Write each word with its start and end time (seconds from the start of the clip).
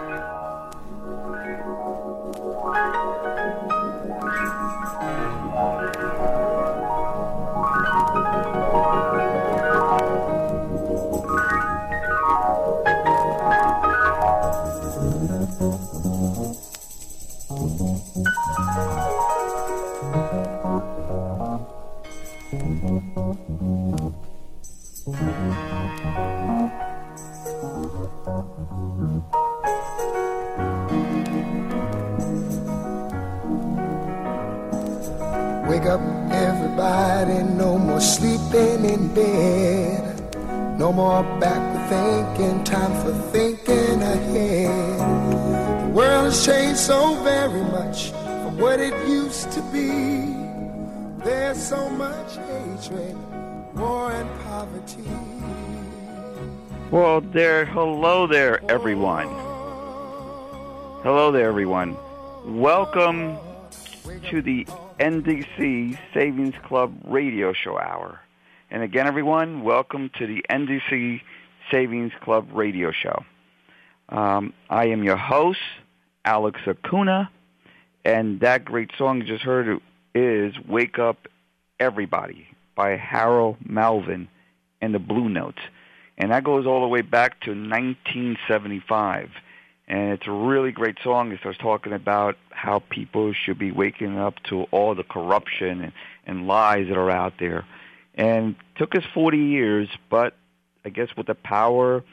Wake 0.00 0.39
more 38.00 38.06
sleeping 38.06 38.84
in 38.86 39.14
bed. 39.14 40.36
No 40.78 40.90
more 40.90 41.22
backward 41.38 41.86
thinking, 41.90 42.64
time 42.64 42.92
for 43.02 43.12
thinking 43.30 44.00
ahead. 44.00 44.98
The 45.84 45.88
world 45.92 46.24
has 46.24 46.46
changed 46.46 46.80
so 46.80 47.14
very 47.22 47.62
much 47.62 48.10
from 48.10 48.58
what 48.58 48.80
it 48.80 48.94
used 49.06 49.52
to 49.52 49.60
be. 49.70 50.34
There's 51.22 51.62
so 51.62 51.90
much 51.90 52.36
hatred, 52.36 53.16
war, 53.74 54.12
and 54.12 54.30
poverty. 54.44 55.04
Well, 56.90 57.20
there, 57.20 57.66
hello 57.66 58.26
there, 58.26 58.62
everyone. 58.70 59.28
Hello 61.02 61.30
there, 61.30 61.48
everyone. 61.48 61.96
Welcome 62.46 63.36
to 64.30 64.40
the 64.40 64.66
NDC 65.00 65.98
Savings 66.12 66.54
Club 66.66 66.94
radio 67.06 67.54
show 67.54 67.78
hour. 67.78 68.20
And 68.70 68.82
again, 68.82 69.06
everyone, 69.06 69.62
welcome 69.62 70.10
to 70.18 70.26
the 70.26 70.44
NDC 70.50 71.22
Savings 71.70 72.12
Club 72.22 72.48
radio 72.52 72.92
show. 72.92 73.24
Um, 74.10 74.52
I 74.68 74.88
am 74.88 75.02
your 75.02 75.16
host, 75.16 75.58
Alex 76.26 76.60
Acuna, 76.66 77.30
and 78.04 78.40
that 78.40 78.66
great 78.66 78.90
song 78.98 79.22
you 79.22 79.26
just 79.26 79.42
heard 79.42 79.80
is 80.14 80.52
Wake 80.68 80.98
Up 80.98 81.28
Everybody 81.78 82.46
by 82.76 82.98
Harold 82.98 83.56
Melvin 83.64 84.28
and 84.82 84.94
the 84.94 84.98
Blue 84.98 85.30
Notes. 85.30 85.62
And 86.18 86.30
that 86.30 86.44
goes 86.44 86.66
all 86.66 86.82
the 86.82 86.88
way 86.88 87.00
back 87.00 87.40
to 87.44 87.52
1975 87.52 89.30
and 89.90 90.12
it's 90.12 90.28
a 90.28 90.30
really 90.30 90.70
great 90.70 90.98
song. 91.02 91.32
It 91.32 91.40
starts 91.40 91.58
talking 91.58 91.92
about 91.92 92.36
how 92.50 92.78
people 92.78 93.32
should 93.32 93.58
be 93.58 93.72
waking 93.72 94.18
up 94.18 94.34
to 94.48 94.62
all 94.70 94.94
the 94.94 95.02
corruption 95.02 95.80
and, 95.80 95.92
and 96.24 96.46
lies 96.46 96.86
that 96.88 96.96
are 96.96 97.10
out 97.10 97.34
there. 97.40 97.66
And 98.14 98.54
took 98.76 98.94
us 98.94 99.02
40 99.12 99.36
years, 99.36 99.88
but 100.08 100.36
I 100.84 100.90
guess 100.90 101.08
with 101.16 101.26
the 101.26 101.34
power 101.34 102.04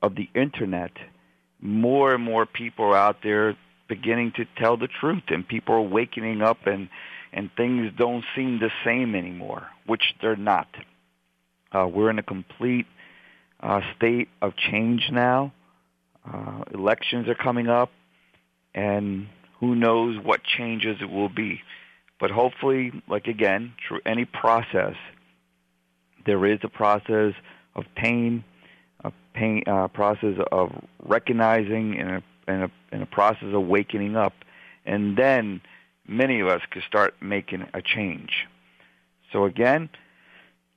of 0.00 0.14
the 0.14 0.28
internet, 0.32 0.92
more 1.60 2.14
and 2.14 2.22
more 2.22 2.46
people 2.46 2.84
are 2.84 2.96
out 2.96 3.16
there 3.24 3.56
beginning 3.88 4.32
to 4.36 4.46
tell 4.56 4.76
the 4.76 4.86
truth, 4.86 5.24
and 5.26 5.46
people 5.46 5.74
are 5.74 5.82
waking 5.82 6.40
up, 6.40 6.66
and 6.66 6.88
and 7.32 7.50
things 7.56 7.90
don't 7.98 8.24
seem 8.36 8.60
the 8.60 8.70
same 8.84 9.16
anymore, 9.16 9.66
which 9.86 10.14
they're 10.22 10.36
not. 10.36 10.68
Uh, 11.72 11.88
we're 11.92 12.10
in 12.10 12.20
a 12.20 12.22
complete 12.22 12.86
uh, 13.58 13.80
state 13.96 14.28
of 14.40 14.52
change 14.56 15.10
now 15.10 15.52
uh, 16.30 16.64
elections 16.72 17.28
are 17.28 17.34
coming 17.34 17.68
up, 17.68 17.90
and 18.74 19.28
who 19.60 19.74
knows 19.74 20.18
what 20.22 20.42
changes 20.44 20.98
it 21.00 21.10
will 21.10 21.28
be. 21.28 21.60
But 22.20 22.30
hopefully, 22.30 22.92
like 23.08 23.26
again, 23.26 23.74
through 23.86 24.00
any 24.06 24.24
process, 24.24 24.94
there 26.26 26.46
is 26.46 26.60
a 26.62 26.68
process 26.68 27.34
of 27.74 27.84
pain, 27.96 28.44
a 29.04 29.12
pain 29.34 29.64
uh, 29.66 29.88
process 29.88 30.36
of 30.50 30.72
recognizing, 31.02 31.98
and 31.98 32.10
a, 32.10 32.22
and, 32.46 32.62
a, 32.64 32.70
and 32.92 33.02
a 33.02 33.06
process 33.06 33.48
of 33.52 33.66
waking 33.66 34.16
up, 34.16 34.32
and 34.86 35.16
then 35.16 35.60
many 36.06 36.40
of 36.40 36.48
us 36.48 36.62
could 36.70 36.82
start 36.86 37.14
making 37.20 37.66
a 37.74 37.82
change. 37.82 38.46
So 39.32 39.44
again, 39.44 39.90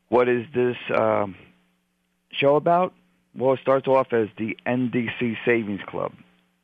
what 0.10 0.28
is 0.28 0.46
this 0.54 0.78
um, 0.96 1.36
show 2.32 2.56
about? 2.56 2.94
Well, 3.38 3.54
it 3.54 3.60
starts 3.62 3.88
off 3.88 4.14
as 4.14 4.30
the 4.38 4.58
NDC 4.66 5.38
Savings 5.46 5.82
Club. 5.88 6.12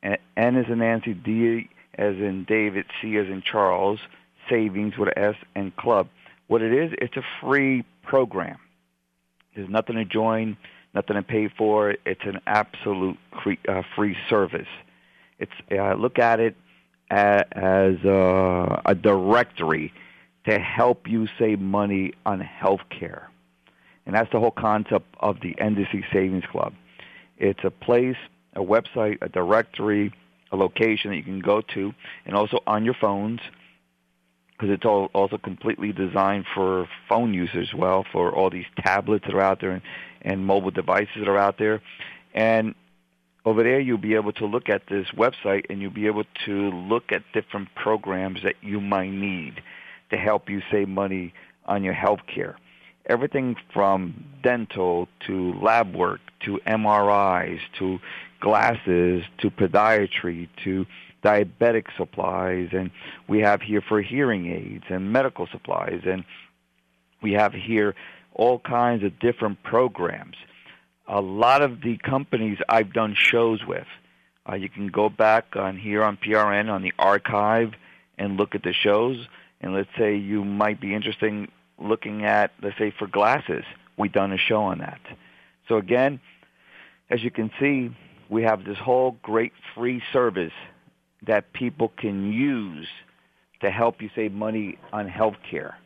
N 0.02 0.56
is 0.56 0.66
in 0.68 0.80
Nancy, 0.80 1.14
D 1.14 1.68
as 1.96 2.16
in 2.16 2.44
David, 2.48 2.86
C 3.00 3.16
as 3.16 3.26
in 3.26 3.42
Charles, 3.42 4.00
Savings 4.50 4.98
with 4.98 5.08
an 5.16 5.22
S, 5.22 5.36
and 5.54 5.74
Club. 5.76 6.08
What 6.48 6.62
it 6.62 6.72
is, 6.72 6.92
it's 7.00 7.16
a 7.16 7.22
free 7.40 7.84
program. 8.02 8.58
There's 9.54 9.70
nothing 9.70 9.94
to 9.96 10.04
join, 10.04 10.56
nothing 10.94 11.14
to 11.14 11.22
pay 11.22 11.48
for. 11.48 11.94
It's 12.04 12.24
an 12.24 12.40
absolute 12.46 13.18
free, 13.42 13.58
uh, 13.68 13.82
free 13.94 14.16
service. 14.28 14.68
It's 15.38 15.52
uh, 15.70 15.94
look 15.94 16.18
at 16.18 16.40
it 16.40 16.56
as 17.08 18.04
uh, 18.04 18.82
a 18.84 18.94
directory 18.96 19.92
to 20.48 20.58
help 20.58 21.08
you 21.08 21.28
save 21.38 21.60
money 21.60 22.12
on 22.26 22.40
health 22.40 22.80
care. 22.90 23.30
And 24.06 24.14
that's 24.14 24.30
the 24.32 24.38
whole 24.38 24.50
concept 24.50 25.06
of 25.20 25.40
the 25.40 25.54
NDC 25.54 26.04
Savings 26.12 26.44
Club. 26.50 26.74
It's 27.38 27.60
a 27.64 27.70
place, 27.70 28.16
a 28.54 28.60
website, 28.60 29.18
a 29.22 29.28
directory, 29.28 30.12
a 30.52 30.56
location 30.56 31.10
that 31.10 31.16
you 31.16 31.22
can 31.22 31.40
go 31.40 31.62
to, 31.74 31.92
and 32.26 32.36
also 32.36 32.60
on 32.66 32.84
your 32.84 32.94
phones, 32.94 33.40
because 34.52 34.70
it's 34.70 34.84
all 34.84 35.10
also 35.14 35.36
completely 35.38 35.92
designed 35.92 36.44
for 36.54 36.86
phone 37.08 37.34
use 37.34 37.50
as 37.54 37.74
well, 37.74 38.04
for 38.12 38.32
all 38.32 38.50
these 38.50 38.66
tablets 38.78 39.24
that 39.26 39.34
are 39.34 39.40
out 39.40 39.60
there 39.60 39.72
and, 39.72 39.82
and 40.22 40.46
mobile 40.46 40.70
devices 40.70 41.14
that 41.18 41.28
are 41.28 41.38
out 41.38 41.58
there. 41.58 41.82
And 42.34 42.74
over 43.44 43.62
there, 43.62 43.80
you'll 43.80 43.98
be 43.98 44.14
able 44.14 44.32
to 44.34 44.46
look 44.46 44.68
at 44.68 44.82
this 44.88 45.08
website 45.16 45.66
and 45.68 45.80
you'll 45.82 45.90
be 45.90 46.06
able 46.06 46.24
to 46.46 46.52
look 46.70 47.10
at 47.10 47.22
different 47.32 47.68
programs 47.74 48.42
that 48.44 48.54
you 48.62 48.80
might 48.80 49.10
need 49.10 49.60
to 50.10 50.16
help 50.16 50.48
you 50.48 50.62
save 50.70 50.88
money 50.88 51.34
on 51.66 51.82
your 51.82 51.94
health 51.94 52.20
care 52.32 52.56
everything 53.06 53.56
from 53.72 54.24
dental 54.42 55.08
to 55.26 55.52
lab 55.54 55.94
work 55.94 56.20
to 56.44 56.58
MRIs 56.66 57.60
to 57.78 57.98
glasses 58.40 59.24
to 59.38 59.50
podiatry 59.50 60.48
to 60.64 60.86
diabetic 61.22 61.86
supplies 61.96 62.68
and 62.72 62.90
we 63.28 63.40
have 63.40 63.62
here 63.62 63.80
for 63.80 64.02
hearing 64.02 64.52
aids 64.52 64.84
and 64.88 65.12
medical 65.12 65.46
supplies 65.50 66.02
and 66.04 66.24
we 67.22 67.32
have 67.32 67.54
here 67.54 67.94
all 68.34 68.58
kinds 68.58 69.02
of 69.02 69.18
different 69.18 69.62
programs. 69.62 70.36
A 71.08 71.20
lot 71.20 71.62
of 71.62 71.80
the 71.80 71.96
companies 71.98 72.58
I've 72.68 72.92
done 72.92 73.14
shows 73.16 73.64
with, 73.66 73.86
uh, 74.48 74.56
you 74.56 74.68
can 74.68 74.88
go 74.88 75.08
back 75.08 75.56
on 75.56 75.78
here 75.78 76.02
on 76.02 76.18
PRN 76.18 76.70
on 76.70 76.82
the 76.82 76.92
archive 76.98 77.72
and 78.18 78.36
look 78.36 78.54
at 78.54 78.62
the 78.62 78.72
shows. 78.72 79.26
And 79.60 79.72
let's 79.72 79.88
say 79.98 80.16
you 80.16 80.44
might 80.44 80.80
be 80.80 80.94
interested 80.94 81.48
looking 81.78 82.24
at, 82.24 82.52
let's 82.62 82.78
say, 82.78 82.92
for 82.96 83.06
glasses. 83.06 83.64
We've 83.96 84.12
done 84.12 84.32
a 84.32 84.38
show 84.38 84.62
on 84.62 84.78
that. 84.78 85.00
So 85.68 85.76
again, 85.76 86.20
as 87.10 87.22
you 87.22 87.30
can 87.30 87.50
see, 87.60 87.90
we 88.28 88.42
have 88.42 88.64
this 88.64 88.78
whole 88.78 89.16
great 89.22 89.52
free 89.74 90.02
service 90.12 90.52
that 91.26 91.52
people 91.52 91.92
can 91.96 92.32
use 92.32 92.88
to 93.60 93.70
help 93.70 94.02
you 94.02 94.10
save 94.14 94.32
money 94.32 94.78
on 94.92 95.08
health 95.08 95.36
care. 95.48 95.78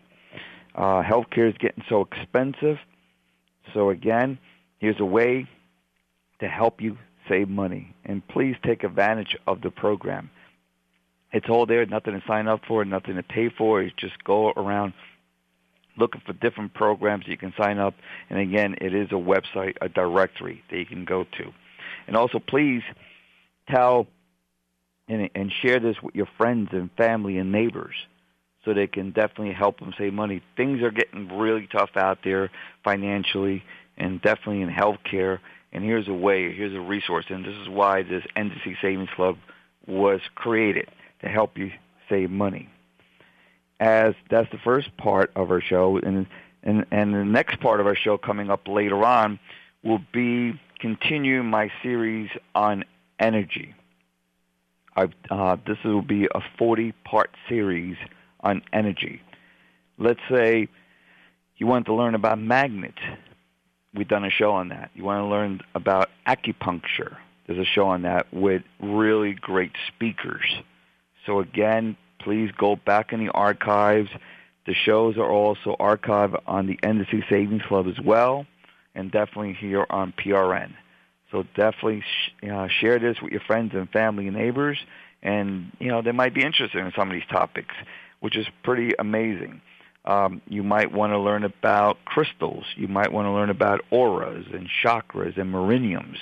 Uh, 0.75 1.03
health 1.03 1.27
care 1.31 1.47
is 1.47 1.55
getting 1.59 1.85
so 1.89 2.03
expensive. 2.03 2.79
So 3.75 3.91
again, 3.91 4.39
here's 4.79 5.01
a 5.01 5.05
way 5.05 5.47
to 6.41 6.49
help 6.49 6.81
you 6.81 6.97
save 7.29 7.49
money. 7.49 7.95
And 8.05 8.27
please 8.29 8.57
take 8.65 8.85
advantage 8.85 9.37
of 9.47 9.61
the 9.61 9.71
program. 9.71 10.31
It's 11.33 11.49
all 11.49 11.67
there, 11.67 11.85
nothing 11.85 12.15
to 12.15 12.27
sign 12.27 12.49
up 12.49 12.63
for, 12.67 12.85
nothing 12.85 13.17
to 13.17 13.23
pay 13.23 13.51
for. 13.51 13.83
It's 13.83 13.95
just 13.97 14.25
go 14.25 14.51
around 14.53 14.95
looking 15.99 16.23
for 16.25 16.33
different 16.33 16.75
programs 16.75 17.25
you 17.27 17.37
can 17.37 17.53
sign 17.59 17.79
up. 17.79 17.95
And 18.31 18.39
again, 18.39 18.77
it 18.81 18.95
is 18.95 19.09
a 19.11 19.15
website, 19.15 19.77
a 19.81 19.89
directory 19.89 20.63
that 20.71 20.79
you 20.79 20.87
can 20.87 21.05
go 21.05 21.25
to. 21.25 21.53
And 22.07 22.17
also, 22.17 22.39
please 22.39 22.83
tell 23.71 24.07
and, 25.09 25.31
and 25.35 25.53
share 25.63 25.81
this 25.81 25.97
with 26.03 26.15
your 26.15 26.29
friends 26.37 26.69
and 26.73 26.91
family 26.97 27.39
and 27.39 27.53
neighbors 27.53 27.95
so 28.65 28.75
they 28.75 28.87
can 28.87 29.11
definitely 29.11 29.55
help 29.55 29.81
them 29.81 29.95
save 29.97 30.13
money. 30.13 30.43
Things 30.57 30.83
are 30.83 30.91
getting 30.91 31.39
really 31.39 31.69
tough 31.71 31.91
out 31.97 32.19
there 32.25 32.51
financially 32.85 33.63
and 33.97 34.21
definitely 34.21 34.63
in 34.63 34.69
healthcare. 34.69 35.39
And 35.73 35.85
here's 35.85 36.09
a 36.09 36.15
way, 36.15 36.53
here's 36.55 36.75
a 36.75 36.81
resource, 36.81 37.27
and 37.29 37.45
this 37.45 37.55
is 37.55 37.69
why 37.69 38.03
this 38.03 38.25
NDC 38.37 38.81
Savings 38.81 39.11
Club 39.15 39.37
was 39.87 40.21
created 40.35 40.89
to 41.23 41.29
help 41.29 41.57
you 41.57 41.71
save 42.09 42.31
money 42.31 42.69
as 43.81 44.15
that's 44.31 44.51
the 44.51 44.59
first 44.59 44.97
part 44.97 45.31
of 45.37 45.51
our 45.51 45.61
show, 45.61 45.99
and 45.99 46.27
and 46.63 46.85
and 46.91 47.15
the 47.15 47.25
next 47.25 47.61
part 47.61 47.81
of 47.81 47.87
our 47.87 47.97
show 47.97 48.19
coming 48.19 48.51
up 48.51 48.67
later 48.67 49.05
on 49.05 49.39
will 49.83 50.01
be 50.13 50.59
continue 50.79 51.43
my 51.43 51.71
series 51.83 52.31
on 52.55 52.85
energy. 53.19 53.75
Uh, 55.31 55.57
this 55.65 55.79
will 55.85 56.03
be 56.03 56.25
a 56.25 56.41
40-part 56.59 57.31
series 57.49 57.97
on 58.41 58.63
energy. 58.73 59.23
Let's 59.97 60.21
say 60.29 60.69
you 61.57 61.67
want 61.69 61.87
to 61.87 61.95
learn 61.95 62.17
about 62.17 62.41
magnets. 62.41 62.99
We've 63.95 64.09
done 64.09 64.25
a 64.25 64.31
show 64.31 64.53
on 64.53 64.69
that. 64.71 64.91
You 64.95 65.05
want 65.05 65.23
to 65.23 65.27
learn 65.27 65.61
about 65.75 66.11
acupuncture. 66.27 67.17
There's 67.47 67.59
a 67.59 67.65
show 67.65 67.87
on 67.87 68.03
that 68.03 68.33
with 68.33 68.63
really 68.81 69.35
great 69.35 69.73
speakers. 69.87 70.45
So 71.27 71.41
again, 71.41 71.97
please 72.19 72.51
go 72.57 72.77
back 72.77 73.13
in 73.13 73.25
the 73.25 73.31
archives. 73.31 74.11
The 74.67 74.75
shows 74.75 75.17
are 75.17 75.31
also 75.31 75.77
archived 75.81 76.41
on 76.47 76.67
the 76.67 76.77
NDC 76.83 77.29
Savings 77.29 77.63
Club 77.63 77.87
as 77.89 77.99
well, 78.05 78.47
and 78.95 79.11
definitely 79.11 79.55
here 79.55 79.87
on 79.89 80.13
PRN. 80.13 80.75
So 81.31 81.45
definitely 81.55 82.03
sh- 82.03 82.47
uh, 82.51 82.69
share 82.69 82.99
this 82.99 83.21
with 83.23 83.33
your 83.33 83.41
friends 83.41 83.73
and 83.75 83.89
family 83.91 84.27
and 84.29 84.37
neighbors, 84.37 84.79
and 85.23 85.73
you 85.79 85.89
know 85.89 86.03
they 86.03 86.13
might 86.13 86.35
be 86.35 86.45
interested 86.45 86.79
in 86.85 86.93
some 86.97 87.09
of 87.09 87.15
these 87.15 87.29
topics, 87.31 87.75
which 88.21 88.37
is 88.37 88.47
pretty 88.63 88.95
amazing. 88.99 89.61
Um, 90.05 90.41
you 90.49 90.63
might 90.63 90.91
want 90.91 91.13
to 91.13 91.19
learn 91.19 91.45
about 91.45 92.03
crystals. 92.07 92.65
You 92.77 92.89
might 92.89 93.13
want 93.13 93.27
to 93.27 93.31
learn 93.31 93.51
about 93.51 93.85
auras 93.91 94.47
and 94.53 94.69
chakras 94.83 95.37
and 95.37 95.51
meridians. 95.51 96.17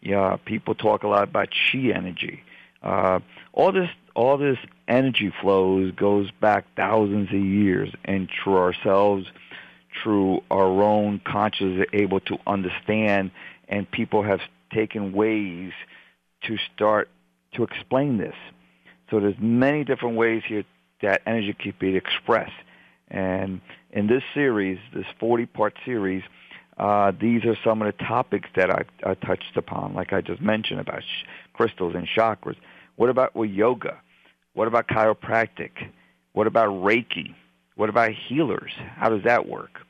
Yeah, 0.00 0.36
people 0.44 0.74
talk 0.74 1.02
a 1.02 1.08
lot 1.08 1.24
about 1.24 1.48
chi 1.50 1.90
energy. 1.94 2.42
Uh, 2.82 3.20
all 3.52 3.72
this, 3.72 3.88
all 4.14 4.36
this 4.38 4.58
energy 4.88 5.32
flows 5.40 5.92
goes 5.92 6.30
back 6.40 6.66
thousands 6.76 7.28
of 7.28 7.40
years, 7.40 7.92
and 8.04 8.28
through 8.42 8.58
ourselves, 8.58 9.26
through 10.02 10.42
our 10.50 10.82
own 10.82 11.20
consciousness, 11.24 11.86
able 11.92 12.20
to 12.20 12.38
understand 12.46 13.30
and 13.68 13.90
people 13.90 14.22
have 14.22 14.40
taken 14.72 15.12
ways 15.12 15.72
to 16.42 16.56
start 16.74 17.08
to 17.54 17.62
explain 17.62 18.18
this. 18.18 18.34
So 19.10 19.20
there's 19.20 19.38
many 19.38 19.84
different 19.84 20.16
ways 20.16 20.42
here 20.46 20.64
that 21.02 21.22
energy 21.26 21.54
can 21.58 21.74
be 21.78 21.96
expressed. 21.96 22.52
And 23.08 23.60
in 23.90 24.06
this 24.06 24.22
series, 24.32 24.78
this 24.92 25.06
40-part 25.20 25.74
series, 25.84 26.22
uh, 26.78 27.12
these 27.18 27.44
are 27.44 27.56
some 27.64 27.82
of 27.82 27.86
the 27.86 28.04
topics 28.04 28.48
that 28.56 28.70
I've, 28.70 28.88
I 29.04 29.14
touched 29.14 29.56
upon, 29.56 29.94
like 29.94 30.12
I 30.12 30.20
just 30.20 30.40
mentioned 30.40 30.80
about 30.80 31.02
sh- 31.02 31.24
crystals 31.52 31.94
and 31.94 32.08
chakras. 32.08 32.56
What 32.96 33.10
about 33.10 33.36
well, 33.36 33.48
yoga? 33.48 34.00
What 34.54 34.68
about 34.68 34.88
chiropractic? 34.88 35.70
What 36.32 36.46
about 36.46 36.68
Reiki? 36.68 37.34
What 37.76 37.88
about 37.88 38.12
healers? 38.12 38.72
How 38.96 39.10
does 39.10 39.24
that 39.24 39.46
work? 39.48 39.80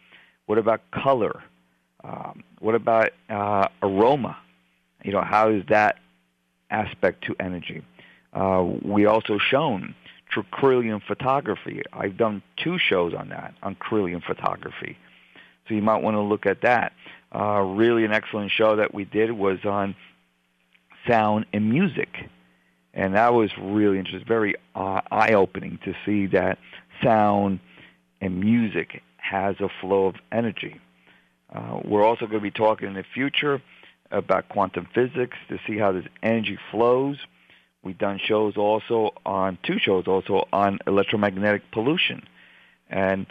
What 0.46 0.58
about 0.58 0.80
color? 0.90 1.42
Um, 2.02 2.42
what 2.60 2.74
about 2.74 3.10
uh, 3.30 3.68
aroma? 3.82 4.36
You 5.02 5.12
know, 5.12 5.22
how 5.22 5.50
is 5.50 5.64
that 5.68 5.98
aspect 6.70 7.24
to 7.24 7.36
energy? 7.38 7.82
Uh, 8.32 8.66
we 8.82 9.06
also 9.06 9.38
shown 9.38 9.94
Kirlian 10.42 11.00
photography. 11.06 11.82
I've 11.92 12.16
done 12.16 12.42
two 12.56 12.78
shows 12.78 13.14
on 13.14 13.28
that, 13.28 13.54
on 13.62 13.76
Kirlian 13.76 14.22
photography. 14.22 14.96
So 15.68 15.74
you 15.74 15.82
might 15.82 16.02
want 16.02 16.16
to 16.16 16.20
look 16.20 16.46
at 16.46 16.62
that. 16.62 16.92
Uh, 17.34 17.60
really 17.60 18.04
an 18.04 18.12
excellent 18.12 18.50
show 18.50 18.76
that 18.76 18.94
we 18.94 19.04
did 19.04 19.32
was 19.32 19.64
on 19.64 19.94
sound 21.06 21.46
and 21.52 21.70
music. 21.70 22.08
And 22.94 23.14
that 23.14 23.34
was 23.34 23.50
really 23.60 23.98
interesting, 23.98 24.26
very 24.26 24.54
uh, 24.74 25.00
eye-opening 25.10 25.80
to 25.84 25.94
see 26.06 26.26
that 26.28 26.58
sound 27.02 27.58
and 28.20 28.40
music 28.40 29.02
has 29.16 29.56
a 29.60 29.68
flow 29.80 30.06
of 30.06 30.14
energy. 30.30 30.80
Uh, 31.52 31.80
we're 31.84 32.04
also 32.04 32.26
going 32.26 32.38
to 32.38 32.40
be 32.40 32.50
talking 32.50 32.88
in 32.88 32.94
the 32.94 33.04
future 33.12 33.60
about 34.10 34.48
quantum 34.48 34.88
physics 34.94 35.36
to 35.48 35.58
see 35.66 35.76
how 35.76 35.92
this 35.92 36.04
energy 36.22 36.56
flows. 36.70 37.16
We've 37.82 37.98
done 37.98 38.20
shows 38.24 38.56
also 38.56 39.10
on 39.26 39.58
two 39.62 39.78
shows 39.78 40.04
also 40.06 40.46
on 40.52 40.78
electromagnetic 40.86 41.70
pollution. 41.72 42.22
And 42.88 43.26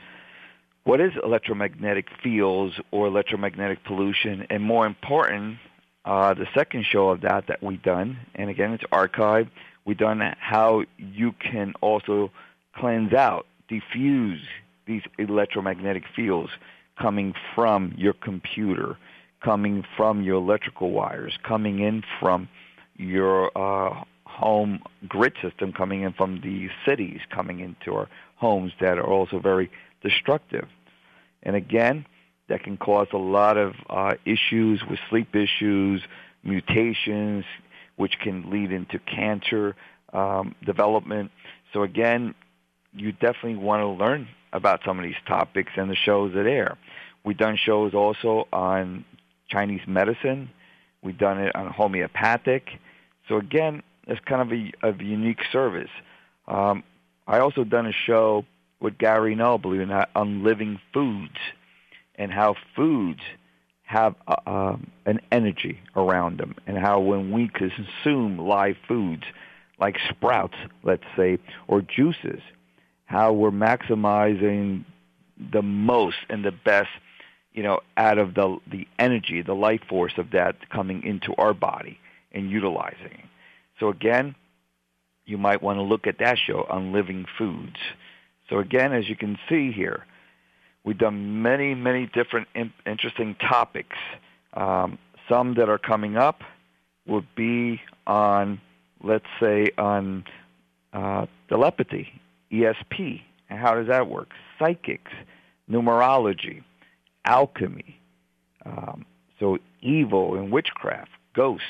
what 0.84 1.00
is 1.00 1.14
electromagnetic 1.24 2.08
fields 2.22 2.76
or 2.92 3.08
electromagnetic 3.08 3.84
pollution? 3.86 4.46
And 4.50 4.62
more 4.62 4.86
important, 4.86 5.58
uh, 6.06 6.34
the 6.34 6.48
second 6.54 6.86
show 6.86 7.10
of 7.10 7.22
that 7.22 7.48
that 7.48 7.64
we've 7.64 7.82
done, 7.82 8.18
and 8.36 8.50
again 8.50 8.74
it's 8.74 8.84
archived, 8.92 9.50
we've 9.86 9.98
done 9.98 10.22
how 10.40 10.84
you 10.98 11.34
can 11.34 11.74
also 11.82 12.32
cleanse 12.76 13.14
out, 13.14 13.46
diffuse 13.68 14.42
these 14.86 15.04
electromagnetic 15.18 16.04
fields 16.16 16.50
coming 17.00 17.34
from 17.56 17.94
your 17.98 18.14
computer, 18.14 18.98
coming 19.44 19.84
from 19.96 20.24
your 20.24 20.36
electrical 20.36 20.92
wires, 20.92 21.38
coming 21.44 21.80
in 21.80 22.04
from 22.20 22.48
your 22.98 23.56
uh, 23.58 24.04
home 24.26 24.80
grid 25.08 25.34
system, 25.42 25.72
coming 25.72 26.02
in 26.02 26.14
from 26.14 26.42
the 26.42 26.70
cities, 26.86 27.22
coming 27.30 27.60
into 27.60 27.96
our 27.96 28.10
homes 28.36 28.72
that 28.80 28.98
are 28.98 29.08
also 29.08 29.40
very 29.40 29.70
destructive. 30.02 30.68
And 31.44 31.56
again, 31.56 32.06
that 32.50 32.64
can 32.64 32.78
cause 32.78 33.08
a 33.14 33.18
lot 33.18 33.58
of 33.58 33.74
uh, 33.90 34.14
issues 34.26 34.84
with 34.90 35.00
sleep 35.10 35.36
issues, 35.36 36.02
mutations, 36.44 37.46
which 37.96 38.20
can 38.20 38.50
lead 38.50 38.72
into 38.72 39.00
cancer 39.00 39.76
um, 40.12 40.56
development. 40.66 41.32
So 41.72 41.84
again, 41.84 42.36
you 42.94 43.12
definitely 43.12 43.56
want 43.56 43.82
to 43.82 43.88
learn 43.88 44.28
about 44.52 44.82
some 44.86 45.00
of 45.00 45.04
these 45.04 45.16
topics 45.28 45.72
and 45.76 45.90
the 45.90 45.96
shows 45.96 46.34
that 46.36 46.46
air. 46.46 46.78
We've 47.24 47.38
done 47.38 47.58
shows 47.58 47.94
also 47.94 48.48
on 48.52 49.06
Chinese 49.50 49.82
medicine. 49.88 50.50
We've 51.02 51.18
done 51.18 51.40
it 51.40 51.56
on 51.56 51.68
homeopathic. 51.68 52.70
So 53.28 53.38
again, 53.38 53.82
it's 54.08 54.20
kind 54.26 54.42
of 54.42 54.52
a, 54.52 54.90
a 54.90 55.04
unique 55.04 55.40
service. 55.52 55.90
Um, 56.48 56.84
I 57.26 57.40
also 57.40 57.64
done 57.64 57.88
a 57.88 57.94
show 58.06 58.46
with 58.80 58.98
Gary 58.98 59.34
Null, 59.34 59.58
believe 59.58 59.80
it 59.80 59.84
or 59.84 59.88
not, 59.88 60.10
on 60.14 60.44
living 60.44 60.80
foods 60.94 61.38
and 62.16 62.32
how 62.32 62.56
foods 62.76 63.22
have 63.84 64.16
uh, 64.28 64.36
um, 64.46 64.92
an 65.06 65.20
energy 65.32 65.80
around 65.96 66.40
them 66.40 66.56
and 66.66 66.78
how 66.78 67.00
when 67.00 67.32
we 67.32 67.50
consume 67.50 68.38
live 68.38 68.76
foods 68.88 69.24
like 69.80 69.98
sprouts, 70.10 70.56
let's 70.84 71.04
say, 71.16 71.38
or 71.68 71.82
juices, 71.82 72.42
how 73.06 73.34
we're 73.34 73.52
maximizing 73.52 74.86
the 75.52 75.62
most 75.62 76.18
and 76.30 76.46
the 76.46 76.52
best, 76.52 76.90
you 77.52 77.64
know, 77.64 77.80
out 77.98 78.18
of 78.18 78.34
the 78.34 78.58
the 78.72 78.88
energy, 78.98 79.42
the 79.42 79.54
life 79.54 79.82
force 79.90 80.14
of 80.18 80.32
that 80.32 80.70
coming 80.70 81.04
into 81.04 81.36
our 81.36 81.54
body 81.54 82.00
and 82.32 82.50
utilizing. 82.50 83.30
So 83.80 83.90
again, 83.90 84.36
you 85.26 85.38
might 85.38 85.62
want 85.62 85.78
to 85.78 85.84
look 85.84 86.08
at 86.08 86.20
that 86.20 86.38
show 86.38 86.66
on 86.70 86.94
living 86.94 87.26
foods. 87.38 87.78
So 88.50 88.60
again, 88.60 88.94
as 88.94 89.10
you 89.10 89.16
can 89.16 89.38
see 89.50 89.72
here, 89.72 90.06
we've 90.84 90.98
done 90.98 91.42
many, 91.42 91.76
many 91.76 92.08
different 92.08 92.48
in- 92.56 92.74
interesting 92.86 93.36
topics. 93.36 93.98
Um, 94.54 94.98
some 95.30 95.56
that 95.56 95.70
are 95.70 95.78
coming 95.78 96.18
up 96.18 96.42
would 97.06 97.28
be 97.36 97.82
on, 98.06 98.62
let's 99.04 99.26
say, 99.40 99.72
on 99.78 100.26
uh, 100.94 101.26
telepathy, 101.50 102.08
ESP. 102.52 103.22
And 103.50 103.60
how 103.60 103.76
does 103.76 103.88
that 103.88 104.08
work? 104.08 104.30
Psychics, 104.60 105.12
numerology, 105.70 106.64
alchemy, 107.26 108.00
um, 108.66 109.06
so 109.40 109.58
evil 109.82 110.36
and 110.36 110.52
witchcraft, 110.52 111.12
ghosts, 111.34 111.66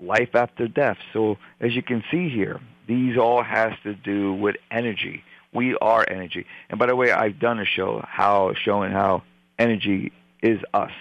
life 0.00 0.34
after 0.34 0.68
death. 0.68 0.98
So 1.12 1.36
as 1.60 1.74
you 1.74 1.82
can 1.82 2.02
see 2.10 2.28
here, 2.28 2.60
these 2.86 3.16
all 3.16 3.42
has 3.42 3.72
to 3.84 3.94
do 3.94 4.32
with 4.34 4.56
energy. 4.70 5.22
We 5.52 5.76
are 5.76 6.04
energy. 6.08 6.46
And 6.68 6.78
by 6.78 6.86
the 6.86 6.96
way, 6.96 7.10
I've 7.10 7.38
done 7.38 7.58
a 7.58 7.64
show 7.64 8.04
how 8.06 8.54
showing 8.54 8.92
how 8.92 9.22
energy 9.58 10.12
is 10.42 10.60
us, 10.72 10.92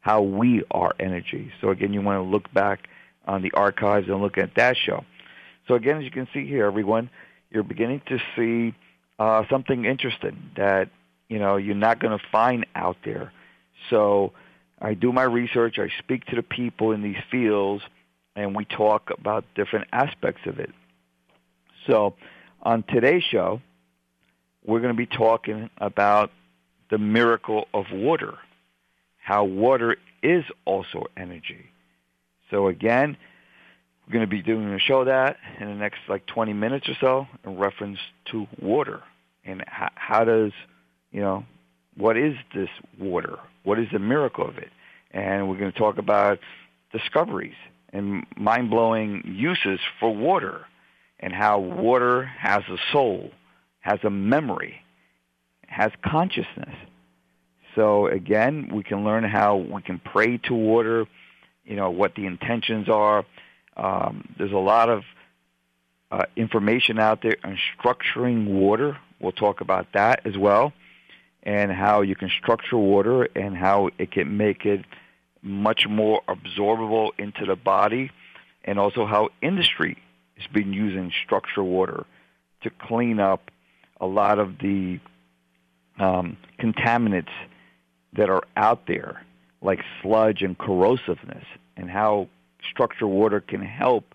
how 0.00 0.22
we 0.22 0.64
are 0.70 0.94
energy. 0.98 1.52
So 1.60 1.70
again, 1.70 1.92
you 1.92 2.00
want 2.00 2.18
to 2.18 2.22
look 2.22 2.52
back 2.52 2.88
on 3.26 3.42
the 3.42 3.52
archives 3.52 4.08
and 4.08 4.20
look 4.20 4.38
at 4.38 4.54
that 4.54 4.76
show. 4.76 5.04
So 5.68 5.74
again, 5.74 5.98
as 5.98 6.04
you 6.04 6.10
can 6.10 6.28
see 6.32 6.46
here, 6.46 6.66
everyone, 6.66 7.10
you're 7.50 7.64
beginning 7.64 8.02
to 8.06 8.18
see 8.34 8.74
uh, 9.18 9.44
something 9.50 9.84
interesting 9.84 10.50
that 10.56 10.88
you 11.28 11.38
know 11.38 11.56
you're 11.56 11.74
not 11.74 11.98
going 12.00 12.16
to 12.16 12.24
find 12.30 12.66
out 12.74 12.96
there. 13.04 13.32
So 13.90 14.32
I 14.80 14.94
do 14.94 15.12
my 15.12 15.22
research. 15.22 15.78
I 15.78 15.88
speak 15.98 16.26
to 16.26 16.36
the 16.36 16.42
people 16.42 16.92
in 16.92 17.02
these 17.02 17.16
fields, 17.30 17.82
and 18.34 18.54
we 18.54 18.64
talk 18.64 19.10
about 19.10 19.44
different 19.54 19.88
aspects 19.92 20.42
of 20.46 20.58
it. 20.60 20.70
So 21.86 22.14
on 22.66 22.82
today's 22.82 23.22
show, 23.22 23.62
we're 24.64 24.80
going 24.80 24.92
to 24.92 24.96
be 24.96 25.06
talking 25.06 25.70
about 25.78 26.32
the 26.90 26.98
miracle 26.98 27.68
of 27.72 27.84
water, 27.92 28.38
how 29.18 29.44
water 29.44 29.96
is 30.20 30.44
also 30.64 31.04
energy. 31.16 31.66
So 32.50 32.66
again, 32.66 33.16
we're 34.04 34.14
going 34.14 34.24
to 34.24 34.30
be 34.30 34.42
doing 34.42 34.66
a 34.72 34.80
show 34.80 35.04
that 35.04 35.36
in 35.60 35.68
the 35.68 35.74
next 35.74 36.00
like 36.08 36.26
20 36.26 36.54
minutes 36.54 36.88
or 36.88 36.96
so 37.00 37.28
in 37.44 37.56
reference 37.56 37.98
to 38.32 38.48
water 38.60 39.00
and 39.44 39.62
how, 39.68 39.90
how 39.94 40.24
does, 40.24 40.50
you 41.12 41.20
know, 41.20 41.44
what 41.96 42.16
is 42.16 42.34
this 42.52 42.68
water? 42.98 43.38
What 43.62 43.78
is 43.78 43.86
the 43.92 44.00
miracle 44.00 44.48
of 44.48 44.58
it? 44.58 44.70
And 45.12 45.48
we're 45.48 45.56
going 45.56 45.70
to 45.70 45.78
talk 45.78 45.98
about 45.98 46.40
discoveries 46.90 47.54
and 47.92 48.26
mind-blowing 48.36 49.22
uses 49.24 49.78
for 50.00 50.12
water 50.12 50.66
and 51.20 51.32
how 51.32 51.58
water 51.58 52.24
has 52.24 52.62
a 52.68 52.76
soul, 52.92 53.30
has 53.80 53.98
a 54.04 54.10
memory, 54.10 54.82
has 55.66 55.90
consciousness. 56.04 56.74
So 57.74 58.06
again, 58.06 58.70
we 58.72 58.82
can 58.82 59.04
learn 59.04 59.24
how 59.24 59.56
we 59.56 59.82
can 59.82 59.98
pray 59.98 60.38
to 60.38 60.54
water, 60.54 61.06
you 61.64 61.76
know, 61.76 61.90
what 61.90 62.14
the 62.14 62.26
intentions 62.26 62.88
are. 62.88 63.24
Um, 63.76 64.34
there's 64.38 64.52
a 64.52 64.56
lot 64.56 64.88
of 64.88 65.02
uh, 66.10 66.24
information 66.36 66.98
out 66.98 67.20
there 67.22 67.36
on 67.44 67.58
structuring 67.78 68.46
water. 68.46 68.96
We'll 69.20 69.32
talk 69.32 69.60
about 69.60 69.88
that 69.94 70.26
as 70.26 70.36
well, 70.36 70.72
and 71.42 71.70
how 71.70 72.02
you 72.02 72.14
can 72.14 72.30
structure 72.40 72.78
water 72.78 73.28
and 73.34 73.56
how 73.56 73.90
it 73.98 74.10
can 74.10 74.36
make 74.36 74.64
it 74.64 74.84
much 75.42 75.86
more 75.88 76.22
absorbable 76.28 77.10
into 77.18 77.44
the 77.46 77.56
body, 77.56 78.10
and 78.64 78.78
also 78.78 79.06
how 79.06 79.28
industry 79.42 79.96
has 80.36 80.46
been 80.52 80.72
using 80.72 81.12
structured 81.24 81.64
water 81.64 82.04
to 82.62 82.70
clean 82.70 83.20
up 83.20 83.50
a 84.00 84.06
lot 84.06 84.38
of 84.38 84.58
the 84.58 84.98
um, 85.98 86.36
contaminants 86.58 87.32
that 88.16 88.28
are 88.28 88.42
out 88.56 88.86
there, 88.86 89.22
like 89.62 89.80
sludge 90.02 90.42
and 90.42 90.58
corrosiveness, 90.58 91.44
and 91.76 91.90
how 91.90 92.28
structured 92.70 93.08
water 93.08 93.40
can 93.40 93.62
help 93.62 94.14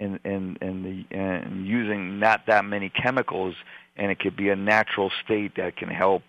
in 0.00 0.18
in 0.24 0.56
in 0.62 0.82
the 0.82 1.16
in 1.16 1.64
using 1.66 2.18
not 2.18 2.46
that 2.46 2.64
many 2.64 2.88
chemicals, 2.88 3.54
and 3.96 4.10
it 4.10 4.18
could 4.20 4.36
be 4.36 4.48
a 4.48 4.56
natural 4.56 5.10
state 5.24 5.52
that 5.56 5.76
can 5.76 5.88
help 5.88 6.22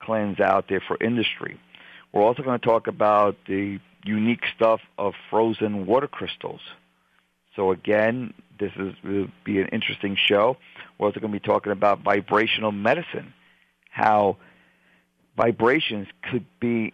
cleanse 0.00 0.40
out 0.40 0.66
there 0.68 0.82
for 0.86 0.96
industry. 1.02 1.58
We're 2.12 2.22
also 2.22 2.42
going 2.42 2.58
to 2.58 2.66
talk 2.66 2.86
about 2.86 3.36
the 3.46 3.78
unique 4.04 4.44
stuff 4.54 4.80
of 4.98 5.14
frozen 5.28 5.86
water 5.86 6.06
crystals. 6.06 6.60
So 7.56 7.72
again, 7.72 8.34
this 8.60 8.72
is 8.76 8.94
will 9.02 9.28
be 9.44 9.60
an 9.60 9.68
interesting 9.68 10.16
show. 10.16 10.56
We're 10.98 11.08
also 11.08 11.20
going 11.20 11.32
to 11.32 11.40
be 11.40 11.44
talking 11.44 11.72
about 11.72 12.00
vibrational 12.00 12.72
medicine, 12.72 13.34
how 13.90 14.36
vibrations 15.36 16.06
could 16.30 16.44
be 16.60 16.92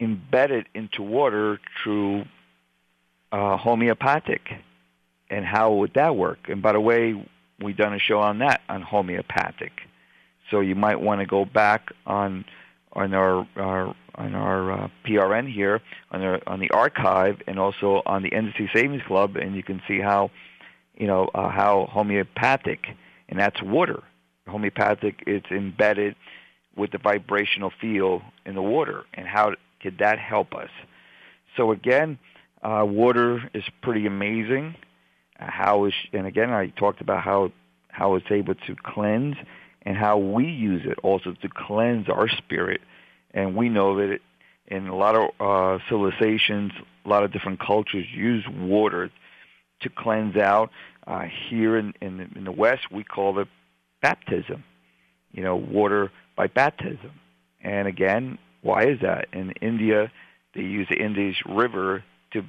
embedded 0.00 0.66
into 0.74 1.02
water 1.02 1.58
through 1.82 2.24
uh, 3.32 3.56
homeopathic, 3.56 4.42
and 5.30 5.44
how 5.44 5.72
would 5.74 5.94
that 5.94 6.16
work? 6.16 6.48
And 6.48 6.62
by 6.62 6.72
the 6.72 6.80
way, 6.80 7.26
we've 7.60 7.76
done 7.76 7.92
a 7.92 7.98
show 7.98 8.20
on 8.20 8.38
that 8.38 8.60
on 8.68 8.82
homeopathic, 8.82 9.72
so 10.50 10.60
you 10.60 10.74
might 10.74 11.00
want 11.00 11.20
to 11.20 11.26
go 11.26 11.44
back 11.44 11.90
on 12.06 12.44
on 12.92 13.14
our, 13.14 13.46
our 13.56 13.94
on 14.14 14.34
our 14.34 14.72
uh, 14.72 14.88
PRN 15.06 15.50
here 15.50 15.80
on 16.10 16.22
our, 16.22 16.40
on 16.46 16.60
the 16.60 16.70
archive 16.70 17.40
and 17.46 17.58
also 17.58 18.02
on 18.04 18.22
the 18.22 18.30
NDC 18.30 18.72
Savings 18.74 19.02
Club, 19.06 19.36
and 19.36 19.54
you 19.54 19.62
can 19.62 19.80
see 19.86 20.00
how 20.00 20.30
you 20.96 21.06
know 21.06 21.30
uh, 21.34 21.48
how 21.48 21.88
homeopathic 21.90 22.86
and 23.28 23.38
that's 23.38 23.62
water. 23.62 24.02
Homeopathic 24.46 25.22
it's 25.26 25.50
embedded 25.50 26.16
with 26.76 26.90
the 26.90 26.98
vibrational 26.98 27.72
field 27.80 28.22
in 28.44 28.54
the 28.54 28.62
water, 28.62 29.04
and 29.14 29.26
how 29.26 29.54
could 29.80 29.98
that 29.98 30.18
help 30.18 30.54
us? 30.54 30.70
So 31.56 31.72
again, 31.72 32.18
uh, 32.62 32.84
water 32.86 33.48
is 33.54 33.64
pretty 33.82 34.06
amazing. 34.06 34.74
Uh, 35.38 35.46
how 35.48 35.84
is 35.84 35.94
and 36.12 36.26
again 36.26 36.50
I 36.50 36.68
talked 36.68 37.00
about 37.00 37.22
how 37.22 37.52
how 37.88 38.16
it's 38.16 38.30
able 38.30 38.54
to 38.54 38.76
cleanse 38.82 39.36
and 39.88 39.96
how 39.96 40.18
we 40.18 40.44
use 40.44 40.82
it 40.84 40.98
also 41.02 41.32
to 41.40 41.48
cleanse 41.48 42.10
our 42.10 42.28
spirit. 42.28 42.82
And 43.32 43.56
we 43.56 43.70
know 43.70 43.96
that 43.96 44.10
it, 44.10 44.22
in 44.66 44.86
a 44.86 44.94
lot 44.94 45.14
of 45.16 45.30
uh, 45.40 45.82
civilizations, 45.88 46.72
a 47.06 47.08
lot 47.08 47.24
of 47.24 47.32
different 47.32 47.58
cultures 47.58 48.04
use 48.14 48.44
water 48.54 49.10
to 49.80 49.88
cleanse 49.88 50.36
out. 50.36 50.68
Uh, 51.06 51.22
here 51.48 51.78
in, 51.78 51.94
in, 52.02 52.18
the, 52.18 52.28
in 52.36 52.44
the 52.44 52.52
West, 52.52 52.82
we 52.92 53.02
call 53.02 53.38
it 53.38 53.48
baptism. 54.02 54.62
You 55.32 55.42
know, 55.42 55.56
water 55.56 56.12
by 56.36 56.48
baptism. 56.48 57.12
And 57.62 57.88
again, 57.88 58.36
why 58.60 58.88
is 58.88 59.00
that? 59.00 59.28
In 59.32 59.52
India, 59.62 60.12
they 60.54 60.64
use 60.64 60.86
the 60.90 61.02
Indus 61.02 61.36
River 61.48 62.04
to 62.34 62.42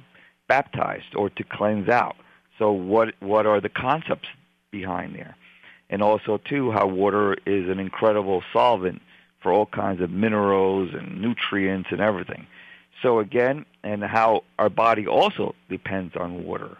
baptize 0.46 1.04
or 1.16 1.30
to 1.30 1.44
cleanse 1.50 1.88
out. 1.88 2.16
So 2.58 2.70
what 2.70 3.14
what 3.20 3.46
are 3.46 3.62
the 3.62 3.70
concepts 3.70 4.28
behind 4.70 5.14
there? 5.14 5.36
And 5.90 6.02
also 6.02 6.38
too 6.38 6.70
how 6.70 6.86
water 6.86 7.34
is 7.44 7.68
an 7.68 7.78
incredible 7.78 8.42
solvent 8.52 9.02
for 9.42 9.52
all 9.52 9.66
kinds 9.66 10.00
of 10.00 10.10
minerals 10.10 10.90
and 10.94 11.20
nutrients 11.20 11.88
and 11.90 12.00
everything. 12.00 12.46
So 13.02 13.18
again, 13.18 13.66
and 13.82 14.02
how 14.04 14.44
our 14.58 14.70
body 14.70 15.06
also 15.06 15.54
depends 15.68 16.14
on 16.16 16.44
water, 16.44 16.76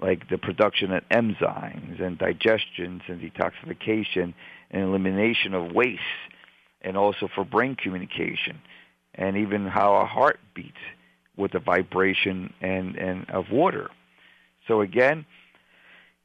like 0.00 0.28
the 0.28 0.38
production 0.38 0.92
of 0.92 1.08
enzymes 1.08 2.00
and 2.00 2.18
digestions 2.18 3.02
and 3.08 3.20
detoxification 3.20 4.34
and 4.70 4.82
elimination 4.82 5.54
of 5.54 5.72
waste, 5.72 6.00
and 6.82 6.96
also 6.96 7.28
for 7.34 7.44
brain 7.44 7.74
communication, 7.76 8.60
and 9.14 9.36
even 9.36 9.66
how 9.66 9.92
our 9.94 10.06
heart 10.06 10.40
beats 10.54 10.76
with 11.36 11.52
the 11.52 11.60
vibration 11.60 12.52
and, 12.60 12.96
and 12.96 13.30
of 13.30 13.50
water. 13.50 13.88
So 14.66 14.80
again, 14.80 15.24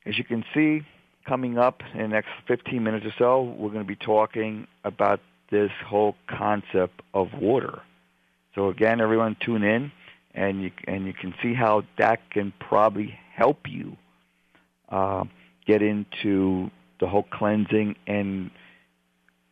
as 0.06 0.18
you 0.18 0.24
can 0.24 0.44
see, 0.54 0.82
coming 1.26 1.58
up 1.58 1.82
in 1.94 2.02
the 2.02 2.08
next 2.08 2.30
15 2.48 2.84
minutes 2.84 3.06
or 3.06 3.14
so, 3.18 3.42
we're 3.42 3.70
going 3.70 3.84
to 3.84 3.88
be 3.88 3.96
talking 3.96 4.68
about 4.84 5.20
this 5.50 5.72
whole 5.86 6.16
concept 6.28 7.02
of 7.14 7.34
water. 7.34 7.82
So 8.56 8.70
again, 8.70 9.02
everyone 9.02 9.36
tune 9.40 9.64
in, 9.64 9.92
and 10.34 10.62
you 10.62 10.72
and 10.88 11.06
you 11.06 11.14
can 11.14 11.34
see 11.42 11.54
how 11.54 11.84
that 11.98 12.30
can 12.32 12.54
probably 12.60 13.18
help 13.34 13.68
you 13.68 13.98
uh, 14.90 15.26
get 15.66 15.82
into 15.82 16.70
the 17.00 17.08
whole 17.08 17.24
cleansing 17.24 17.96
and 18.08 18.52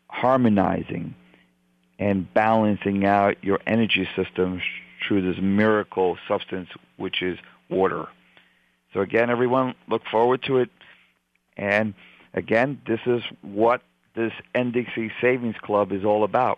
harmonizing 0.10 1.16
and 1.98 2.34
balancing 2.34 3.06
out 3.06 3.44
your 3.44 3.60
energy 3.68 4.08
system 4.16 4.62
through 5.06 5.22
this 5.22 5.42
miracle 5.42 6.18
substance, 6.28 6.70
which 6.98 7.22
is 7.22 7.38
water. 7.70 8.08
So 8.94 9.02
again, 9.02 9.30
everyone, 9.30 9.76
look 9.88 10.02
forward 10.10 10.42
to 10.44 10.58
it. 10.58 10.70
And 11.60 11.94
again, 12.34 12.82
this 12.88 13.02
is 13.06 13.22
what 13.42 13.82
this 14.16 14.34
NDC 14.56 15.12
Savings 15.22 15.58
Club 15.62 15.92
is 15.92 16.04
all 16.04 16.24
about. 16.24 16.58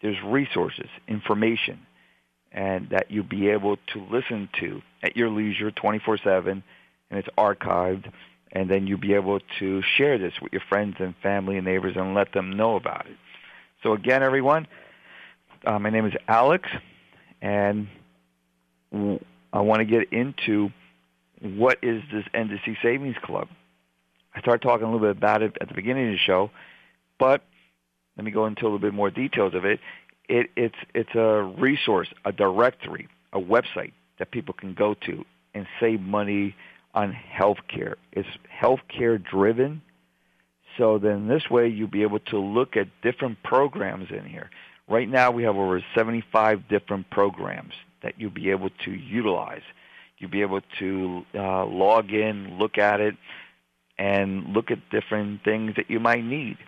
There's 0.00 0.16
resources, 0.24 0.88
information, 1.08 1.80
and 2.52 2.88
that 2.90 3.10
you'll 3.10 3.24
be 3.24 3.48
able 3.48 3.76
to 3.92 4.06
listen 4.10 4.48
to 4.60 4.80
at 5.02 5.16
your 5.16 5.28
leisure 5.28 5.70
24-7, 5.70 6.46
and 6.46 6.62
it's 7.10 7.28
archived 7.36 8.10
and 8.52 8.70
then 8.70 8.86
you'll 8.86 8.98
be 8.98 9.14
able 9.14 9.40
to 9.58 9.82
share 9.96 10.18
this 10.18 10.32
with 10.40 10.52
your 10.52 10.62
friends 10.68 10.96
and 10.98 11.14
family 11.22 11.56
and 11.56 11.66
neighbors 11.66 11.96
and 11.96 12.14
let 12.14 12.32
them 12.32 12.56
know 12.56 12.76
about 12.76 13.06
it. 13.06 13.16
So 13.82 13.92
again, 13.92 14.22
everyone, 14.22 14.66
uh, 15.64 15.78
my 15.78 15.90
name 15.90 16.06
is 16.06 16.14
Alex, 16.26 16.68
and 17.42 17.88
I 18.92 19.60
want 19.60 19.80
to 19.80 19.84
get 19.84 20.12
into 20.12 20.70
what 21.40 21.78
is 21.82 22.02
this 22.12 22.24
NDC 22.34 22.76
Savings 22.82 23.16
Club. 23.22 23.48
I 24.38 24.40
started 24.40 24.62
talking 24.62 24.86
a 24.86 24.92
little 24.92 25.04
bit 25.04 25.16
about 25.16 25.42
it 25.42 25.58
at 25.60 25.66
the 25.66 25.74
beginning 25.74 26.06
of 26.06 26.12
the 26.12 26.18
show, 26.18 26.52
but 27.18 27.42
let 28.16 28.24
me 28.24 28.30
go 28.30 28.46
into 28.46 28.62
a 28.62 28.66
little 28.66 28.78
bit 28.78 28.94
more 28.94 29.10
details 29.10 29.52
of 29.52 29.64
it. 29.64 29.80
it 30.28 30.48
it's 30.54 30.76
it's 30.94 31.12
a 31.16 31.42
resource, 31.58 32.06
a 32.24 32.30
directory, 32.30 33.08
a 33.32 33.40
website 33.40 33.90
that 34.20 34.30
people 34.30 34.54
can 34.54 34.74
go 34.74 34.94
to 34.94 35.24
and 35.54 35.66
save 35.80 36.00
money 36.00 36.54
on 36.94 37.12
healthcare. 37.12 37.96
It's 38.12 38.28
healthcare 38.48 39.20
driven. 39.20 39.82
So 40.76 40.98
then 40.98 41.26
this 41.26 41.50
way 41.50 41.66
you'll 41.66 41.88
be 41.88 42.02
able 42.02 42.20
to 42.20 42.38
look 42.38 42.76
at 42.76 42.86
different 43.02 43.42
programs 43.42 44.12
in 44.12 44.24
here. 44.24 44.50
Right 44.86 45.08
now 45.08 45.32
we 45.32 45.42
have 45.42 45.56
over 45.56 45.82
75 45.96 46.68
different 46.68 47.10
programs 47.10 47.74
that 48.04 48.14
you'll 48.18 48.30
be 48.30 48.50
able 48.50 48.70
to 48.84 48.92
utilize. 48.92 49.62
You'll 50.18 50.30
be 50.30 50.42
able 50.42 50.60
to 50.78 51.24
uh, 51.34 51.66
log 51.66 52.12
in, 52.12 52.56
look 52.58 52.78
at 52.78 53.00
it, 53.00 53.16
and 53.98 54.54
look 54.54 54.70
at 54.70 54.78
different 54.90 55.42
things 55.44 55.74
that 55.76 55.90
you 55.90 56.00
might 56.00 56.24
need. 56.24 56.58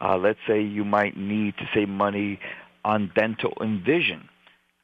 Uh, 0.00 0.16
let's 0.16 0.38
say 0.46 0.62
you 0.62 0.84
might 0.84 1.16
need 1.16 1.56
to 1.58 1.68
save 1.74 1.88
money 1.88 2.40
on 2.84 3.10
dental 3.14 3.52
and 3.60 3.84
vision 3.84 4.28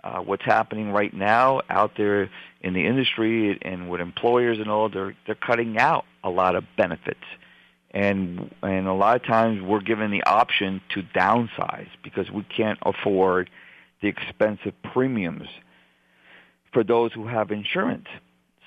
uh, 0.06 0.20
what's 0.20 0.44
happening 0.44 0.92
right 0.92 1.12
now 1.12 1.60
out 1.68 1.92
there 1.96 2.30
in 2.60 2.74
the 2.74 2.86
industry 2.86 3.58
and 3.62 3.90
with 3.90 4.00
employers 4.00 4.58
and 4.58 4.70
all, 4.70 4.88
they're 4.88 5.16
they're 5.26 5.34
cutting 5.34 5.78
out 5.78 6.04
a 6.22 6.30
lot 6.30 6.54
of 6.54 6.64
benefits, 6.76 7.24
and 7.90 8.54
and 8.62 8.86
a 8.86 8.92
lot 8.92 9.16
of 9.16 9.24
times 9.24 9.60
we're 9.60 9.80
given 9.80 10.12
the 10.12 10.22
option 10.22 10.80
to 10.94 11.02
downsize 11.02 11.88
because 12.04 12.30
we 12.30 12.44
can't 12.44 12.78
afford 12.82 13.50
the 14.00 14.06
expensive 14.06 14.74
premiums 14.92 15.48
for 16.72 16.84
those 16.84 17.12
who 17.12 17.26
have 17.26 17.50
insurance. 17.50 18.06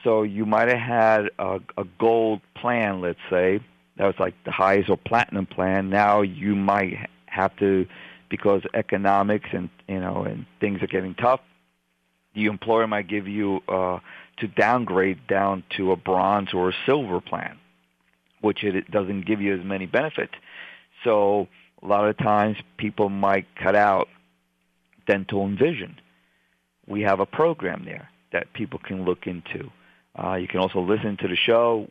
So 0.03 0.23
you 0.23 0.45
might 0.45 0.69
have 0.69 0.79
had 0.79 1.29
a, 1.37 1.59
a 1.77 1.83
gold 1.99 2.41
plan, 2.55 3.01
let's 3.01 3.19
say, 3.29 3.59
that 3.97 4.05
was 4.05 4.15
like 4.17 4.33
the 4.45 4.51
highest 4.51 4.89
or 4.89 4.97
platinum 4.97 5.45
plan. 5.45 5.89
Now 5.89 6.21
you 6.21 6.55
might 6.55 7.09
have 7.25 7.55
to 7.57 7.85
because 8.29 8.61
economics 8.73 9.49
and 9.51 9.69
you 9.87 9.99
know 9.99 10.23
and 10.23 10.45
things 10.59 10.81
are 10.81 10.87
getting 10.87 11.15
tough, 11.15 11.41
the 12.33 12.45
employer 12.45 12.87
might 12.87 13.07
give 13.07 13.27
you 13.27 13.59
uh, 13.67 13.99
to 14.37 14.47
downgrade 14.47 15.27
down 15.27 15.63
to 15.77 15.91
a 15.91 15.97
bronze 15.97 16.53
or 16.53 16.69
a 16.69 16.73
silver 16.85 17.19
plan, 17.19 17.57
which 18.41 18.63
it 18.63 18.89
doesn't 18.89 19.25
give 19.25 19.41
you 19.41 19.53
as 19.57 19.65
many 19.65 19.85
benefits. 19.85 20.33
So 21.03 21.47
a 21.83 21.87
lot 21.87 22.07
of 22.07 22.17
times 22.17 22.57
people 22.77 23.09
might 23.09 23.47
cut 23.61 23.75
out 23.75 24.07
dental 25.07 25.45
and 25.45 25.57
vision. 25.57 25.99
We 26.87 27.01
have 27.01 27.19
a 27.19 27.25
program 27.25 27.83
there 27.85 28.09
that 28.31 28.53
people 28.53 28.79
can 28.79 29.03
look 29.03 29.27
into. 29.27 29.71
Uh, 30.21 30.35
you 30.35 30.47
can 30.47 30.59
also 30.59 30.81
listen 30.81 31.17
to 31.17 31.27
the 31.27 31.35
show. 31.35 31.88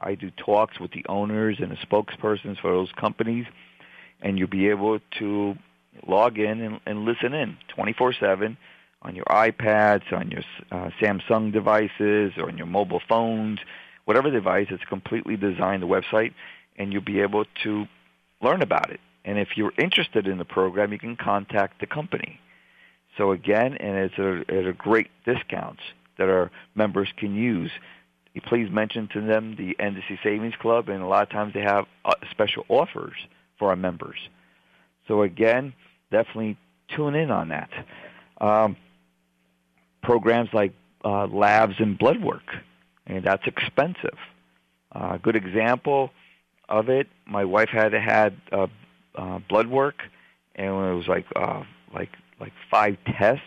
I 0.00 0.14
do 0.14 0.30
talks 0.30 0.78
with 0.78 0.92
the 0.92 1.04
owners 1.08 1.56
and 1.58 1.72
the 1.72 1.76
spokespersons 1.76 2.60
for 2.60 2.70
those 2.70 2.92
companies, 2.92 3.46
and 4.20 4.38
you'll 4.38 4.48
be 4.48 4.68
able 4.68 5.00
to 5.18 5.56
log 6.06 6.38
in 6.38 6.60
and, 6.60 6.80
and 6.86 7.04
listen 7.04 7.34
in 7.34 7.56
24/7 7.76 8.56
on 9.02 9.16
your 9.16 9.24
iPads, 9.24 10.12
on 10.12 10.30
your 10.30 10.42
uh, 10.70 10.90
Samsung 11.00 11.52
devices, 11.52 12.32
or 12.36 12.48
on 12.48 12.56
your 12.56 12.68
mobile 12.68 13.02
phones, 13.08 13.58
whatever 14.04 14.30
device. 14.30 14.68
It's 14.70 14.84
completely 14.84 15.36
designed 15.36 15.82
the 15.82 15.88
website, 15.88 16.34
and 16.76 16.92
you'll 16.92 17.02
be 17.02 17.20
able 17.20 17.44
to 17.64 17.86
learn 18.40 18.62
about 18.62 18.90
it. 18.90 19.00
And 19.24 19.38
if 19.38 19.56
you're 19.56 19.72
interested 19.76 20.28
in 20.28 20.38
the 20.38 20.44
program, 20.44 20.92
you 20.92 20.98
can 20.98 21.16
contact 21.16 21.80
the 21.80 21.86
company. 21.86 22.40
So 23.16 23.32
again, 23.32 23.76
and 23.78 23.96
it's 23.96 24.18
a, 24.18 24.40
it's 24.48 24.68
a 24.68 24.72
great 24.72 25.10
discounts 25.24 25.82
that 26.22 26.32
our 26.32 26.50
members 26.74 27.08
can 27.16 27.34
use. 27.34 27.70
Please 28.46 28.70
mention 28.70 29.08
to 29.12 29.20
them 29.20 29.56
the 29.56 29.76
NDC 29.78 30.22
Savings 30.22 30.54
Club, 30.60 30.88
and 30.88 31.02
a 31.02 31.06
lot 31.06 31.22
of 31.22 31.30
times 31.30 31.52
they 31.52 31.60
have 31.60 31.84
uh, 32.04 32.14
special 32.30 32.64
offers 32.68 33.14
for 33.58 33.68
our 33.68 33.76
members. 33.76 34.16
So 35.08 35.22
again, 35.22 35.74
definitely 36.10 36.56
tune 36.88 37.14
in 37.14 37.30
on 37.30 37.48
that. 37.48 37.70
Um, 38.40 38.76
programs 40.02 40.50
like 40.52 40.72
uh, 41.04 41.26
labs 41.26 41.74
and 41.78 41.98
blood 41.98 42.22
work, 42.22 42.54
and 43.06 43.24
that's 43.24 43.46
expensive. 43.46 44.18
A 44.92 44.98
uh, 44.98 45.16
good 45.18 45.36
example 45.36 46.10
of 46.68 46.88
it, 46.88 47.08
my 47.26 47.44
wife 47.44 47.68
had 47.68 47.92
had 47.92 48.36
uh, 48.50 48.66
uh, 49.14 49.40
blood 49.48 49.66
work, 49.66 50.02
and 50.54 50.66
it 50.66 50.94
was 50.94 51.08
like 51.08 51.26
uh, 51.36 51.62
like 51.94 52.10
like 52.40 52.52
five 52.70 52.96
tests, 53.06 53.44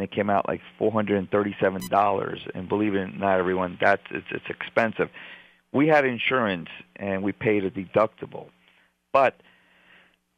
and 0.00 0.08
it 0.08 0.14
came 0.14 0.30
out 0.30 0.48
like 0.48 0.62
four 0.78 0.90
hundred 0.90 1.18
and 1.18 1.30
thirty-seven 1.30 1.88
dollars. 1.88 2.40
And 2.54 2.70
believe 2.70 2.94
it 2.94 3.00
or 3.00 3.08
not, 3.08 3.38
everyone, 3.38 3.76
that's 3.78 4.02
it's, 4.10 4.26
it's 4.30 4.48
expensive. 4.48 5.10
We 5.72 5.88
had 5.88 6.06
insurance, 6.06 6.70
and 6.96 7.22
we 7.22 7.32
paid 7.32 7.64
a 7.64 7.70
deductible, 7.70 8.46
but 9.12 9.34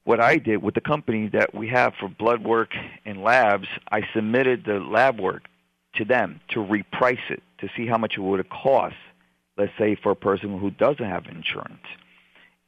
what 0.03 0.19
I 0.19 0.39
did 0.39 0.65
with 0.65 0.75
the 0.75 0.81
company 0.81 1.29
that 1.29 1.55
we 1.55 1.69
have 1.69 1.95
for 1.95 2.09
blood 2.09 2.43
work 2.43 2.75
and 3.05 3.23
labs, 3.23 3.69
I 3.93 4.03
submitted 4.13 4.65
the 4.65 4.81
lab 4.81 5.21
work 5.21 5.45
to 5.95 6.05
them 6.05 6.41
to 6.49 6.59
reprice 6.59 7.31
it 7.31 7.41
to 7.59 7.69
see 7.77 7.87
how 7.87 7.99
much 7.99 8.15
it 8.17 8.21
would 8.21 8.41
have 8.41 8.51
cost, 8.51 8.97
let's 9.57 9.71
say 9.79 9.95
for 9.95 10.11
a 10.11 10.17
person 10.17 10.59
who 10.59 10.73
doesn't 10.73 11.05
have 11.05 11.27
insurance. 11.27 11.87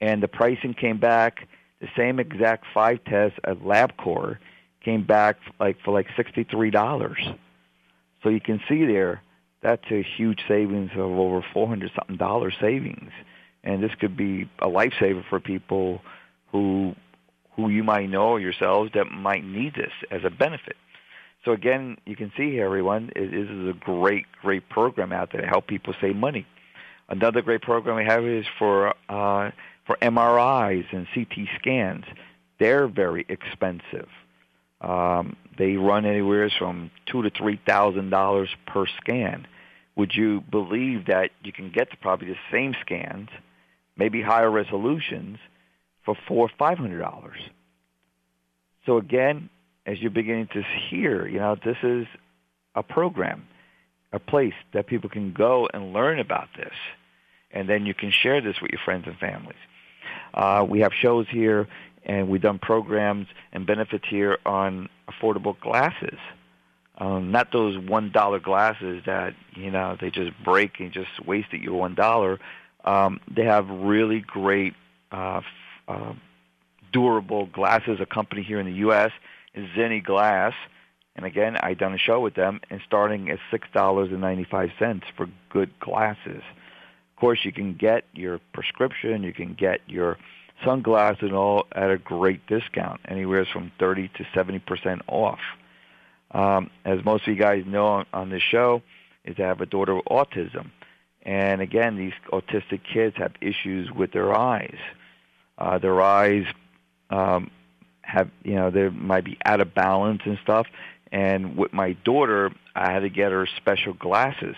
And 0.01 0.23
the 0.23 0.29
pricing 0.29 0.75
came 0.75 0.99
back 0.99 1.49
the 1.81 1.89
same 1.97 2.21
exact 2.21 2.67
five 2.73 3.03
tests 3.05 3.41
at 3.43 3.59
LabCorp 3.59 4.39
came 4.85 5.05
back 5.05 5.37
like 5.59 5.79
for 5.85 5.93
like 5.93 6.07
sixty-three 6.17 6.71
dollars. 6.71 7.19
So 8.23 8.29
you 8.29 8.41
can 8.41 8.61
see 8.69 8.85
there 8.85 9.23
that's 9.63 9.85
a 9.91 10.03
huge 10.03 10.41
savings 10.47 10.91
of 10.93 11.01
over 11.01 11.45
four 11.53 11.67
hundred 11.67 11.91
something 11.97 12.17
dollars 12.17 12.55
savings, 12.61 13.11
and 13.63 13.83
this 13.83 13.93
could 13.99 14.17
be 14.17 14.49
a 14.59 14.67
lifesaver 14.67 15.25
for 15.29 15.41
people 15.41 16.03
who 16.53 16.95
who 17.57 17.69
you 17.69 17.83
might 17.83 18.09
know 18.11 18.37
yourselves 18.37 18.91
that 18.95 19.11
might 19.11 19.45
need 19.45 19.75
this 19.75 19.93
as 20.11 20.23
a 20.25 20.31
benefit. 20.31 20.77
So 21.45 21.53
again, 21.53 21.99
you 22.07 22.17
can 22.17 22.33
see 22.37 22.51
here, 22.51 22.65
everyone, 22.65 23.11
this 23.15 23.31
is 23.31 23.69
a 23.69 23.75
great, 23.79 24.25
great 24.41 24.69
program 24.69 25.13
out 25.13 25.31
there 25.31 25.43
to 25.43 25.47
help 25.47 25.67
people 25.67 25.95
save 26.01 26.17
money. 26.17 26.47
Another 27.09 27.43
great 27.43 27.61
program 27.61 27.97
we 27.97 28.05
have 28.05 28.25
is 28.25 28.47
for 28.59 28.95
uh, 29.09 29.51
for 29.87 29.97
MRIs 30.01 30.87
and 30.93 31.07
CT 31.15 31.49
scans. 31.59 32.05
They're 32.59 32.87
very 32.87 33.27
expensive. 33.29 34.09
Um, 34.81 35.37
they 35.57 35.77
run 35.77 36.05
anywhere 36.05 36.51
from 36.59 36.91
two 37.07 37.23
to 37.23 37.31
three 37.31 37.61
thousand 37.67 38.11
dollars 38.11 38.51
per 38.67 38.87
scan. 39.01 39.47
Would 39.97 40.15
you 40.15 40.41
believe 40.51 41.07
that 41.07 41.31
you 41.43 41.53
can 41.53 41.71
get 41.71 41.91
to 41.93 41.97
probably 41.97 42.29
the 42.29 42.37
same 42.51 42.75
scans, 42.81 43.29
maybe 43.97 44.21
higher 44.21 44.51
resolutions, 44.51 45.39
for 46.05 46.17
four 46.27 46.47
or 46.47 46.51
five 46.59 46.79
hundred 46.79 47.01
dollars? 47.01 47.39
So 48.87 48.99
again, 48.99 49.49
as 49.87 49.99
you're 50.01 50.11
beginning 50.11 50.49
to 50.55 50.63
hear, 50.91 51.27
you 51.27 51.39
know, 51.39 51.57
this 51.65 51.77
is 51.83 52.07
a 52.75 52.83
program, 52.83 53.47
a 54.13 54.19
place 54.19 54.55
that 54.73 54.87
people 54.87 55.09
can 55.09 55.33
go 55.33 55.69
and 55.73 55.93
learn 55.93 56.19
about 56.19 56.49
this, 56.57 56.75
and 57.51 57.69
then 57.69 57.87
you 57.87 57.95
can 57.95 58.11
share 58.11 58.41
this 58.41 58.57
with 58.61 58.71
your 58.73 58.81
friends 58.85 59.05
and 59.07 59.17
families. 59.19 59.57
Uh, 60.35 60.67
we 60.69 60.81
have 60.81 60.93
shows 60.93 61.27
here 61.31 61.69
and 62.05 62.29
we've 62.29 62.43
done 62.43 62.59
programs 62.59 63.27
and 63.53 63.67
benefits 63.67 64.05
here 64.09 64.39
on 64.45 64.89
affordable 65.09 65.59
glasses. 65.61 66.19
Um, 66.99 67.33
not 67.33 67.51
those 67.53 67.77
one 67.77 68.13
dollar 68.13 68.39
glasses 68.39 69.03
that 69.07 69.35
you 69.55 69.71
know 69.71 69.97
they 70.01 70.11
just 70.11 70.31
break 70.45 70.79
and 70.79 70.93
just 70.93 71.25
wasted 71.27 71.61
your 71.61 71.75
one 71.75 71.95
dollar. 71.95 72.39
Um, 72.85 73.19
they 73.35 73.45
have 73.45 73.69
really 73.69 74.21
great, 74.21 74.75
uh, 75.11 75.41
uh, 75.89 76.13
durable 76.93 77.47
glasses. 77.47 77.99
A 78.01 78.07
company 78.07 78.43
here 78.43 78.61
in 78.61 78.67
the 78.67 78.75
U.S. 78.75 79.11
is 79.55 79.67
Zenni 79.71 80.05
Glass, 80.05 80.53
and 81.17 81.27
again, 81.27 81.57
I 81.57 81.75
done 81.75 81.95
a 81.95 81.99
show 81.99 82.21
with 82.21 82.35
them, 82.35 82.61
and 82.71 82.81
starting 82.87 83.29
at 83.29 83.41
six 83.51 83.67
dollars 83.75 84.11
and 84.13 84.21
ninety 84.21 84.45
five 84.45 84.71
cents 84.79 85.07
for 85.17 85.29
good 85.51 85.71
glasses. 85.81 86.43
Of 87.15 87.21
course, 87.21 87.41
you 87.45 87.53
can 87.53 87.75
get 87.75 88.05
your 88.13 88.39
prescription, 88.53 89.25
you 89.25 89.33
can 89.33 89.55
get 89.55 89.81
your 89.89 90.17
sunglasses 90.65 91.23
and 91.23 91.35
all 91.35 91.67
at 91.73 91.91
a 91.91 91.99
great 91.99 92.47
discount, 92.47 93.01
anywhere 93.07 93.47
from 93.53 93.73
30 93.79 94.09
to 94.17 94.25
70% 94.35 95.01
off. 95.07 95.41
Um, 96.31 96.71
as 96.85 97.05
most 97.05 97.27
of 97.27 97.35
you 97.35 97.41
guys 97.41 97.65
know 97.67 97.87
on, 97.87 98.07
on 98.13 98.31
this 98.31 98.43
show, 98.43 98.83
is 99.25 99.37
I 99.39 99.43
have 99.43 99.61
a 99.61 99.67
daughter 99.67 99.95
with 99.95 100.05
autism. 100.07 100.71
And 101.23 101.63
again, 101.63 101.97
these 101.97 102.13
autistic 102.33 102.81
kids 102.93 103.17
have 103.17 103.33
issues 103.41 103.91
with 103.91 104.13
their 104.13 104.37
eyes. 104.37 104.77
Uh, 105.57 105.79
their 105.79 106.01
eyes 106.03 106.45
um, 107.11 107.51
have, 108.03 108.31
you 108.43 108.57
know, 108.57 108.71
they 108.71 108.89
might 108.89 109.25
be 109.25 109.39
out 109.45 109.61
of 109.61 109.75
balance 109.75 110.23
and 110.27 110.39
stuff. 110.43 110.67
And 111.11 111.57
with 111.57 111.73
my 111.73 111.93
daughter, 112.05 112.51
I 112.75 112.93
had 112.93 113.01
to 113.01 113.09
get 113.09 113.33
her 113.33 113.47
special 113.57 113.95
glasses. 113.95 114.57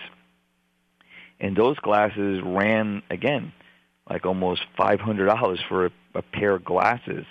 And 1.39 1.55
those 1.55 1.77
glasses 1.79 2.41
ran, 2.43 3.03
again, 3.11 3.53
like 4.09 4.25
almost 4.27 4.63
five 4.77 5.01
hundred 5.01 5.27
dollars 5.27 5.61
for 5.69 5.87
a, 5.87 5.91
a 6.15 6.23
pair 6.23 6.55
of 6.55 6.65
glasses. 6.65 7.27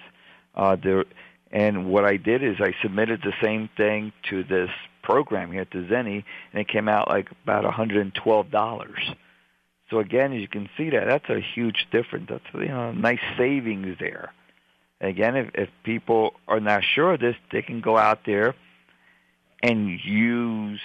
Uh, 0.55 0.75
there, 0.81 1.05
and 1.51 1.89
what 1.89 2.05
I 2.05 2.17
did 2.17 2.43
is 2.43 2.55
I 2.59 2.73
submitted 2.81 3.21
the 3.21 3.33
same 3.41 3.69
thing 3.77 4.11
to 4.29 4.43
this 4.43 4.69
program 5.03 5.51
here 5.51 5.65
to 5.65 5.85
Zenni, 5.85 6.23
and 6.51 6.61
it 6.61 6.67
came 6.67 6.89
out 6.89 7.07
like 7.09 7.29
about 7.43 7.63
one 7.63 7.73
hundred 7.73 8.01
and 8.01 8.13
twelve 8.13 8.51
dollars. 8.51 8.99
So 9.89 9.99
again, 9.99 10.33
as 10.33 10.41
you 10.41 10.47
can 10.47 10.69
see 10.77 10.89
that 10.89 11.05
that's 11.07 11.29
a 11.29 11.39
huge 11.39 11.87
difference. 11.91 12.27
That's 12.29 12.43
you 12.53 12.67
know 12.67 12.91
nice 12.91 13.19
savings 13.37 13.97
there. 13.99 14.33
Again, 15.01 15.35
if, 15.35 15.51
if 15.53 15.69
people 15.83 16.33
are 16.47 16.59
not 16.59 16.83
sure 16.83 17.13
of 17.13 17.19
this, 17.19 17.35
they 17.51 17.61
can 17.61 17.81
go 17.81 17.97
out 17.97 18.21
there 18.25 18.55
and 19.61 19.99
use 20.03 20.79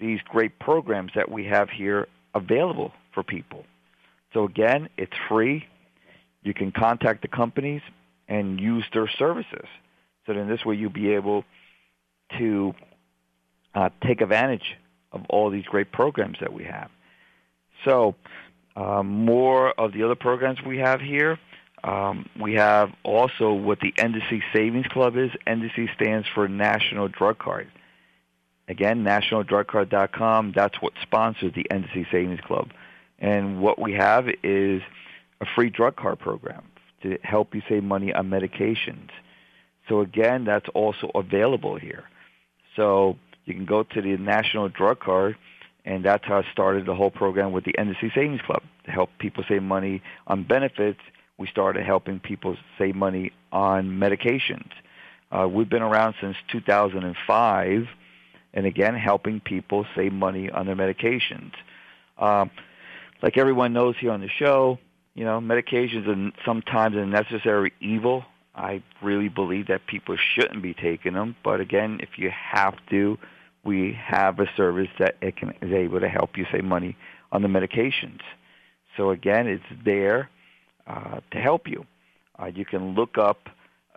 these 0.00 0.20
great 0.24 0.58
programs 0.58 1.12
that 1.14 1.30
we 1.30 1.44
have 1.44 1.68
here 1.70 2.08
available 2.34 2.92
for 3.12 3.22
people. 3.22 3.64
So 4.34 4.44
again, 4.44 4.90
it's 4.98 5.12
free. 5.28 5.64
You 6.42 6.52
can 6.52 6.72
contact 6.72 7.22
the 7.22 7.28
companies 7.28 7.80
and 8.28 8.60
use 8.60 8.84
their 8.92 9.08
services. 9.08 9.66
So 10.26 10.34
then 10.34 10.48
this 10.48 10.64
way 10.64 10.74
you'll 10.74 10.90
be 10.90 11.14
able 11.14 11.44
to 12.38 12.74
uh, 13.74 13.90
take 14.06 14.20
advantage 14.20 14.76
of 15.12 15.22
all 15.30 15.50
these 15.50 15.64
great 15.64 15.92
programs 15.92 16.38
that 16.40 16.52
we 16.52 16.64
have. 16.64 16.90
So 17.84 18.16
um, 18.76 19.06
more 19.06 19.70
of 19.70 19.92
the 19.92 20.02
other 20.02 20.16
programs 20.16 20.58
we 20.62 20.78
have 20.78 21.00
here. 21.00 21.38
Um, 21.84 22.28
we 22.40 22.54
have 22.54 22.90
also 23.04 23.52
what 23.52 23.78
the 23.80 23.92
NDC 23.92 24.42
Savings 24.54 24.86
Club 24.86 25.16
is. 25.16 25.30
NDC 25.46 25.94
stands 25.94 26.26
for 26.34 26.48
National 26.48 27.08
Drug 27.08 27.38
Card. 27.38 27.70
Again, 28.68 29.04
nationaldrugcard.com. 29.04 30.52
That's 30.56 30.80
what 30.80 30.94
sponsors 31.02 31.52
the 31.54 31.66
NDC 31.70 32.10
Savings 32.10 32.40
Club. 32.40 32.70
And 33.24 33.62
what 33.62 33.78
we 33.78 33.94
have 33.94 34.28
is 34.42 34.82
a 35.40 35.46
free 35.54 35.70
drug 35.70 35.96
card 35.96 36.18
program 36.18 36.62
to 37.02 37.16
help 37.22 37.54
you 37.54 37.62
save 37.66 37.82
money 37.82 38.12
on 38.12 38.28
medications. 38.28 39.08
So 39.88 40.00
again, 40.00 40.44
that's 40.44 40.68
also 40.74 41.10
available 41.14 41.76
here. 41.78 42.04
So 42.76 43.16
you 43.46 43.54
can 43.54 43.64
go 43.64 43.82
to 43.82 44.02
the 44.02 44.18
National 44.18 44.68
Drug 44.68 45.00
Card, 45.00 45.38
and 45.86 46.04
that's 46.04 46.26
how 46.26 46.40
I 46.40 46.52
started 46.52 46.84
the 46.84 46.94
whole 46.94 47.10
program 47.10 47.52
with 47.52 47.64
the 47.64 47.72
NDC 47.72 48.14
Savings 48.14 48.42
Club 48.42 48.62
to 48.84 48.90
help 48.90 49.08
people 49.18 49.42
save 49.48 49.62
money 49.62 50.02
on 50.26 50.44
benefits. 50.44 51.00
We 51.38 51.46
started 51.46 51.86
helping 51.86 52.20
people 52.20 52.58
save 52.76 52.94
money 52.94 53.32
on 53.50 53.86
medications. 53.88 54.68
Uh, 55.32 55.48
we've 55.48 55.70
been 55.70 55.82
around 55.82 56.14
since 56.20 56.36
2005, 56.52 57.88
and 58.52 58.66
again, 58.66 58.94
helping 58.94 59.40
people 59.40 59.86
save 59.96 60.12
money 60.12 60.50
on 60.50 60.66
their 60.66 60.76
medications. 60.76 61.52
Um, 62.18 62.50
like 63.24 63.38
everyone 63.38 63.72
knows 63.72 63.94
here 63.98 64.10
on 64.10 64.20
the 64.20 64.28
show, 64.28 64.78
you 65.14 65.24
know, 65.24 65.40
medications 65.40 66.06
are 66.06 66.30
sometimes 66.44 66.94
a 66.94 67.06
necessary 67.06 67.72
evil. 67.80 68.22
I 68.54 68.82
really 69.02 69.30
believe 69.30 69.68
that 69.68 69.86
people 69.86 70.18
shouldn't 70.34 70.62
be 70.62 70.74
taking 70.74 71.14
them, 71.14 71.34
but 71.42 71.58
again, 71.58 72.00
if 72.02 72.18
you 72.18 72.30
have 72.30 72.74
to, 72.90 73.16
we 73.64 73.98
have 73.98 74.40
a 74.40 74.46
service 74.58 74.90
that 74.98 75.16
it 75.22 75.38
can, 75.38 75.54
is 75.62 75.72
able 75.72 76.00
to 76.00 76.08
help 76.08 76.36
you 76.36 76.44
save 76.52 76.64
money 76.64 76.98
on 77.32 77.40
the 77.40 77.48
medications. 77.48 78.20
So 78.98 79.08
again, 79.08 79.46
it's 79.48 79.64
there 79.86 80.28
uh, 80.86 81.20
to 81.30 81.38
help 81.38 81.66
you. 81.66 81.86
Uh, 82.38 82.50
you 82.54 82.66
can 82.66 82.94
look 82.94 83.16
up 83.16 83.48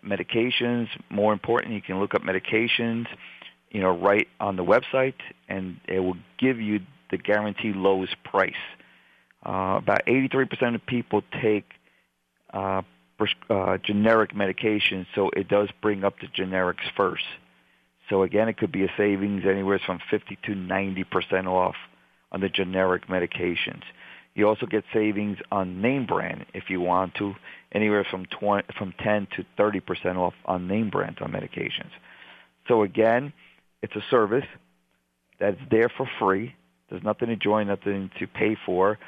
medications. 0.05 0.87
More 1.09 1.33
important, 1.33 1.73
you 1.73 1.81
can 1.81 1.99
look 1.99 2.13
up 2.15 2.21
medications, 2.21 3.07
you 3.71 3.81
know, 3.81 3.89
right 3.89 4.29
on 4.39 4.55
the 4.55 4.63
website, 4.63 5.19
and 5.49 5.81
it 5.85 5.99
will 5.99 6.17
give 6.39 6.61
you 6.61 6.79
the 7.11 7.17
guaranteed 7.17 7.75
lowest 7.75 8.15
price. 8.23 8.53
Uh, 9.45 9.77
about 9.77 10.05
83% 10.05 10.75
of 10.75 10.85
people 10.85 11.21
take 11.41 11.65
uh, 12.53 12.81
uh, 13.49 13.77
generic 13.77 14.33
medications, 14.33 15.05
so 15.15 15.29
it 15.29 15.47
does 15.47 15.69
bring 15.81 16.03
up 16.03 16.15
the 16.19 16.27
generics 16.27 16.89
first. 16.95 17.23
So 18.09 18.23
again, 18.23 18.47
it 18.47 18.57
could 18.57 18.71
be 18.71 18.83
a 18.83 18.91
savings 18.97 19.43
anywhere 19.45 19.79
from 19.85 19.99
50 20.09 20.37
to 20.43 20.51
90% 20.53 21.47
off 21.47 21.75
on 22.31 22.41
the 22.41 22.49
generic 22.49 23.07
medications. 23.07 23.83
You 24.35 24.47
also 24.47 24.65
get 24.65 24.83
savings 24.93 25.39
on 25.51 25.81
name 25.81 26.05
brand 26.05 26.45
if 26.53 26.69
you 26.69 26.79
want 26.79 27.15
to, 27.15 27.33
anywhere 27.71 28.05
from 28.09 28.25
20, 28.27 28.67
from 28.77 28.93
10 29.03 29.27
to 29.35 29.45
30% 29.57 30.15
off 30.15 30.35
on 30.45 30.67
name 30.67 30.89
brands 30.89 31.19
on 31.21 31.31
medications. 31.31 31.89
So 32.67 32.83
again, 32.83 33.33
it's 33.81 33.95
a 33.95 34.03
service 34.11 34.45
that's 35.39 35.59
there 35.71 35.89
for 35.89 36.07
free. 36.19 36.53
There's 36.89 37.03
nothing 37.03 37.29
to 37.29 37.35
join, 37.35 37.67
nothing 37.67 38.11
to 38.19 38.27
pay 38.27 38.55
for, 38.65 38.99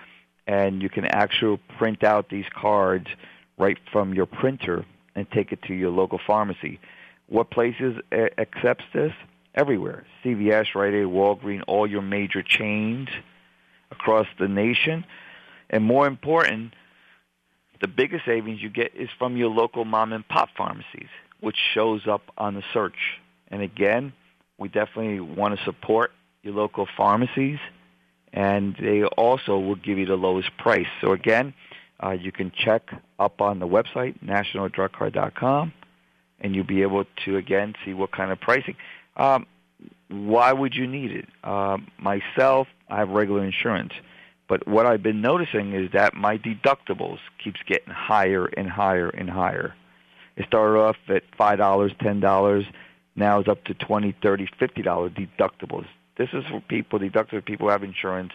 and 0.49 0.81
you 0.81 0.89
can 0.89 1.05
actually 1.05 1.59
print 1.77 2.03
out 2.03 2.29
these 2.29 2.47
cards 2.59 3.05
right 3.59 3.77
from 3.91 4.15
your 4.15 4.25
printer 4.25 4.83
and 5.15 5.29
take 5.29 5.51
it 5.51 5.61
to 5.67 5.75
your 5.75 5.91
local 5.91 6.19
pharmacy. 6.25 6.79
What 7.27 7.51
places 7.51 7.97
accepts 8.11 8.83
this? 8.91 9.13
Everywhere. 9.53 10.05
CVS, 10.23 10.73
Rite 10.73 10.95
Aid, 10.95 11.05
Walgreens, 11.05 11.61
all 11.67 11.85
your 11.85 12.01
major 12.01 12.41
chains 12.41 13.09
across 13.91 14.25
the 14.39 14.47
nation. 14.47 15.05
And 15.69 15.83
more 15.83 16.07
important, 16.07 16.73
the 17.79 17.87
biggest 17.87 18.25
savings 18.25 18.59
you 18.59 18.69
get 18.71 18.95
is 18.95 19.09
from 19.19 19.37
your 19.37 19.49
local 19.49 19.85
mom 19.85 20.13
and 20.13 20.27
pop 20.27 20.49
pharmacies, 20.57 21.09
which 21.41 21.57
shows 21.75 22.07
up 22.07 22.23
on 22.39 22.55
the 22.55 22.63
search. 22.73 23.19
And 23.49 23.61
again, 23.61 24.13
we 24.57 24.67
definitely 24.67 25.19
want 25.19 25.55
to 25.59 25.63
support 25.63 26.11
your 26.41 26.55
local 26.55 26.87
pharmacies, 26.97 27.59
and 28.33 28.75
they 28.79 29.03
also 29.03 29.57
will 29.57 29.75
give 29.75 29.97
you 29.97 30.05
the 30.05 30.15
lowest 30.15 30.55
price. 30.57 30.87
So 31.01 31.11
again, 31.11 31.53
uh, 32.03 32.11
you 32.11 32.31
can 32.31 32.51
check 32.51 32.91
up 33.19 33.41
on 33.41 33.59
the 33.59 33.67
website, 33.67 34.23
nationaldrugcard.com, 34.23 35.73
and 36.39 36.55
you'll 36.55 36.65
be 36.65 36.81
able 36.81 37.05
to, 37.25 37.37
again, 37.37 37.75
see 37.83 37.93
what 37.93 38.11
kind 38.11 38.31
of 38.31 38.39
pricing. 38.39 38.75
Um, 39.17 39.45
why 40.09 40.53
would 40.53 40.75
you 40.75 40.87
need 40.87 41.11
it? 41.11 41.27
Uh, 41.43 41.77
myself, 41.97 42.67
I 42.89 42.97
have 42.97 43.09
regular 43.09 43.43
insurance. 43.43 43.93
But 44.47 44.67
what 44.67 44.85
I've 44.87 45.03
been 45.03 45.21
noticing 45.21 45.73
is 45.73 45.91
that 45.91 46.15
my 46.15 46.37
deductibles 46.37 47.19
keeps 47.43 47.59
getting 47.67 47.93
higher 47.93 48.45
and 48.45 48.67
higher 48.67 49.09
and 49.09 49.29
higher. 49.29 49.75
It 50.35 50.45
started 50.47 50.79
off 50.79 50.95
at 51.07 51.23
five 51.37 51.59
dollars, 51.59 51.91
ten 52.01 52.19
dollars. 52.19 52.65
Now 53.15 53.39
it's 53.39 53.47
up 53.47 53.63
to 53.65 53.73
twenty, 53.75 54.15
thirty, 54.23 54.47
fifty 54.57 54.81
dollar 54.81 55.09
deductibles. 55.09 55.85
This 56.19 56.29
is 56.33 56.43
for 56.51 56.59
people 56.59 56.99
deductible 56.99 57.43
people 57.43 57.67
who 57.67 57.71
have 57.71 57.83
insurance 57.83 58.33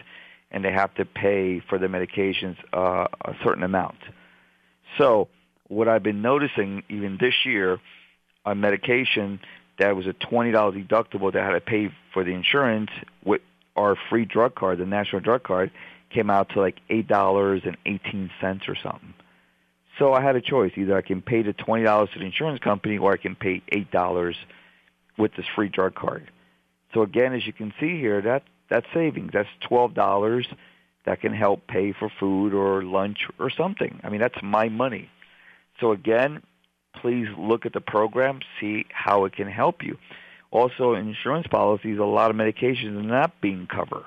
and 0.51 0.65
they 0.65 0.71
have 0.71 0.93
to 0.95 1.05
pay 1.05 1.61
for 1.69 1.77
the 1.77 1.85
medications 1.85 2.57
uh, 2.73 3.07
a 3.23 3.33
certain 3.43 3.63
amount. 3.63 3.99
So 4.97 5.29
what 5.67 5.87
I've 5.87 6.03
been 6.03 6.21
noticing 6.21 6.83
even 6.89 7.17
this 7.19 7.45
year 7.45 7.79
on 8.43 8.59
medication 8.59 9.39
that 9.77 9.95
was 9.95 10.07
a 10.07 10.13
twenty 10.13 10.51
dollar 10.51 10.71
deductible 10.71 11.31
that 11.33 11.43
had 11.43 11.51
to 11.51 11.61
pay 11.61 11.91
for 12.13 12.23
the 12.23 12.31
insurance 12.31 12.89
with 13.23 13.41
our 13.75 13.95
free 14.09 14.25
drug 14.25 14.55
card, 14.55 14.79
the 14.79 14.85
national 14.85 15.21
drug 15.21 15.43
card, 15.43 15.69
came 16.09 16.29
out 16.29 16.49
to 16.49 16.61
like 16.61 16.79
eight 16.89 17.07
dollars 17.07 17.61
and 17.65 17.77
eighteen 17.85 18.31
cents 18.41 18.65
or 18.67 18.75
something. 18.81 19.13
So 19.99 20.13
I 20.13 20.21
had 20.21 20.35
a 20.35 20.41
choice: 20.41 20.71
either 20.75 20.97
I 20.97 21.01
can 21.01 21.21
pay 21.21 21.43
the 21.43 21.53
twenty 21.53 21.83
dollars 21.83 22.09
to 22.13 22.19
the 22.19 22.25
insurance 22.25 22.59
company, 22.59 22.97
or 22.97 23.13
I 23.13 23.17
can 23.17 23.35
pay 23.35 23.61
eight 23.69 23.91
dollars 23.91 24.35
with 25.17 25.35
this 25.35 25.45
free 25.55 25.69
drug 25.69 25.93
card. 25.93 26.31
So 26.95 27.01
again, 27.01 27.33
as 27.33 27.45
you 27.45 27.51
can 27.51 27.73
see 27.79 27.99
here, 27.99 28.21
that 28.21 28.43
that's 28.69 28.87
savings. 28.93 29.31
That's 29.33 29.49
twelve 29.59 29.93
dollars 29.93 30.47
that 31.05 31.19
can 31.21 31.33
help 31.33 31.67
pay 31.67 31.91
for 31.91 32.09
food 32.19 32.53
or 32.53 32.83
lunch 32.83 33.27
or 33.37 33.51
something. 33.51 33.99
I 34.03 34.09
mean, 34.09 34.21
that's 34.21 34.41
my 34.41 34.69
money. 34.69 35.09
So 35.79 35.91
again, 35.91 36.41
please 36.95 37.27
look 37.37 37.65
at 37.65 37.73
the 37.73 37.81
program, 37.81 38.39
see 38.59 38.85
how 38.89 39.25
it 39.25 39.33
can 39.35 39.47
help 39.47 39.83
you. 39.83 39.97
Also, 40.49 40.93
insurance 40.93 41.47
policies, 41.47 41.99
a 41.99 42.03
lot 42.05 42.31
of 42.31 42.37
medications 42.37 42.97
are 42.97 43.03
not 43.03 43.39
being 43.41 43.67
covered 43.67 44.05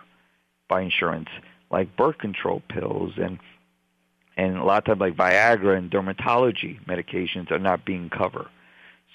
by 0.66 0.80
insurance 0.80 1.28
like 1.70 1.94
birth 1.94 2.16
control 2.16 2.62
pills 2.70 3.12
and 3.18 3.38
and 4.38 4.56
a 4.56 4.64
lot 4.64 4.78
of 4.78 4.84
times 4.84 5.00
like 5.00 5.16
Viagra 5.16 5.76
and 5.76 5.90
dermatology 5.90 6.82
medications 6.86 7.50
are 7.50 7.58
not 7.58 7.84
being 7.84 8.08
covered. 8.08 8.46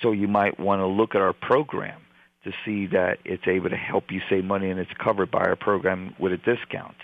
So 0.02 0.12
you 0.12 0.28
might 0.28 0.60
want 0.60 0.82
to 0.82 0.86
look 0.86 1.16
at 1.16 1.22
our 1.22 1.34
program 1.34 2.03
to 2.43 2.51
see 2.65 2.88
that 2.88 3.19
it's 3.25 3.47
able 3.47 3.69
to 3.69 3.75
help 3.75 4.12
you 4.12 4.21
save 4.29 4.43
money 4.43 4.69
and 4.69 4.79
it's 4.79 4.91
covered 5.01 5.32
by 5.32 5.39
our 5.39 5.56
program 5.56 6.13
with 6.19 6.34
a 6.34 6.38
discount. 6.38 6.95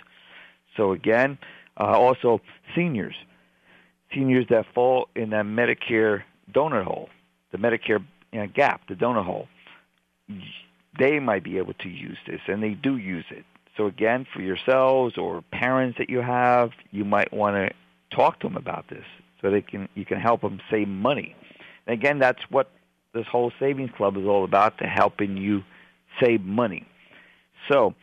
So 0.76 0.92
again, 0.92 1.38
uh, 1.80 1.86
also 1.86 2.42
seniors, 2.76 3.16
seniors 4.14 4.46
that 4.50 4.66
fall 4.74 5.08
in 5.16 5.30
that 5.32 5.46
Medicare 5.46 6.24
donut 6.54 6.84
hole, 6.84 7.10
the 7.52 7.58
Medicare 7.58 8.04
you 8.32 8.40
know, 8.40 8.48
gap, 8.48 8.82
the 8.88 8.96
donut 8.96 9.26
hole, 9.26 9.48
they 10.98 11.20
might 11.20 11.44
be 11.44 11.58
able 11.58 11.74
to 11.74 11.90
use 11.90 12.18
this, 12.28 12.42
and 12.48 12.62
they 12.62 12.72
do 12.72 12.98
use 12.98 13.26
it. 13.30 13.46
So 13.78 13.88
again, 13.88 14.28
for 14.34 14.42
yourselves 14.42 15.18
or 15.18 15.42
parents 15.52 15.98
that 16.00 16.10
you 16.10 16.22
have, 16.22 16.72
you 16.92 17.06
might 17.06 17.32
want 17.32 17.56
to 17.56 18.16
talk 18.16 18.40
to 18.42 18.48
them 18.48 18.58
about 18.58 18.90
this 18.90 19.06
so 19.42 19.50
they 19.50 19.62
can 19.62 19.88
you 19.96 20.06
can 20.06 20.20
help 20.20 20.42
them 20.42 20.60
save 20.70 20.88
money. 20.88 21.36
And 21.88 21.94
again, 21.94 22.20
that's 22.20 22.42
what 22.50 22.70
this 23.14 23.26
whole 23.28 23.52
savings 23.60 23.92
club 23.96 24.18
is 24.18 24.26
all 24.26 24.44
about 24.44 24.78
to 24.80 24.86
helping 24.86 25.38
you 25.38 25.64
save 26.22 26.42
money. 26.42 26.86
So, 27.70 27.94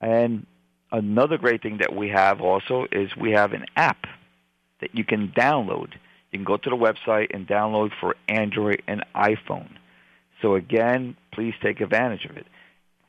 and 0.00 0.46
another 0.92 1.38
great 1.38 1.62
thing 1.62 1.78
that 1.78 1.94
we 1.94 2.08
have 2.08 2.40
also 2.40 2.86
is 2.92 3.10
we 3.16 3.32
have 3.32 3.52
an 3.52 3.66
app 3.76 4.06
that 4.80 4.94
you 4.94 5.04
can 5.04 5.28
download. 5.36 5.92
You 6.32 6.38
can 6.38 6.44
go 6.44 6.56
to 6.56 6.70
the 6.70 6.76
website 6.76 7.34
and 7.34 7.46
download 7.46 7.90
for 8.00 8.16
Android 8.28 8.82
and 8.86 9.04
iPhone. 9.14 9.70
So 10.42 10.54
again, 10.54 11.16
please 11.32 11.54
take 11.62 11.80
advantage 11.80 12.24
of 12.26 12.36
it. 12.36 12.46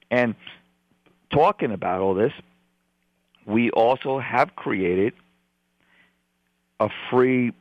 And 0.09 0.35
talking 1.31 1.71
about 1.71 2.01
all 2.01 2.13
this, 2.13 2.31
we 3.45 3.69
also 3.71 4.19
have 4.19 4.55
created 4.55 5.13
a 6.79 6.89
free 7.09 7.53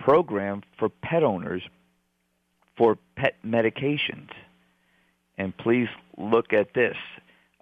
program 0.00 0.62
for 0.78 0.88
pet 0.88 1.22
owners 1.22 1.62
for 2.78 2.96
pet 3.16 3.34
medications. 3.44 4.30
And 5.36 5.54
please 5.56 5.88
look 6.16 6.54
at 6.54 6.72
this. 6.74 6.96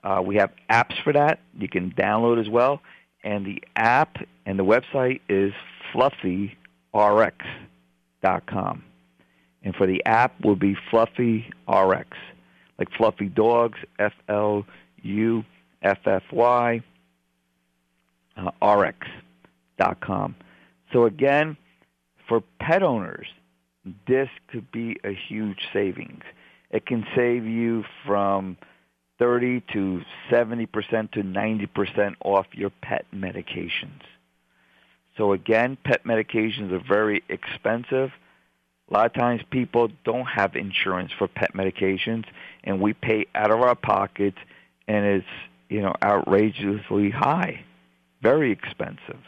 Uh, 0.04 0.22
we 0.24 0.36
have 0.36 0.52
apps 0.70 1.02
for 1.02 1.12
that. 1.12 1.40
You 1.58 1.68
can 1.68 1.90
download 1.92 2.40
as 2.40 2.48
well. 2.48 2.80
And 3.24 3.44
the 3.44 3.62
app 3.74 4.18
and 4.44 4.58
the 4.58 4.64
website 4.64 5.20
is 5.28 5.52
fluffyrx.com. 5.92 6.54
And 9.62 9.74
for 9.74 9.86
the 9.86 10.04
app 10.04 10.40
will 10.44 10.54
be 10.54 10.76
Fluffy 10.90 11.50
RX, 11.66 12.16
like 12.78 12.90
Fluffy 12.96 13.26
Dogs, 13.26 13.78
F 13.98 14.12
L 14.28 14.64
U 15.02 15.44
F 15.82 15.98
F 16.06 16.22
Y 16.30 16.82
uh, 18.36 18.50
RX 18.64 19.08
dot 19.76 20.00
com. 20.00 20.36
So 20.92 21.04
again, 21.04 21.56
for 22.28 22.42
pet 22.60 22.84
owners, 22.84 23.26
this 24.06 24.28
could 24.48 24.70
be 24.72 24.98
a 25.04 25.12
huge 25.12 25.60
savings. 25.72 26.22
It 26.70 26.86
can 26.86 27.06
save 27.14 27.46
you 27.46 27.84
from 28.04 28.56
30 29.18 29.62
to 29.72 30.02
70% 30.30 31.12
to 31.12 31.22
90% 31.22 32.14
off 32.24 32.46
your 32.52 32.70
pet 32.82 33.06
medications. 33.14 34.02
So 35.16 35.32
again, 35.32 35.78
pet 35.84 36.04
medications 36.04 36.72
are 36.72 36.82
very 36.86 37.22
expensive. 37.28 38.10
A 38.88 38.92
lot 38.92 39.06
of 39.06 39.14
times 39.14 39.40
people 39.50 39.88
don't 40.04 40.26
have 40.26 40.54
insurance 40.54 41.12
for 41.16 41.26
pet 41.26 41.54
medications 41.54 42.24
and 42.62 42.80
we 42.80 42.92
pay 42.92 43.26
out 43.34 43.50
of 43.50 43.60
our 43.60 43.74
pockets 43.74 44.38
and 44.86 45.04
it's 45.04 45.26
you 45.68 45.80
know 45.80 45.94
outrageously 46.02 47.10
high, 47.10 47.64
very 48.22 48.52
expensive. 48.52 49.20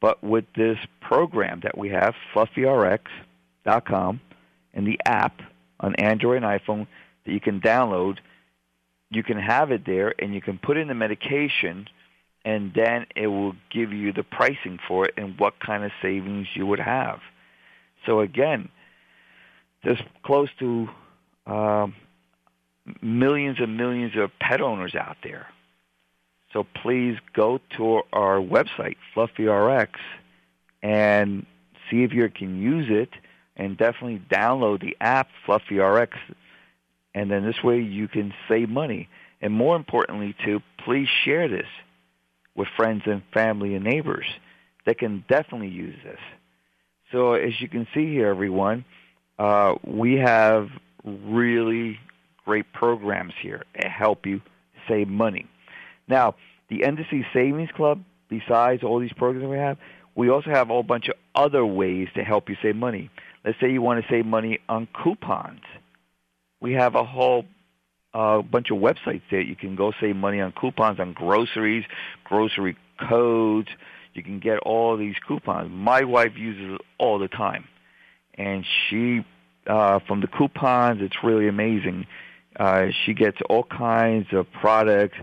But 0.00 0.22
with 0.22 0.44
this 0.54 0.78
program 1.00 1.60
that 1.64 1.76
we 1.76 1.88
have, 1.90 2.14
FluffyRx.com, 3.64 4.20
and 4.72 4.86
the 4.86 4.98
app 5.06 5.40
on 5.80 5.94
Android 5.96 6.42
and 6.42 6.46
iPhone 6.46 6.86
that 7.24 7.32
you 7.32 7.40
can 7.40 7.60
download, 7.60 8.18
you 9.10 9.22
can 9.22 9.38
have 9.38 9.70
it 9.70 9.84
there 9.86 10.14
and 10.18 10.34
you 10.34 10.40
can 10.40 10.58
put 10.58 10.76
in 10.76 10.88
the 10.88 10.94
medication 10.94 11.86
and 12.44 12.72
then 12.74 13.06
it 13.16 13.28
will 13.28 13.54
give 13.70 13.92
you 13.92 14.12
the 14.12 14.22
pricing 14.22 14.78
for 14.86 15.06
it 15.06 15.14
and 15.16 15.38
what 15.38 15.58
kind 15.60 15.84
of 15.84 15.90
savings 16.02 16.46
you 16.54 16.66
would 16.66 16.80
have. 16.80 17.20
So 18.04 18.20
again, 18.20 18.68
there's 19.82 20.00
close 20.24 20.50
to 20.58 20.88
um, 21.46 21.94
millions 23.00 23.58
and 23.60 23.76
millions 23.76 24.12
of 24.16 24.30
pet 24.40 24.60
owners 24.60 24.94
out 24.94 25.16
there. 25.22 25.46
So 26.52 26.66
please 26.82 27.16
go 27.32 27.60
to 27.76 28.02
our 28.12 28.36
website, 28.36 28.96
FluffyRx, 29.14 29.88
and 30.82 31.46
see 31.90 32.02
if 32.02 32.12
you 32.12 32.28
can 32.28 32.60
use 32.60 32.86
it, 32.90 33.10
and 33.56 33.76
definitely 33.76 34.20
download 34.30 34.80
the 34.80 34.96
app, 35.00 35.28
FluffyRx, 35.46 36.10
and 37.14 37.30
then 37.30 37.44
this 37.44 37.62
way 37.62 37.80
you 37.80 38.08
can 38.08 38.34
save 38.48 38.68
money. 38.68 39.08
And 39.40 39.52
more 39.52 39.76
importantly, 39.76 40.34
too, 40.44 40.60
please 40.84 41.08
share 41.24 41.48
this 41.48 41.66
with 42.54 42.68
friends 42.76 43.02
and 43.06 43.22
family 43.32 43.74
and 43.74 43.84
neighbors. 43.84 44.26
They 44.86 44.94
can 44.94 45.24
definitely 45.28 45.68
use 45.68 45.96
this. 46.04 46.18
So 47.12 47.34
as 47.34 47.60
you 47.60 47.68
can 47.68 47.86
see 47.94 48.06
here, 48.06 48.28
everyone, 48.28 48.84
uh, 49.38 49.74
we 49.84 50.14
have 50.14 50.70
really 51.04 51.98
great 52.44 52.72
programs 52.72 53.32
here 53.40 53.62
to 53.80 53.88
help 53.88 54.26
you 54.26 54.40
save 54.88 55.08
money. 55.08 55.46
Now, 56.08 56.34
the 56.68 56.80
NDC 56.80 57.24
Savings 57.32 57.70
Club, 57.74 58.02
besides 58.28 58.82
all 58.82 58.98
these 58.98 59.12
programs 59.12 59.48
we 59.48 59.56
have, 59.56 59.78
we 60.14 60.28
also 60.30 60.50
have 60.50 60.70
a 60.70 60.72
whole 60.72 60.82
bunch 60.82 61.08
of 61.08 61.14
other 61.34 61.64
ways 61.64 62.08
to 62.14 62.22
help 62.22 62.48
you 62.48 62.56
save 62.62 62.76
money. 62.76 63.10
Let's 63.44 63.58
say 63.60 63.70
you 63.70 63.82
want 63.82 64.02
to 64.02 64.10
save 64.10 64.26
money 64.26 64.60
on 64.68 64.88
coupons. 65.02 65.60
We 66.60 66.72
have 66.74 66.94
a 66.94 67.04
whole 67.04 67.44
uh, 68.14 68.42
bunch 68.42 68.70
of 68.70 68.78
websites 68.78 69.22
there. 69.30 69.40
You 69.40 69.56
can 69.56 69.76
go 69.76 69.92
save 70.00 70.16
money 70.16 70.40
on 70.40 70.52
coupons 70.52 70.98
on 71.00 71.12
groceries, 71.12 71.84
grocery 72.24 72.76
codes. 73.08 73.68
You 74.14 74.22
can 74.22 74.38
get 74.38 74.58
all 74.60 74.96
these 74.96 75.16
coupons. 75.26 75.70
My 75.70 76.04
wife 76.04 76.32
uses 76.36 76.74
it 76.74 76.80
all 76.98 77.18
the 77.18 77.28
time, 77.28 77.64
and 78.34 78.64
she 78.88 79.24
uh, 79.66 79.98
from 80.06 80.20
the 80.20 80.26
coupons, 80.26 81.00
it's 81.02 81.16
really 81.22 81.48
amazing. 81.48 82.06
Uh, 82.58 82.86
she 83.04 83.14
gets 83.14 83.38
all 83.48 83.64
kinds 83.64 84.28
of 84.32 84.46
products, 84.52 85.16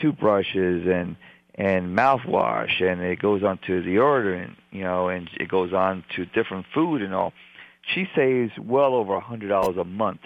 toothbrushes 0.00 0.86
and 0.86 1.16
and 1.56 1.96
mouthwash, 1.96 2.80
and 2.80 3.02
it 3.02 3.18
goes 3.18 3.42
on 3.42 3.58
to 3.66 3.82
deodorant, 3.82 4.56
you 4.70 4.82
know, 4.82 5.08
and 5.08 5.28
it 5.38 5.48
goes 5.48 5.74
on 5.74 6.02
to 6.16 6.24
different 6.24 6.64
food 6.72 7.02
and 7.02 7.12
all. 7.12 7.34
She 7.82 8.06
saves 8.14 8.52
well 8.58 8.94
over 8.94 9.14
a 9.14 9.20
hundred 9.20 9.48
dollars 9.48 9.76
a 9.76 9.84
month 9.84 10.20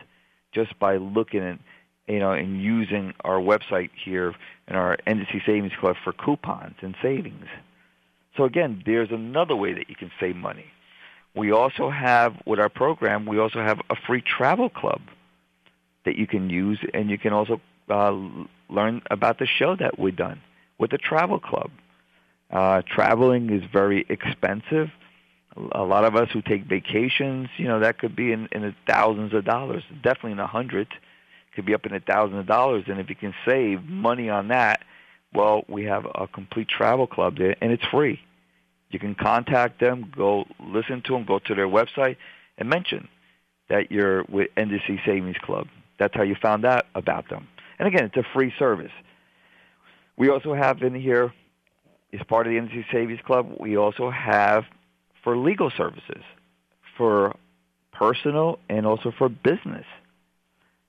just 0.53 0.79
by 0.79 0.97
looking 0.97 1.41
at, 1.41 1.59
you 2.07 2.19
know, 2.19 2.33
and 2.33 2.63
using 2.63 3.15
our 3.25 3.39
website 3.39 3.91
here 4.05 4.35
and 4.69 4.77
our 4.77 4.97
NDC 5.07 5.45
Savings 5.47 5.73
Club 5.79 5.97
for 6.03 6.13
coupons 6.13 6.77
and 6.81 6.95
savings. 7.03 7.47
So 8.37 8.45
again, 8.45 8.83
there's 8.85 9.11
another 9.11 9.57
way 9.57 9.73
that 9.75 9.89
you 9.89 9.97
can 9.97 10.11
save 10.21 10.37
money. 10.37 10.67
We 11.35 11.53
also 11.53 11.91
have, 11.91 12.37
with 12.47 12.61
our 12.61 12.69
program, 12.69 13.27
we 13.27 13.39
also 13.39 13.61
have 13.61 13.81
a 13.91 13.97
free 14.07 14.23
travel 14.23 14.69
club 14.69 15.01
that 16.05 16.17
you 16.17 16.27
can 16.27 16.51
use, 16.51 16.79
and 16.93 17.11
you 17.11 17.19
can 17.19 17.33
also 17.33 17.61
uh, 17.89 18.13
learn 18.69 19.03
about 19.11 19.39
the 19.39 19.47
show 19.47 19.75
that 19.77 19.99
we've 19.99 20.17
done 20.17 20.41
with 20.79 20.91
the 20.91 20.99
travel 20.99 21.41
club. 21.41 21.71
Uh, 22.51 22.83
traveling 22.87 23.51
is 23.51 23.63
very 23.73 24.07
expensive. 24.09 24.91
A 25.73 25.83
lot 25.83 26.05
of 26.05 26.17
us 26.17 26.29
who 26.33 26.43
take 26.43 26.65
vacations, 26.65 27.49
you 27.57 27.67
know, 27.67 27.81
that 27.81 27.99
could 27.99 28.17
be 28.17 28.33
in, 28.33 28.49
in 28.51 28.63
the 28.63 28.75
thousands 28.89 29.33
of 29.35 29.45
dollars, 29.45 29.85
definitely 30.03 30.33
in 30.33 30.39
the 30.39 30.47
hundred, 30.47 30.89
Could 31.55 31.67
be 31.67 31.75
up 31.75 31.87
in 31.87 31.93
the 31.93 32.01
thousands 32.01 32.41
of 32.41 32.47
dollars, 32.47 32.85
and 32.89 32.99
if 32.99 33.09
you 33.09 33.15
can 33.15 33.35
save 33.47 33.85
money 33.85 34.29
on 34.29 34.49
that, 34.49 34.81
well, 35.33 35.65
we 35.69 35.85
have 35.85 36.07
a 36.15 36.27
complete 36.27 36.69
travel 36.69 37.07
club 37.07 37.39
there, 37.39 37.57
and 37.61 37.73
it's 37.73 37.85
free. 37.85 38.21
You 38.91 38.99
can 38.99 39.15
contact 39.15 39.81
them, 39.81 40.13
go 40.17 40.45
listen 40.61 41.03
to 41.03 41.13
them, 41.13 41.25
go 41.25 41.39
to 41.41 41.55
their 41.55 41.69
website, 41.69 42.17
and 42.59 42.69
mention 42.69 43.09
that 43.69 43.91
you're 43.91 44.25
with 44.25 44.49
NDC 44.57 45.05
Savings 45.05 45.37
Club. 45.43 45.67
That's 45.99 46.15
how 46.15 46.23
you 46.23 46.37
found 46.41 46.65
out 46.65 46.87
about 46.95 47.29
them. 47.29 47.49
And 47.79 47.89
again, 47.89 48.05
it's 48.05 48.17
a 48.17 48.25
free 48.33 48.53
service. 48.59 48.93
We 50.17 50.29
also 50.31 50.55
have 50.55 50.83
in 50.83 50.95
here, 50.95 51.33
as 52.13 52.21
part 52.29 52.47
of 52.47 52.53
the 52.53 52.59
NDC 52.59 52.85
Savings 52.93 53.21
Club, 53.27 53.57
we 53.59 53.77
also 53.77 54.11
have 54.11 54.65
for 55.25 55.37
legal 55.37 55.71
services, 55.71 56.23
for 56.97 57.35
personal 57.93 58.59
and 58.69 58.87
also 58.87 59.11
for 59.11 59.29
business. 59.29 59.87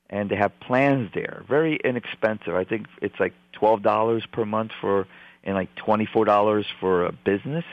And 0.10 0.30
they 0.30 0.36
have 0.36 0.52
plans 0.60 1.10
there, 1.16 1.44
very 1.50 1.80
inexpensive. 1.84 2.54
I 2.54 2.64
think 2.64 2.86
it's 3.02 3.20
like 3.20 3.34
twelve 3.54 3.82
dollars 3.82 4.24
per 4.32 4.46
month 4.46 4.72
for, 4.80 5.08
and 5.44 5.56
like 5.56 5.74
twenty 5.76 6.06
four 6.06 6.26
dollars 6.26 6.68
for 6.80 7.06
a 7.06 7.12
business. 7.12 7.66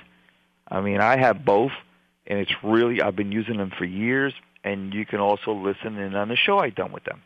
I 0.66 0.80
mean, 0.80 1.00
I 1.00 1.18
have 1.18 1.44
both, 1.44 1.72
and 2.26 2.38
it's 2.38 2.52
really 2.62 3.02
I've 3.02 3.16
been 3.16 3.32
using 3.32 3.58
them 3.58 3.70
for 3.76 3.84
years. 3.84 4.32
And 4.64 4.94
you 4.94 5.04
can 5.04 5.18
also 5.18 5.52
listen 5.52 5.98
in 5.98 6.14
on 6.14 6.28
the 6.28 6.36
show 6.36 6.58
I've 6.58 6.76
done 6.76 6.92
with 6.92 7.02
them. 7.04 7.20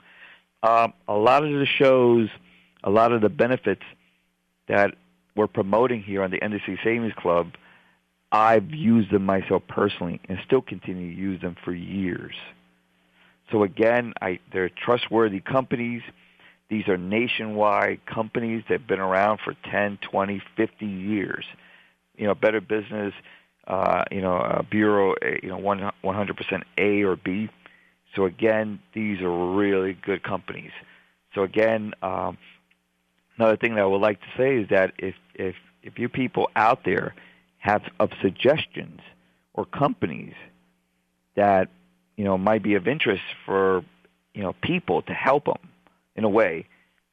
Um, 0.62 0.94
a 1.06 1.14
lot 1.14 1.44
of 1.44 1.50
the 1.50 1.66
shows, 1.66 2.30
a 2.82 2.90
lot 2.90 3.12
of 3.12 3.20
the 3.20 3.28
benefits 3.28 3.82
that 4.68 4.94
we're 5.36 5.46
promoting 5.46 6.02
here 6.02 6.22
on 6.22 6.30
the 6.30 6.38
NDC 6.40 6.82
Savings 6.82 7.12
Club, 7.14 7.52
I've 8.32 8.70
used 8.70 9.10
them 9.10 9.24
myself 9.24 9.62
personally 9.68 10.20
and 10.28 10.38
still 10.44 10.62
continue 10.62 11.14
to 11.14 11.20
use 11.20 11.40
them 11.40 11.56
for 11.64 11.72
years. 11.72 12.34
So 13.52 13.62
again, 13.62 14.12
I, 14.20 14.40
they're 14.52 14.68
trustworthy 14.68 15.40
companies. 15.40 16.02
These 16.68 16.88
are 16.88 16.96
nationwide 16.96 18.04
companies 18.06 18.64
that 18.68 18.80
have 18.80 18.88
been 18.88 19.00
around 19.00 19.38
for 19.44 19.54
10, 19.70 19.98
20, 20.02 20.42
50 20.56 20.86
years 20.86 21.44
you 22.16 22.26
know, 22.26 22.34
Better 22.34 22.60
Business, 22.60 23.12
uh, 23.66 24.04
you 24.10 24.20
know, 24.20 24.36
uh, 24.36 24.62
Bureau, 24.62 25.14
you 25.42 25.48
know, 25.48 25.58
one, 25.58 25.90
100% 26.04 26.62
A 26.78 27.02
or 27.02 27.16
B. 27.16 27.48
So 28.14 28.24
again, 28.24 28.80
these 28.94 29.20
are 29.20 29.54
really 29.54 29.92
good 29.92 30.22
companies. 30.22 30.72
So 31.34 31.42
again, 31.42 31.92
um, 32.02 32.38
another 33.38 33.56
thing 33.56 33.74
that 33.74 33.82
I 33.82 33.86
would 33.86 34.00
like 34.00 34.20
to 34.20 34.26
say 34.36 34.56
is 34.56 34.68
that 34.70 34.92
if 34.98 35.14
if 35.34 35.54
if 35.82 35.98
you 35.98 36.08
people 36.08 36.48
out 36.56 36.84
there 36.84 37.14
have 37.66 37.82
of 37.98 38.10
suggestions 38.22 39.00
or 39.54 39.64
companies 39.64 40.34
that 41.34 41.68
you 42.16 42.24
know 42.24 42.38
might 42.38 42.62
be 42.62 42.74
of 42.74 42.86
interest 42.86 43.22
for 43.44 43.84
you 44.34 44.42
know 44.42 44.54
people 44.62 45.02
to 45.02 45.12
help 45.12 45.44
them 45.46 45.70
in 46.14 46.24
a 46.24 46.28
way, 46.28 46.66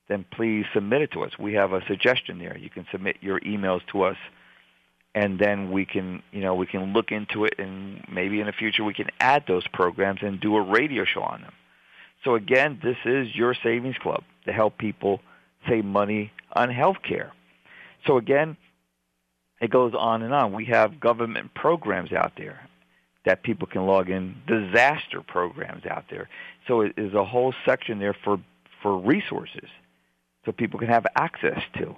then 0.07 0.25
please 0.31 0.65
submit 0.73 1.01
it 1.01 1.11
to 1.11 1.23
us. 1.23 1.31
We 1.37 1.53
have 1.53 1.73
a 1.73 1.81
suggestion 1.87 2.39
there. 2.39 2.57
You 2.57 2.69
can 2.69 2.85
submit 2.91 3.17
your 3.21 3.39
emails 3.41 3.81
to 3.91 4.03
us 4.03 4.17
and 5.15 5.39
then 5.39 5.71
we 5.71 5.85
can 5.85 6.21
you 6.31 6.41
know 6.41 6.55
we 6.55 6.65
can 6.65 6.93
look 6.93 7.11
into 7.11 7.45
it 7.45 7.55
and 7.57 8.03
maybe 8.11 8.39
in 8.39 8.47
the 8.47 8.51
future 8.51 8.83
we 8.83 8.93
can 8.93 9.09
add 9.19 9.43
those 9.47 9.67
programs 9.67 10.19
and 10.21 10.39
do 10.39 10.55
a 10.55 10.61
radio 10.61 11.05
show 11.05 11.21
on 11.21 11.41
them 11.41 11.53
so 12.23 12.35
again 12.35 12.79
this 12.83 12.97
is 13.05 13.35
your 13.35 13.55
savings 13.63 13.97
club 13.97 14.23
to 14.45 14.51
help 14.51 14.77
people 14.77 15.19
save 15.67 15.85
money 15.85 16.31
on 16.53 16.69
health 16.69 16.97
care 17.07 17.31
so 18.05 18.17
again 18.17 18.57
it 19.63 19.71
goes 19.71 19.93
on 19.97 20.21
and 20.21 20.33
on 20.33 20.53
we 20.53 20.65
have 20.65 20.99
government 20.99 21.53
programs 21.53 22.11
out 22.11 22.33
there 22.37 22.67
that 23.25 23.43
people 23.43 23.67
can 23.67 23.85
log 23.85 24.09
in 24.09 24.35
disaster 24.47 25.21
programs 25.21 25.85
out 25.85 26.05
there 26.09 26.29
so 26.67 26.81
it 26.81 26.93
is 26.97 27.13
a 27.13 27.25
whole 27.25 27.53
section 27.65 27.99
there 27.99 28.15
for 28.23 28.39
for 28.81 28.97
resources 28.97 29.69
so 30.45 30.51
people 30.51 30.79
can 30.79 30.89
have 30.89 31.05
access 31.15 31.61
to 31.77 31.95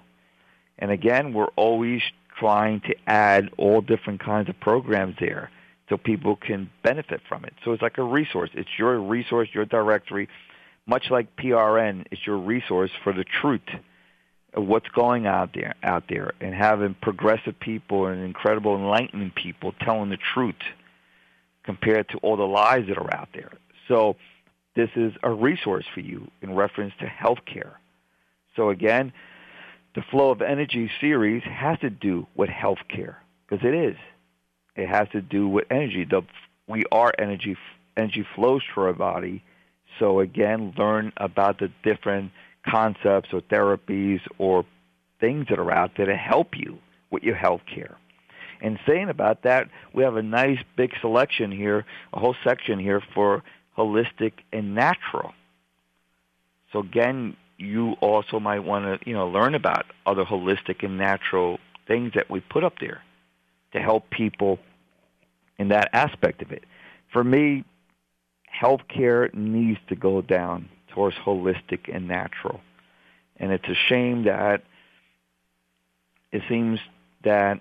and 0.79 0.91
again 0.91 1.33
we're 1.33 1.53
always 1.55 2.01
trying 2.39 2.81
to 2.81 2.95
add 3.07 3.49
all 3.57 3.81
different 3.81 4.19
kinds 4.19 4.49
of 4.49 4.59
programs 4.59 5.15
there 5.19 5.49
so 5.87 5.97
people 5.97 6.35
can 6.35 6.67
benefit 6.83 7.21
from 7.29 7.45
it. 7.45 7.53
So 7.63 7.71
it's 7.71 7.81
like 7.81 7.99
a 7.99 8.03
resource. 8.03 8.49
It's 8.55 8.69
your 8.77 8.99
resource, 8.99 9.49
your 9.53 9.65
directory, 9.65 10.27
much 10.87 11.05
like 11.09 11.35
PRN 11.35 12.05
it's 12.11 12.25
your 12.25 12.37
resource 12.37 12.91
for 13.03 13.13
the 13.13 13.23
truth 13.23 13.61
what's 14.55 14.87
going 14.89 15.27
out 15.27 15.51
there 15.53 15.75
out 15.83 16.03
there 16.09 16.31
and 16.39 16.53
having 16.53 16.95
progressive 17.01 17.59
people 17.59 18.07
and 18.07 18.23
incredible 18.23 18.75
enlightened 18.75 19.35
people 19.35 19.73
telling 19.81 20.09
the 20.09 20.17
truth 20.33 20.55
compared 21.63 22.07
to 22.09 22.17
all 22.19 22.37
the 22.37 22.43
lies 22.43 22.85
that 22.87 22.97
are 22.97 23.13
out 23.13 23.29
there. 23.33 23.51
So 23.87 24.15
this 24.75 24.89
is 24.95 25.13
a 25.23 25.31
resource 25.31 25.85
for 25.93 25.99
you 25.99 26.29
in 26.41 26.55
reference 26.55 26.93
to 26.99 27.05
healthcare. 27.05 27.73
So 28.55 28.69
again, 28.69 29.11
the 29.95 30.01
flow 30.01 30.31
of 30.31 30.41
energy 30.41 30.89
series 31.01 31.43
has 31.43 31.79
to 31.79 31.89
do 31.89 32.27
with 32.35 32.49
healthcare 32.49 33.15
because 33.47 33.65
it 33.65 33.73
is. 33.73 33.95
It 34.75 34.87
has 34.87 35.07
to 35.13 35.21
do 35.21 35.47
with 35.47 35.65
energy. 35.71 36.05
The, 36.05 36.21
we 36.67 36.83
are 36.91 37.13
energy. 37.17 37.57
Energy 37.97 38.25
flows 38.35 38.61
through 38.73 38.85
our 38.85 38.93
body. 38.93 39.43
So 39.99 40.19
again, 40.19 40.73
learn 40.77 41.13
about 41.17 41.59
the 41.59 41.71
different 41.83 42.31
concepts 42.67 43.29
or 43.33 43.41
therapies 43.41 44.21
or 44.37 44.65
things 45.19 45.47
that 45.49 45.59
are 45.59 45.71
out 45.71 45.91
there 45.97 46.05
to 46.05 46.15
help 46.15 46.57
you 46.57 46.77
with 47.11 47.23
your 47.23 47.35
health 47.35 47.61
care. 47.73 47.97
And 48.61 48.79
saying 48.87 49.09
about 49.09 49.43
that, 49.43 49.69
we 49.93 50.03
have 50.03 50.15
a 50.15 50.23
nice 50.23 50.59
big 50.75 50.91
selection 51.01 51.51
here, 51.51 51.85
a 52.13 52.19
whole 52.19 52.35
section 52.43 52.79
here 52.79 53.01
for 53.13 53.43
holistic 53.77 54.33
and 54.51 54.73
natural. 54.73 55.33
So 56.71 56.79
again, 56.79 57.35
you 57.57 57.93
also 58.01 58.39
might 58.39 58.59
want 58.59 58.85
to, 58.85 59.09
you 59.09 59.15
know, 59.15 59.27
learn 59.27 59.55
about 59.55 59.85
other 60.05 60.23
holistic 60.23 60.83
and 60.83 60.97
natural 60.97 61.59
things 61.87 62.13
that 62.15 62.29
we 62.29 62.39
put 62.39 62.63
up 62.63 62.79
there 62.79 63.01
to 63.73 63.79
help 63.79 64.09
people 64.09 64.59
in 65.57 65.69
that 65.69 65.89
aspect 65.93 66.41
of 66.41 66.51
it. 66.51 66.63
For 67.13 67.23
me, 67.23 67.63
healthcare 68.61 69.33
needs 69.33 69.79
to 69.89 69.95
go 69.95 70.21
down 70.21 70.69
towards 70.95 71.17
holistic 71.17 71.93
and 71.93 72.07
natural. 72.07 72.61
And 73.37 73.51
it's 73.51 73.67
a 73.67 73.75
shame 73.75 74.23
that 74.23 74.63
it 76.31 76.41
seems 76.49 76.79
that 77.23 77.59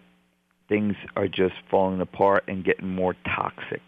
things 0.68 0.94
are 1.16 1.28
just 1.28 1.54
falling 1.70 2.00
apart 2.00 2.44
and 2.48 2.64
getting 2.64 2.88
more 2.88 3.14
toxic. 3.24 3.82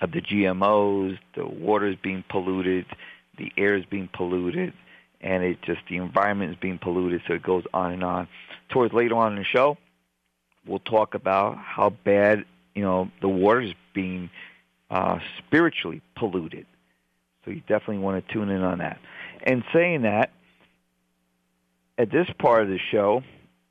Of 0.00 0.12
the 0.12 0.20
GMOs, 0.20 1.18
the 1.36 1.46
water 1.46 1.86
is 1.86 1.96
being 2.02 2.24
polluted, 2.28 2.86
the 3.38 3.52
air 3.56 3.76
is 3.76 3.84
being 3.84 4.08
polluted, 4.12 4.72
and 5.20 5.44
it 5.44 5.62
just 5.62 5.80
the 5.88 5.96
environment 5.96 6.52
is 6.52 6.58
being 6.60 6.78
polluted. 6.78 7.22
So 7.28 7.34
it 7.34 7.42
goes 7.42 7.64
on 7.72 7.92
and 7.92 8.02
on. 8.02 8.28
Towards 8.70 8.92
later 8.92 9.14
on 9.14 9.32
in 9.32 9.38
the 9.38 9.44
show, 9.44 9.78
we'll 10.66 10.80
talk 10.80 11.14
about 11.14 11.56
how 11.58 11.90
bad 11.90 12.44
you 12.74 12.82
know 12.82 13.10
the 13.20 13.28
water 13.28 13.60
is 13.60 13.74
being 13.94 14.30
uh, 14.90 15.18
spiritually 15.38 16.02
polluted. 16.16 16.66
So 17.44 17.50
you 17.50 17.60
definitely 17.60 17.98
want 17.98 18.26
to 18.26 18.32
tune 18.32 18.48
in 18.48 18.62
on 18.62 18.78
that. 18.78 18.98
And 19.42 19.62
saying 19.72 20.02
that, 20.02 20.30
at 21.98 22.10
this 22.10 22.26
part 22.38 22.62
of 22.62 22.68
the 22.68 22.78
show, 22.90 23.22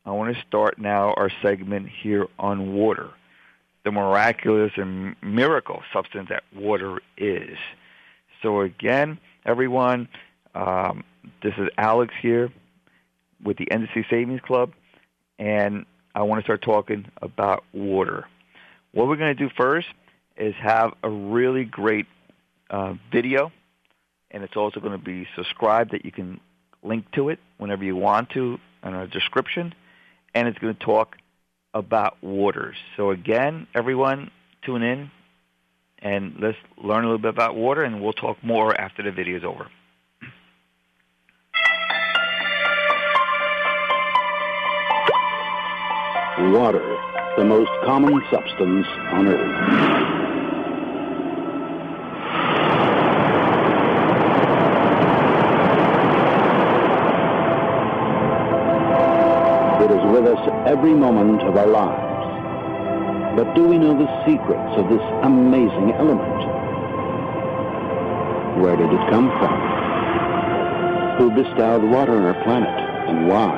I 0.06 0.12
want 0.12 0.36
to 0.36 0.42
start 0.48 0.78
now 0.78 1.14
our 1.14 1.32
segment 1.42 1.90
here 2.02 2.28
on 2.38 2.74
water, 2.74 3.10
the 3.84 3.92
miraculous 3.92 4.72
and 4.78 5.16
miracle 5.22 5.82
substance 5.92 6.30
that 6.30 6.44
water 6.56 7.00
is. 7.18 7.58
So 8.42 8.62
again, 8.62 9.18
everyone, 9.46 10.10
um, 10.54 11.04
this 11.42 11.54
is 11.58 11.70
Alex 11.78 12.14
here 12.22 12.52
with 13.44 13.58
the 13.58 13.66
NDC 13.66 14.10
Savings 14.10 14.42
Club, 14.42 14.72
and 15.40 15.86
I 16.16 16.24
want 16.24 16.42
to 16.42 16.44
start 16.44 16.62
talking 16.62 17.06
about 17.22 17.64
water. 17.74 18.28
What 18.92 19.08
we're 19.08 19.16
going 19.16 19.36
to 19.36 19.44
do 19.48 19.50
first 19.56 19.88
is 20.38 20.54
have 20.62 20.94
a 21.02 21.10
really 21.10 21.64
great 21.64 22.06
uh, 22.70 22.94
video, 23.12 23.52
and 24.34 24.44
it's 24.44 24.58
also 24.58 24.80
going 24.80 24.98
to 24.98 25.04
be 25.04 25.28
subscribed 25.36 25.92
that 25.92 26.04
you 26.04 26.12
can 26.12 26.40
link 26.84 27.10
to 27.12 27.30
it 27.30 27.40
whenever 27.58 27.84
you 27.84 27.96
want 27.96 28.32
to 28.32 28.60
in 28.84 28.94
our 28.94 29.08
description, 29.08 29.74
and 30.34 30.48
it's 30.48 30.58
going 30.60 30.76
to 30.76 30.84
talk 30.84 31.16
about 31.74 32.22
waters. 32.22 32.76
So 32.98 33.12
again, 33.12 33.68
everyone, 33.74 34.32
tune 34.66 34.84
in 34.84 35.12
and 36.00 36.36
let's 36.40 36.58
learn 36.78 37.06
a 37.06 37.08
little 37.08 37.18
bit 37.18 37.30
about 37.30 37.56
water, 37.56 37.84
and 37.84 38.02
we'll 38.02 38.14
talk 38.14 38.38
more 38.44 38.80
after 38.80 39.02
the 39.02 39.12
video 39.12 39.38
is 39.38 39.44
over. 39.44 39.70
Water, 46.52 46.98
the 47.38 47.46
most 47.46 47.72
common 47.86 48.22
substance 48.30 48.86
on 49.14 49.28
Earth. 49.28 50.03
With 60.14 60.28
us 60.28 60.48
every 60.68 60.94
moment 60.94 61.42
of 61.42 61.58
our 61.58 61.66
lives. 61.66 63.36
But 63.36 63.56
do 63.56 63.68
we 63.68 63.80
know 63.80 63.98
the 63.98 64.06
secrets 64.28 64.78
of 64.78 64.88
this 64.88 65.02
amazing 65.24 65.92
element? 65.94 66.38
Where 68.62 68.78
did 68.78 68.94
it 68.94 69.10
come 69.10 69.30
from? 69.42 69.58
Who 71.18 71.32
bestowed 71.32 71.84
water 71.90 72.16
on 72.16 72.26
our 72.26 72.44
planet 72.44 72.80
and 73.10 73.28
why? 73.28 73.58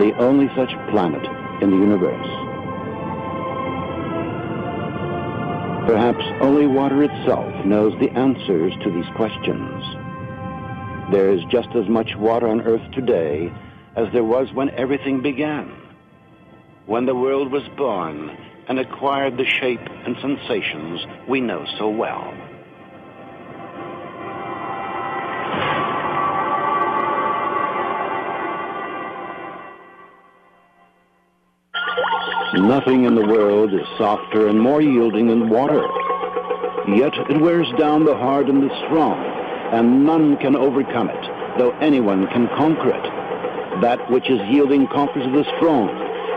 The 0.00 0.16
only 0.18 0.48
such 0.56 0.74
planet 0.90 1.24
in 1.62 1.70
the 1.70 1.76
universe. 1.76 2.26
Perhaps 5.86 6.24
only 6.40 6.66
water 6.66 7.04
itself 7.04 7.64
knows 7.64 7.96
the 8.00 8.10
answers 8.18 8.72
to 8.82 8.90
these 8.90 9.08
questions. 9.14 9.84
There 11.12 11.30
is 11.30 11.44
just 11.52 11.68
as 11.76 11.88
much 11.88 12.16
water 12.16 12.48
on 12.48 12.62
Earth 12.62 12.90
today 12.90 13.52
as 13.96 14.12
there 14.12 14.24
was 14.24 14.52
when 14.52 14.70
everything 14.70 15.22
began. 15.22 15.72
When 16.86 17.06
the 17.06 17.14
world 17.14 17.50
was 17.50 17.66
born 17.76 18.36
and 18.68 18.78
acquired 18.78 19.36
the 19.36 19.46
shape 19.46 19.80
and 19.80 20.16
sensations 20.20 21.00
we 21.28 21.40
know 21.40 21.64
so 21.78 21.88
well. 21.88 22.32
Nothing 32.54 33.04
in 33.04 33.14
the 33.14 33.26
world 33.26 33.72
is 33.72 33.86
softer 33.96 34.48
and 34.48 34.60
more 34.60 34.80
yielding 34.80 35.28
than 35.28 35.48
water. 35.48 35.82
Yet 36.88 37.14
it 37.30 37.40
wears 37.40 37.68
down 37.78 38.04
the 38.04 38.16
hard 38.16 38.48
and 38.48 38.62
the 38.62 38.74
strong, 38.86 39.18
and 39.72 40.04
none 40.04 40.36
can 40.36 40.56
overcome 40.56 41.10
it, 41.10 41.58
though 41.58 41.70
anyone 41.78 42.26
can 42.28 42.48
conquer 42.56 42.90
it. 42.90 43.19
That 43.80 44.10
which 44.10 44.28
is 44.28 44.40
yielding 44.50 44.86
conquers 44.88 45.24
the 45.24 45.44
strong, 45.56 45.88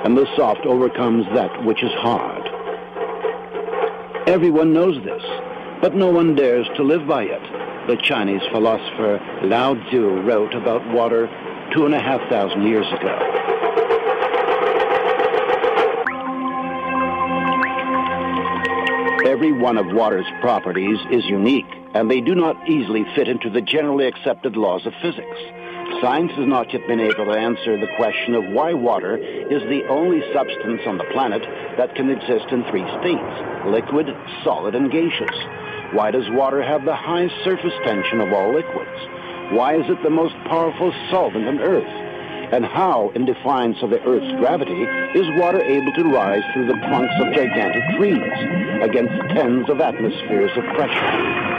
and 0.06 0.18
the 0.18 0.28
soft 0.36 0.66
overcomes 0.66 1.26
that 1.34 1.66
which 1.66 1.84
is 1.84 1.92
hard. 1.94 2.42
Everyone 4.28 4.72
knows 4.72 5.04
this, 5.04 5.24
but 5.82 5.96
no 5.96 6.10
one 6.10 6.36
dares 6.36 6.68
to 6.78 6.84
live 6.84 7.06
by 7.06 7.24
it. 7.24 7.42
The 7.88 7.98
Chinese 7.98 8.42
philosopher 8.52 9.20
Lao 9.44 9.76
Tzu 9.76 10.22
wrote 10.22 10.54
about 10.54 10.88
water 10.94 11.28
two 11.74 11.86
and 11.86 11.94
a 11.94 12.00
half 12.00 12.22
thousand 12.30 12.66
years 12.66 12.88
ago. 12.94 13.20
Every 19.26 19.52
one 19.52 19.78
of 19.78 19.88
water's 19.88 20.28
properties 20.40 21.00
is 21.12 21.26
unique, 21.26 21.66
and 21.94 22.10
they 22.10 22.22
do 22.22 22.36
not 22.36 22.70
easily 22.70 23.04
fit 23.16 23.28
into 23.28 23.50
the 23.50 23.62
generally 23.62 24.06
accepted 24.06 24.56
laws 24.56 24.86
of 24.86 24.94
physics. 25.02 25.40
Science 26.02 26.32
has 26.34 26.48
not 26.48 26.74
yet 26.74 26.86
been 26.88 27.00
able 27.00 27.26
to 27.26 27.40
answer 27.40 27.80
the 27.80 27.96
question 27.96 28.36
of 28.36 28.44
why 28.52 28.74
water 28.74 29.18
is 29.18 29.62
the 29.70 29.86
only 29.88 30.22
substance 30.34 30.82
on 30.86 30.98
the 30.98 31.08
planet 31.14 31.42
that 31.78 31.96
can 31.96 32.10
exist 32.10 32.52
in 32.52 32.64
three 32.66 32.86
states, 33.00 33.34
liquid, 33.68 34.08
solid, 34.44 34.76
and 34.76 34.92
gaseous. 34.92 35.36
Why 35.94 36.12
does 36.12 36.30
water 36.32 36.62
have 36.62 36.84
the 36.86 36.96
highest 36.96 37.36
surface 37.44 37.74
tension 37.86 38.20
of 38.20 38.34
all 38.34 38.54
liquids? 38.54 39.00
Why 39.56 39.76
is 39.76 39.90
it 39.90 40.02
the 40.04 40.10
most 40.10 40.36
powerful 40.46 40.92
solvent 41.10 41.48
on 41.48 41.60
Earth? 41.60 41.88
And 42.54 42.66
how, 42.66 43.12
in 43.16 43.26
defiance 43.26 43.78
of 43.82 43.90
the 43.90 44.04
Earth's 44.04 44.40
gravity, 44.40 44.84
is 45.18 45.40
water 45.40 45.62
able 45.62 45.94
to 45.94 46.04
rise 46.04 46.44
through 46.54 46.68
the 46.68 46.80
trunks 46.88 47.14
of 47.20 47.34
gigantic 47.34 47.84
trees 47.98 48.22
against 48.82 49.14
tens 49.34 49.70
of 49.70 49.80
atmospheres 49.80 50.52
of 50.58 50.64
pressure? 50.76 51.53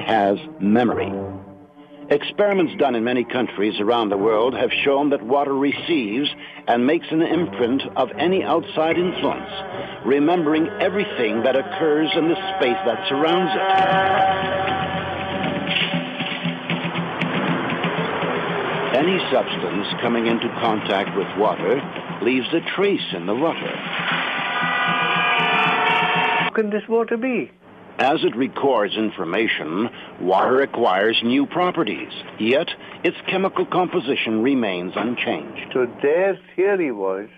Has 0.00 0.38
memory. 0.60 1.12
Experiments 2.08 2.72
done 2.78 2.94
in 2.94 3.02
many 3.02 3.24
countries 3.24 3.80
around 3.80 4.10
the 4.10 4.16
world 4.16 4.54
have 4.54 4.70
shown 4.84 5.10
that 5.10 5.22
water 5.24 5.52
receives 5.52 6.28
and 6.68 6.86
makes 6.86 7.06
an 7.10 7.20
imprint 7.20 7.82
of 7.96 8.10
any 8.16 8.44
outside 8.44 8.96
influence, 8.96 9.50
remembering 10.04 10.68
everything 10.80 11.42
that 11.42 11.56
occurs 11.56 12.08
in 12.14 12.28
the 12.28 12.36
space 12.56 12.78
that 12.86 13.08
surrounds 13.08 13.50
it. 13.54 14.76
Any 18.96 19.18
substance 19.32 19.88
coming 20.00 20.28
into 20.28 20.48
contact 20.60 21.16
with 21.16 21.26
water 21.36 21.82
leaves 22.22 22.46
a 22.52 22.60
trace 22.76 23.12
in 23.12 23.26
the 23.26 23.34
water. 23.34 23.76
How 26.36 26.50
can 26.54 26.70
this 26.70 26.86
water 26.88 27.16
be? 27.16 27.50
As 27.98 28.22
it 28.24 28.36
records 28.36 28.94
information, 28.94 29.88
water 30.20 30.60
acquires 30.60 31.18
new 31.24 31.46
properties, 31.46 32.12
yet 32.38 32.68
its 33.02 33.16
chemical 33.26 33.64
composition 33.64 34.42
remains 34.42 34.92
unchanged. 34.96 35.72
So 35.72 35.86
their 36.02 36.38
theory 36.54 36.92
was 36.92 37.28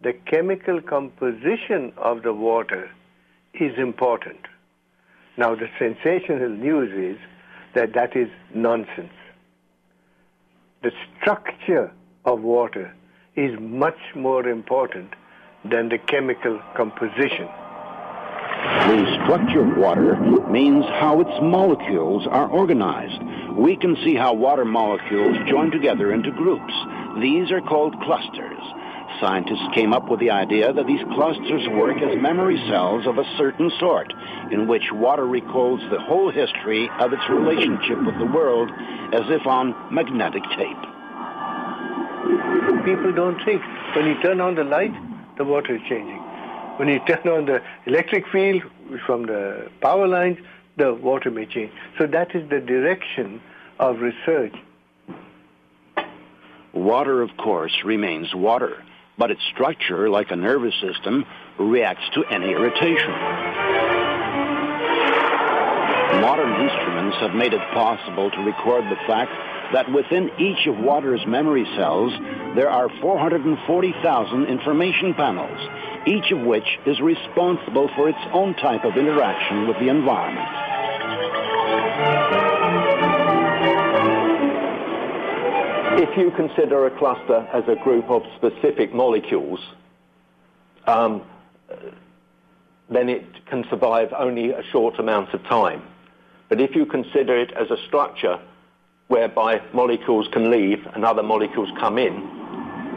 the 0.00 0.14
chemical 0.14 0.80
composition 0.80 1.92
of 1.98 2.22
the 2.22 2.32
water 2.32 2.90
is 3.52 3.76
important. 3.76 4.40
Now 5.36 5.54
the 5.54 5.68
sensational 5.78 6.48
news 6.48 7.16
is 7.16 7.20
that 7.74 7.92
that 7.92 8.16
is 8.16 8.30
nonsense. 8.54 9.12
The 10.82 10.92
structure 11.20 11.92
of 12.24 12.40
water 12.40 12.94
is 13.36 13.58
much 13.60 13.98
more 14.14 14.48
important 14.48 15.12
than 15.64 15.90
the 15.90 15.98
chemical 15.98 16.60
composition. 16.76 17.48
The 18.58 19.20
structure 19.22 19.60
of 19.60 19.76
water 19.76 20.16
means 20.50 20.84
how 20.84 21.20
its 21.20 21.30
molecules 21.40 22.26
are 22.26 22.48
organized. 22.48 23.22
We 23.56 23.76
can 23.76 23.96
see 24.04 24.14
how 24.14 24.34
water 24.34 24.64
molecules 24.64 25.36
join 25.48 25.70
together 25.70 26.12
into 26.12 26.32
groups. 26.32 26.72
These 27.20 27.52
are 27.52 27.60
called 27.60 27.94
clusters. 28.00 28.58
scientists 29.20 29.66
came 29.74 29.92
up 29.92 30.08
with 30.08 30.20
the 30.20 30.30
idea 30.30 30.72
that 30.72 30.86
these 30.86 31.02
clusters 31.14 31.68
work 31.68 31.98
as 32.02 32.20
memory 32.20 32.58
cells 32.68 33.06
of 33.06 33.18
a 33.18 33.24
certain 33.36 33.70
sort, 33.78 34.12
in 34.50 34.66
which 34.66 34.92
water 34.92 35.26
recalls 35.26 35.80
the 35.90 36.00
whole 36.00 36.30
history 36.30 36.88
of 36.98 37.12
its 37.12 37.22
relationship 37.28 37.98
with 38.04 38.18
the 38.18 38.26
world 38.26 38.70
as 39.12 39.22
if 39.30 39.46
on 39.46 39.74
magnetic 39.92 40.42
tape. 40.56 40.82
People 42.84 43.12
don't 43.12 43.38
think. 43.44 43.62
When 43.94 44.06
you 44.06 44.20
turn 44.22 44.40
on 44.40 44.54
the 44.54 44.64
light, 44.64 44.94
the 45.36 45.44
water 45.44 45.76
is 45.76 45.82
changing. 45.88 46.27
When 46.78 46.86
you 46.86 47.00
turn 47.00 47.26
on 47.26 47.46
the 47.46 47.60
electric 47.86 48.28
field 48.28 48.62
from 49.04 49.26
the 49.26 49.68
power 49.80 50.06
lines, 50.06 50.38
the 50.76 50.94
water 50.94 51.28
may 51.28 51.44
change. 51.44 51.72
So 51.98 52.06
that 52.06 52.36
is 52.36 52.48
the 52.48 52.60
direction 52.60 53.40
of 53.80 53.98
research. 53.98 54.54
Water, 56.72 57.20
of 57.22 57.36
course, 57.36 57.72
remains 57.84 58.32
water, 58.32 58.84
but 59.18 59.32
its 59.32 59.40
structure, 59.52 60.08
like 60.08 60.30
a 60.30 60.36
nervous 60.36 60.74
system, 60.80 61.26
reacts 61.58 62.08
to 62.14 62.24
any 62.26 62.52
irritation. 62.52 63.10
Modern 66.20 66.52
instruments 66.62 67.16
have 67.18 67.34
made 67.34 67.54
it 67.54 67.60
possible 67.74 68.30
to 68.30 68.40
record 68.42 68.84
the 68.84 68.96
fact 69.08 69.32
that 69.72 69.90
within 69.92 70.30
each 70.38 70.66
of 70.66 70.78
water's 70.78 71.26
memory 71.26 71.66
cells, 71.76 72.12
there 72.54 72.70
are 72.70 72.88
440,000 73.00 74.46
information 74.46 75.14
panels, 75.14 75.58
each 76.08 76.30
of 76.30 76.40
which 76.40 76.78
is 76.86 77.00
responsible 77.00 77.90
for 77.94 78.08
its 78.08 78.18
own 78.32 78.54
type 78.54 78.84
of 78.84 78.96
interaction 78.96 79.68
with 79.68 79.78
the 79.78 79.88
environment. 79.88 80.48
If 86.00 86.16
you 86.16 86.30
consider 86.30 86.86
a 86.86 86.98
cluster 86.98 87.46
as 87.52 87.64
a 87.68 87.76
group 87.82 88.08
of 88.08 88.22
specific 88.36 88.94
molecules, 88.94 89.60
um, 90.86 91.22
then 92.88 93.10
it 93.10 93.24
can 93.46 93.64
survive 93.68 94.12
only 94.16 94.52
a 94.52 94.62
short 94.72 94.98
amount 94.98 95.34
of 95.34 95.42
time. 95.44 95.82
But 96.48 96.60
if 96.60 96.74
you 96.74 96.86
consider 96.86 97.38
it 97.38 97.52
as 97.52 97.70
a 97.70 97.76
structure 97.86 98.40
whereby 99.08 99.60
molecules 99.74 100.28
can 100.32 100.50
leave 100.50 100.86
and 100.94 101.04
other 101.04 101.22
molecules 101.22 101.68
come 101.78 101.98
in, 101.98 102.37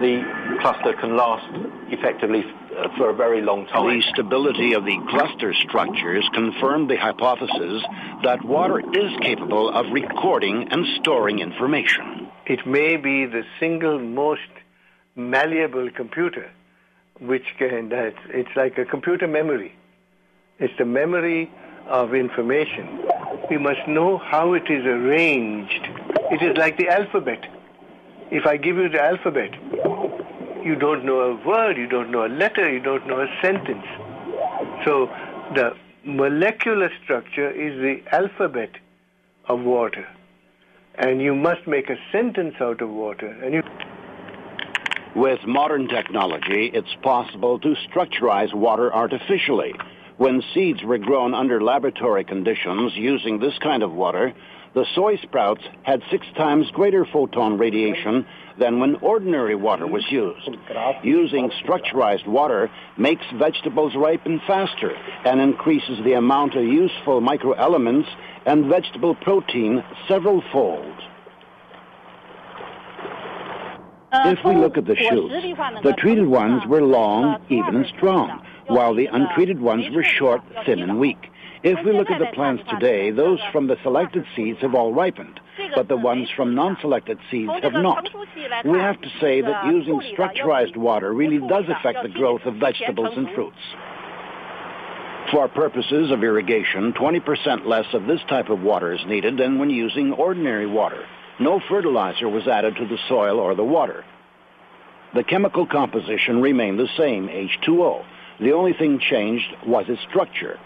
the 0.01 0.57
cluster 0.61 0.93
can 0.93 1.15
last 1.15 1.47
effectively 1.89 2.43
uh, 2.43 2.89
for 2.97 3.09
a 3.09 3.13
very 3.13 3.41
long 3.41 3.67
time. 3.67 3.99
The 3.99 4.01
stability 4.13 4.73
of 4.73 4.85
the 4.85 4.97
cluster 5.09 5.53
structures 5.53 6.27
confirmed 6.33 6.89
the 6.89 6.97
hypothesis 6.97 7.83
that 8.23 8.43
water 8.43 8.79
is 8.79 9.11
capable 9.21 9.69
of 9.69 9.85
recording 9.91 10.67
and 10.71 10.85
storing 10.99 11.39
information. 11.39 12.27
It 12.45 12.65
may 12.65 12.97
be 12.97 13.25
the 13.25 13.43
single 13.59 13.99
most 13.99 14.51
malleable 15.15 15.89
computer, 15.91 16.49
which 17.19 17.45
can, 17.57 17.89
that 17.89 18.15
it's 18.29 18.55
like 18.55 18.77
a 18.77 18.85
computer 18.85 19.27
memory. 19.27 19.73
It's 20.59 20.73
the 20.77 20.85
memory 20.85 21.51
of 21.87 22.13
information. 22.13 23.05
We 23.49 23.57
must 23.57 23.87
know 23.87 24.17
how 24.17 24.53
it 24.53 24.63
is 24.69 24.85
arranged. 24.85 25.87
It 26.31 26.41
is 26.41 26.57
like 26.57 26.77
the 26.77 26.89
alphabet. 26.89 27.45
If 28.31 28.45
I 28.45 28.55
give 28.55 28.77
you 28.77 28.87
the 28.87 29.01
alphabet, 29.01 29.51
you 30.63 30.75
don't 30.75 31.03
know 31.03 31.19
a 31.19 31.47
word, 31.47 31.75
you 31.77 31.87
don't 31.87 32.11
know 32.11 32.25
a 32.25 32.31
letter, 32.31 32.71
you 32.71 32.79
don't 32.79 33.05
know 33.05 33.19
a 33.19 33.27
sentence. 33.41 33.85
So 34.85 35.07
the 35.53 35.75
molecular 36.05 36.89
structure 37.03 37.51
is 37.51 37.77
the 37.81 38.01
alphabet 38.15 38.71
of 39.47 39.59
water. 39.61 40.07
And 40.95 41.21
you 41.21 41.35
must 41.35 41.67
make 41.67 41.89
a 41.89 41.97
sentence 42.11 42.55
out 42.61 42.81
of 42.81 42.89
water. 42.89 43.27
And 43.27 43.53
you 43.53 43.63
With 45.15 45.45
modern 45.45 45.89
technology, 45.89 46.71
it's 46.73 46.95
possible 47.01 47.59
to 47.59 47.75
structurize 47.89 48.53
water 48.53 48.93
artificially. 48.93 49.73
When 50.17 50.41
seeds 50.53 50.83
were 50.83 50.99
grown 50.99 51.33
under 51.33 51.61
laboratory 51.61 52.23
conditions 52.23 52.93
using 52.95 53.39
this 53.39 53.57
kind 53.59 53.83
of 53.83 53.91
water, 53.91 54.33
the 54.73 54.85
soy 54.95 55.17
sprouts 55.17 55.63
had 55.83 56.01
six 56.09 56.25
times 56.37 56.69
greater 56.71 57.05
photon 57.05 57.57
radiation 57.57 58.25
than 58.57 58.79
when 58.79 58.95
ordinary 58.95 59.55
water 59.55 59.85
was 59.87 60.05
used. 60.09 60.49
Using 61.03 61.49
structurized 61.63 62.27
water 62.27 62.69
makes 62.97 63.25
vegetables 63.35 63.95
ripen 63.95 64.41
faster 64.47 64.91
and 65.25 65.41
increases 65.41 66.03
the 66.03 66.13
amount 66.13 66.55
of 66.55 66.63
useful 66.63 67.21
microelements 67.21 68.07
and 68.45 68.65
vegetable 68.65 69.15
protein 69.15 69.83
several 70.07 70.41
fold. 70.51 70.95
If 74.13 74.43
we 74.43 74.55
look 74.55 74.77
at 74.77 74.85
the 74.85 74.95
shoots, 74.95 75.33
the 75.83 75.93
treated 75.97 76.27
ones 76.27 76.63
were 76.67 76.81
long, 76.81 77.41
even 77.49 77.77
and 77.77 77.85
strong, 77.97 78.45
while 78.67 78.93
the 78.93 79.05
untreated 79.05 79.61
ones 79.61 79.89
were 79.95 80.03
short, 80.03 80.41
thin, 80.65 80.81
and 80.81 80.99
weak. 80.99 81.30
If 81.63 81.85
we 81.85 81.91
look 81.91 82.09
at 82.09 82.19
the 82.19 82.33
plants 82.33 82.63
today, 82.69 83.11
those 83.11 83.39
from 83.51 83.67
the 83.67 83.77
selected 83.83 84.25
seeds 84.35 84.59
have 84.61 84.73
all 84.73 84.93
ripened, 84.93 85.39
but 85.75 85.87
the 85.87 85.97
ones 85.97 86.27
from 86.35 86.55
non-selected 86.55 87.19
seeds 87.29 87.51
have 87.61 87.73
not. 87.73 88.09
We 88.65 88.79
have 88.79 88.99
to 89.01 89.09
say 89.19 89.41
that 89.41 89.65
using 89.67 90.01
structurized 90.15 90.75
water 90.75 91.13
really 91.13 91.37
does 91.47 91.65
affect 91.67 92.01
the 92.01 92.09
growth 92.09 92.41
of 92.45 92.55
vegetables 92.55 93.15
and 93.15 93.29
fruits. 93.35 93.59
For 95.31 95.47
purposes 95.47 96.09
of 96.09 96.23
irrigation, 96.23 96.93
20% 96.93 97.65
less 97.67 97.85
of 97.93 98.07
this 98.07 98.21
type 98.27 98.49
of 98.49 98.61
water 98.61 98.93
is 98.93 99.05
needed 99.05 99.37
than 99.37 99.59
when 99.59 99.69
using 99.69 100.13
ordinary 100.13 100.67
water. 100.67 101.05
No 101.39 101.61
fertilizer 101.69 102.27
was 102.27 102.47
added 102.47 102.75
to 102.77 102.87
the 102.87 102.97
soil 103.07 103.39
or 103.39 103.53
the 103.53 103.63
water. 103.63 104.03
The 105.13 105.23
chemical 105.23 105.67
composition 105.67 106.41
remained 106.41 106.79
the 106.79 106.89
same, 106.97 107.27
H2O. 107.27 108.03
The 108.39 108.51
only 108.53 108.73
thing 108.73 108.99
changed 108.99 109.55
was 109.65 109.85
its 109.87 110.01
structure. 110.09 110.59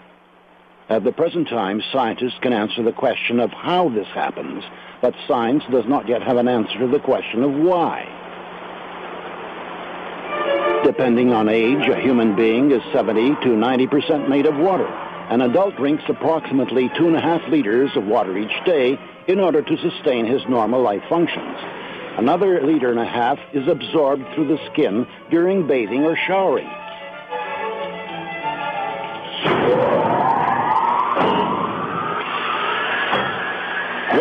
At 0.88 1.02
the 1.02 1.10
present 1.10 1.48
time, 1.48 1.82
scientists 1.92 2.38
can 2.40 2.52
answer 2.52 2.80
the 2.82 2.92
question 2.92 3.40
of 3.40 3.50
how 3.50 3.88
this 3.88 4.06
happens, 4.14 4.62
but 5.02 5.14
science 5.26 5.64
does 5.70 5.84
not 5.86 6.08
yet 6.08 6.22
have 6.22 6.36
an 6.36 6.46
answer 6.46 6.78
to 6.78 6.86
the 6.86 7.00
question 7.00 7.42
of 7.42 7.52
why. 7.52 8.06
Depending 10.84 11.32
on 11.32 11.48
age, 11.48 11.88
a 11.88 12.00
human 12.00 12.36
being 12.36 12.70
is 12.70 12.82
70 12.92 13.30
to 13.42 13.48
90% 13.48 14.28
made 14.28 14.46
of 14.46 14.56
water. 14.56 14.86
An 14.86 15.40
adult 15.40 15.74
drinks 15.74 16.04
approximately 16.08 16.88
two 16.96 17.08
and 17.08 17.16
a 17.16 17.20
half 17.20 17.42
liters 17.48 17.90
of 17.96 18.06
water 18.06 18.38
each 18.38 18.64
day 18.64 18.96
in 19.26 19.40
order 19.40 19.62
to 19.62 19.76
sustain 19.78 20.24
his 20.24 20.42
normal 20.48 20.80
life 20.80 21.02
functions. 21.08 21.56
Another 22.16 22.64
liter 22.64 22.92
and 22.92 23.00
a 23.00 23.04
half 23.04 23.40
is 23.52 23.66
absorbed 23.66 24.22
through 24.34 24.46
the 24.46 24.64
skin 24.72 25.04
during 25.30 25.66
bathing 25.66 26.04
or 26.04 26.16
showering. 26.28 26.70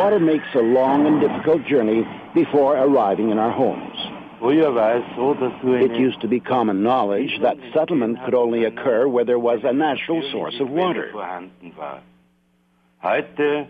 Water 0.05 0.19
makes 0.19 0.45
a 0.53 0.59
long 0.59 1.07
and 1.07 1.19
difficult 1.19 1.65
journey 1.65 2.05
before 2.35 2.77
arriving 2.77 3.31
in 3.31 3.39
our 3.39 3.49
homes. 3.49 3.97
It 4.39 5.99
used 5.99 6.21
to 6.21 6.27
be 6.27 6.39
common 6.39 6.83
knowledge 6.83 7.39
that 7.41 7.57
settlement 7.73 8.19
could 8.23 8.35
only 8.35 8.65
occur 8.65 9.07
where 9.07 9.25
there 9.25 9.39
was 9.39 9.61
a 9.63 9.73
natural 9.73 10.21
source 10.31 10.53
of 10.59 10.69
water. 10.69 11.11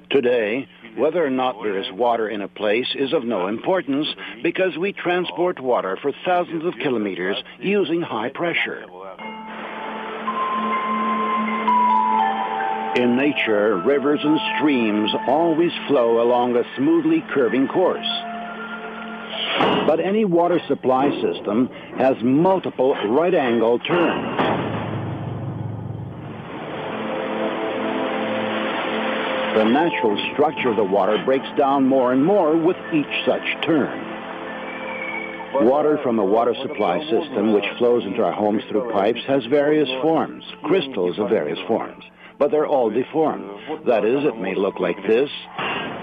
Today, 0.09 0.67
whether 0.97 1.25
or 1.25 1.29
not 1.29 1.55
there 1.63 1.79
is 1.79 1.89
water 1.93 2.27
in 2.27 2.41
a 2.41 2.49
place 2.49 2.93
is 2.95 3.13
of 3.13 3.23
no 3.23 3.47
importance 3.47 4.07
because 4.43 4.77
we 4.77 4.91
transport 4.91 5.61
water 5.61 5.97
for 6.01 6.11
thousands 6.25 6.65
of 6.65 6.73
kilometers 6.83 7.41
using 7.61 8.01
high 8.01 8.27
pressure. 8.27 8.83
In 12.95 13.17
nature, 13.17 13.75
rivers 13.85 14.21
and 14.23 14.39
streams 14.55 15.13
always 15.27 15.71
flow 15.85 16.23
along 16.23 16.55
a 16.55 16.63
smoothly 16.77 17.21
curving 17.33 17.67
course. 17.67 18.07
But 19.85 19.99
any 19.99 20.23
water 20.23 20.61
supply 20.69 21.11
system 21.19 21.67
has 21.97 22.15
multiple 22.23 22.95
right-angle 23.09 23.79
turns. 23.79 24.37
The 29.57 29.65
natural 29.65 30.17
structure 30.31 30.69
of 30.69 30.77
the 30.77 30.83
water 30.85 31.21
breaks 31.25 31.47
down 31.57 31.85
more 31.85 32.13
and 32.13 32.23
more 32.23 32.55
with 32.55 32.77
each 32.93 33.25
such 33.25 33.43
turn. 33.65 34.03
Water 35.65 35.99
from 36.01 36.19
a 36.19 36.25
water 36.25 36.55
supply 36.61 37.01
system 37.09 37.51
which 37.51 37.65
flows 37.77 38.05
into 38.05 38.23
our 38.23 38.31
homes 38.31 38.63
through 38.69 38.89
pipes 38.93 39.21
has 39.27 39.45
various 39.47 39.89
forms, 40.01 40.45
crystals 40.63 41.19
of 41.19 41.27
various 41.27 41.59
forms 41.67 42.05
but 42.38 42.51
they're 42.51 42.67
all 42.67 42.89
deformed. 42.89 43.49
That 43.88 44.05
is, 44.05 44.25
it 44.25 44.38
may 44.38 44.55
look 44.55 44.79
like 44.79 44.97
this, 45.07 45.29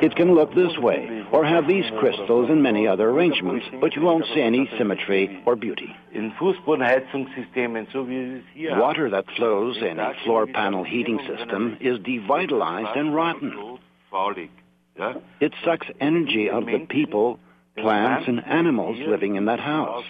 it 0.03 0.17
can 0.17 0.35
look 0.35 0.55
this 0.55 0.77
way, 0.79 1.25
or 1.31 1.45
have 1.45 1.69
these 1.69 1.85
crystals 1.99 2.51
and 2.51 2.63
many 2.63 2.87
other 2.89 3.09
arrangements, 3.11 3.67
but 3.81 3.95
you 3.95 4.03
won't 4.03 4.25
see 4.35 4.41
any 4.41 4.69
symmetry 4.77 5.43
or 5.47 5.55
beauty. 5.57 5.95
Water 8.57 9.11
that 9.11 9.25
flows 9.37 9.77
in 9.79 9.99
a 10.01 10.13
floor 10.25 10.47
panel 10.47 10.85
heating 10.85 11.21
system 11.27 11.77
is 11.81 11.99
devitalized 11.99 12.99
and 12.99 13.15
rotten. 13.15 13.79
It 15.41 15.53
sucks 15.65 15.87
energy 16.01 16.51
of 16.51 16.67
the 16.67 16.87
people, 16.89 17.39
plants, 17.77 18.29
and 18.29 18.45
animals 18.45 18.99
living 19.07 19.37
in 19.37 19.47
that 19.47 19.61
house. 19.61 20.05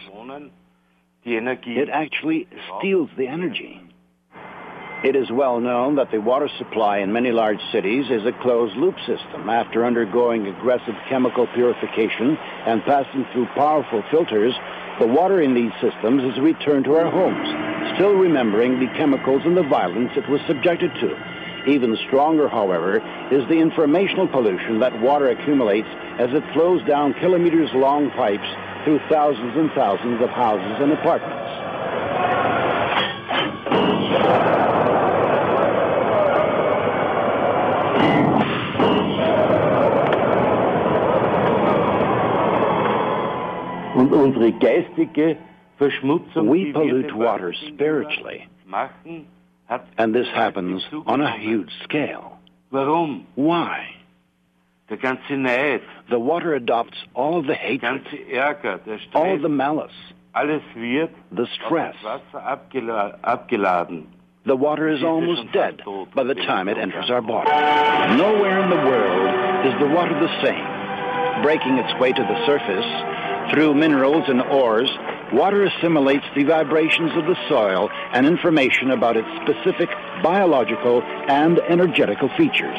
It 1.24 1.88
actually 1.88 2.48
steals 2.78 3.10
the 3.16 3.28
energy. 3.28 3.80
It 5.04 5.16
is 5.16 5.32
well 5.32 5.58
known 5.58 5.96
that 5.96 6.12
the 6.12 6.20
water 6.20 6.48
supply 6.58 6.98
in 6.98 7.12
many 7.12 7.32
large 7.32 7.58
cities 7.72 8.06
is 8.08 8.24
a 8.24 8.30
closed-loop 8.30 8.94
system. 9.00 9.50
After 9.50 9.84
undergoing 9.84 10.46
aggressive 10.46 10.94
chemical 11.08 11.48
purification 11.48 12.36
and 12.66 12.84
passing 12.84 13.26
through 13.32 13.46
powerful 13.46 14.04
filters, 14.12 14.54
the 15.00 15.08
water 15.08 15.40
in 15.40 15.54
these 15.54 15.72
systems 15.80 16.22
is 16.22 16.38
returned 16.38 16.84
to 16.84 16.94
our 16.94 17.10
homes, 17.10 17.48
still 17.96 18.14
remembering 18.14 18.78
the 18.78 18.86
chemicals 18.96 19.42
and 19.44 19.56
the 19.56 19.64
violence 19.64 20.12
it 20.14 20.28
was 20.28 20.40
subjected 20.46 20.94
to. 21.00 21.18
Even 21.66 21.96
stronger, 22.06 22.48
however, 22.48 22.98
is 23.32 23.42
the 23.48 23.58
informational 23.58 24.28
pollution 24.28 24.78
that 24.78 25.00
water 25.00 25.30
accumulates 25.30 25.88
as 26.20 26.30
it 26.32 26.44
flows 26.52 26.80
down 26.86 27.12
kilometers-long 27.14 28.08
pipes 28.12 28.46
through 28.84 29.00
thousands 29.10 29.56
and 29.56 29.68
thousands 29.72 30.22
of 30.22 30.30
houses 30.30 30.76
and 30.78 30.92
apartments. 30.92 31.42
Und 44.12 44.34
unsere 44.34 44.52
geistige 44.52 45.38
Verschmutzung, 45.78 46.48
We 46.48 46.70
pollute 46.72 47.14
water 47.16 47.54
spiritually, 47.54 48.46
and 49.96 50.14
this 50.14 50.28
happens 50.34 50.82
on 51.06 51.22
a 51.22 51.38
huge 51.38 51.70
scale. 51.84 52.38
Warum? 52.70 53.26
Why? 53.36 53.94
Der 54.90 54.98
ganze 54.98 55.38
Neid, 55.38 55.80
The 56.10 56.18
water 56.18 56.54
adopts 56.54 56.98
all 57.14 57.38
of 57.38 57.46
the 57.46 57.54
hatred, 57.54 57.80
ganze 58.04 58.18
Ärger, 58.30 58.84
der 58.84 58.98
all 59.14 59.34
of 59.34 59.40
the 59.40 59.48
malice, 59.48 60.12
alles 60.34 60.62
wird 60.74 61.10
the 61.30 61.46
stress. 61.46 61.94
das 62.02 62.20
Wasser 62.32 62.46
abgela 62.46 63.18
abgeladen. 63.24 64.06
The 64.44 64.56
water 64.56 64.88
is 64.88 65.02
almost 65.02 65.52
dead 65.52 65.80
by 66.14 66.24
the 66.24 66.34
time 66.34 66.68
it 66.68 66.76
enters 66.76 67.08
our 67.08 67.22
body. 67.22 67.48
Nowhere 68.18 68.58
in 68.62 68.68
the 68.68 68.76
world 68.76 69.66
is 69.66 69.74
the 69.80 69.88
water 69.88 70.12
the 70.20 70.42
same. 70.42 71.42
Breaking 71.42 71.78
its 71.78 71.98
way 71.98 72.12
to 72.12 72.22
the 72.22 72.46
surface 72.46 72.84
through 73.50 73.74
minerals 73.74 74.24
and 74.28 74.40
ores, 74.42 74.90
water 75.32 75.64
assimilates 75.64 76.26
the 76.34 76.44
vibrations 76.44 77.12
of 77.16 77.24
the 77.26 77.36
soil 77.48 77.88
and 78.12 78.26
information 78.26 78.90
about 78.90 79.16
its 79.16 79.28
specific 79.42 79.88
biological 80.22 81.02
and 81.02 81.58
energetical 81.68 82.28
features. 82.36 82.78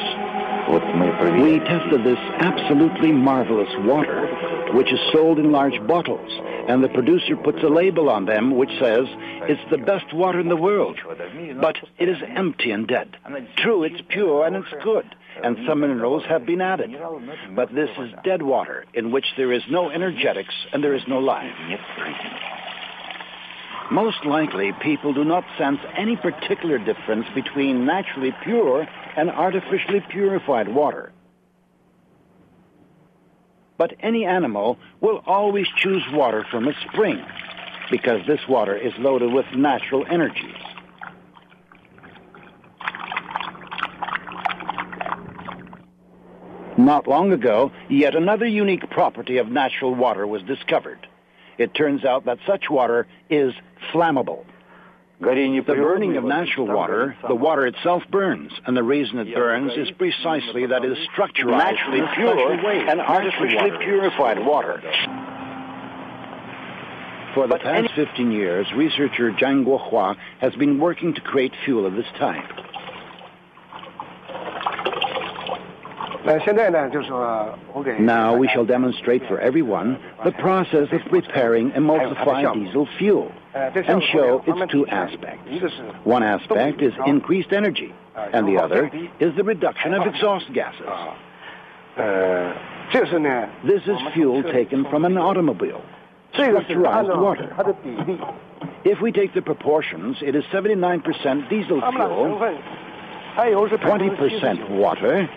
We 1.42 1.58
tested 1.60 2.04
this 2.04 2.18
absolutely 2.38 3.12
marvelous 3.12 3.68
water, 3.80 4.72
which 4.72 4.90
is 4.92 4.98
sold 5.12 5.38
in 5.38 5.52
large 5.52 5.78
bottles, 5.86 6.30
and 6.68 6.82
the 6.82 6.88
producer 6.88 7.36
puts 7.36 7.62
a 7.62 7.68
label 7.68 8.08
on 8.08 8.24
them 8.24 8.56
which 8.56 8.70
says 8.80 9.06
it's 9.46 9.70
the 9.70 9.76
best 9.76 10.12
water 10.14 10.40
in 10.40 10.48
the 10.48 10.56
world. 10.56 10.98
But 11.60 11.76
it 11.98 12.08
is 12.08 12.16
empty 12.26 12.70
and 12.70 12.88
dead. 12.88 13.16
True, 13.58 13.84
it's 13.84 14.00
pure 14.08 14.46
and 14.46 14.56
it's 14.56 14.72
good, 14.82 15.04
and 15.42 15.56
some 15.66 15.80
minerals 15.80 16.22
have 16.28 16.46
been 16.46 16.60
added. 16.60 16.96
But 17.54 17.74
this 17.74 17.90
is 17.98 18.10
dead 18.24 18.42
water 18.42 18.84
in 18.94 19.10
which 19.10 19.26
there 19.36 19.52
is 19.52 19.62
no 19.70 19.90
energetics 19.90 20.54
and 20.72 20.82
there 20.82 20.94
is 20.94 21.02
no 21.08 21.18
life. 21.18 21.52
Most 23.90 24.24
likely, 24.24 24.72
people 24.80 25.12
do 25.12 25.24
not 25.24 25.44
sense 25.58 25.78
any 25.96 26.16
particular 26.16 26.78
difference 26.78 27.26
between 27.34 27.84
naturally 27.84 28.34
pure 28.42 28.86
and 29.16 29.30
artificially 29.30 30.00
purified 30.08 30.68
water. 30.68 31.12
But 33.76 33.94
any 34.00 34.24
animal 34.24 34.78
will 35.00 35.22
always 35.26 35.66
choose 35.76 36.02
water 36.12 36.46
from 36.50 36.68
a 36.68 36.72
spring 36.86 37.22
because 37.90 38.20
this 38.26 38.40
water 38.48 38.76
is 38.76 38.92
loaded 38.98 39.32
with 39.32 39.46
natural 39.54 40.06
energies. 40.08 40.56
Not 46.76 47.06
long 47.06 47.32
ago, 47.32 47.72
yet 47.88 48.14
another 48.14 48.46
unique 48.46 48.90
property 48.90 49.38
of 49.38 49.48
natural 49.48 49.94
water 49.94 50.26
was 50.26 50.42
discovered. 50.42 51.06
It 51.56 51.74
turns 51.74 52.04
out 52.04 52.24
that 52.24 52.38
such 52.46 52.68
water 52.68 53.06
is 53.30 53.54
flammable. 53.92 54.44
The 55.20 55.62
burning 55.66 56.16
of 56.16 56.24
natural 56.24 56.66
water, 56.66 57.16
the 57.26 57.34
water 57.34 57.66
itself 57.66 58.02
burns, 58.10 58.52
and 58.66 58.76
the 58.76 58.82
reason 58.82 59.18
it 59.18 59.32
burns 59.34 59.72
is 59.76 59.90
precisely 59.92 60.66
that 60.66 60.84
it 60.84 60.92
is 60.92 60.98
structuralized 61.16 61.76
naturally 61.76 62.02
pure 62.14 62.90
and 62.90 63.00
artificially 63.00 63.70
purified 63.78 64.44
water. 64.44 64.82
For 67.34 67.46
the 67.46 67.58
past 67.58 67.94
15 67.94 68.32
years, 68.32 68.66
researcher 68.76 69.30
Zhang 69.32 69.64
Guohua 69.64 70.16
has 70.40 70.54
been 70.56 70.78
working 70.78 71.14
to 71.14 71.20
create 71.20 71.52
fuel 71.64 71.86
of 71.86 71.94
this 71.94 72.06
type. 72.18 72.44
Now 77.98 78.36
we 78.36 78.48
shall 78.48 78.64
demonstrate 78.64 79.26
for 79.28 79.38
everyone 79.38 79.98
the 80.24 80.32
process 80.32 80.88
of 80.90 81.02
preparing 81.10 81.70
emulsified 81.72 82.54
diesel 82.54 82.88
fuel 82.98 83.30
and 83.54 84.02
show 84.02 84.42
its 84.46 84.72
two 84.72 84.86
aspects. 84.86 85.50
One 86.04 86.22
aspect 86.22 86.80
is 86.80 86.94
increased 87.06 87.52
energy, 87.52 87.92
and 88.16 88.48
the 88.48 88.56
other 88.56 88.90
is 89.20 89.34
the 89.36 89.44
reduction 89.44 89.92
of 89.92 90.06
exhaust 90.06 90.50
gases. 90.52 90.88
This 93.64 93.82
is 93.86 93.98
fuel 94.14 94.42
taken 94.42 94.84
from 94.86 95.04
an 95.04 95.18
automobile, 95.18 95.82
water. 97.20 97.54
If 98.84 99.00
we 99.00 99.12
take 99.12 99.34
the 99.34 99.42
proportions, 99.42 100.18
it 100.22 100.34
is 100.34 100.44
79% 100.44 101.48
diesel 101.48 101.80
fuel 101.80 102.38
20% 103.34 104.70
water, 104.70 105.28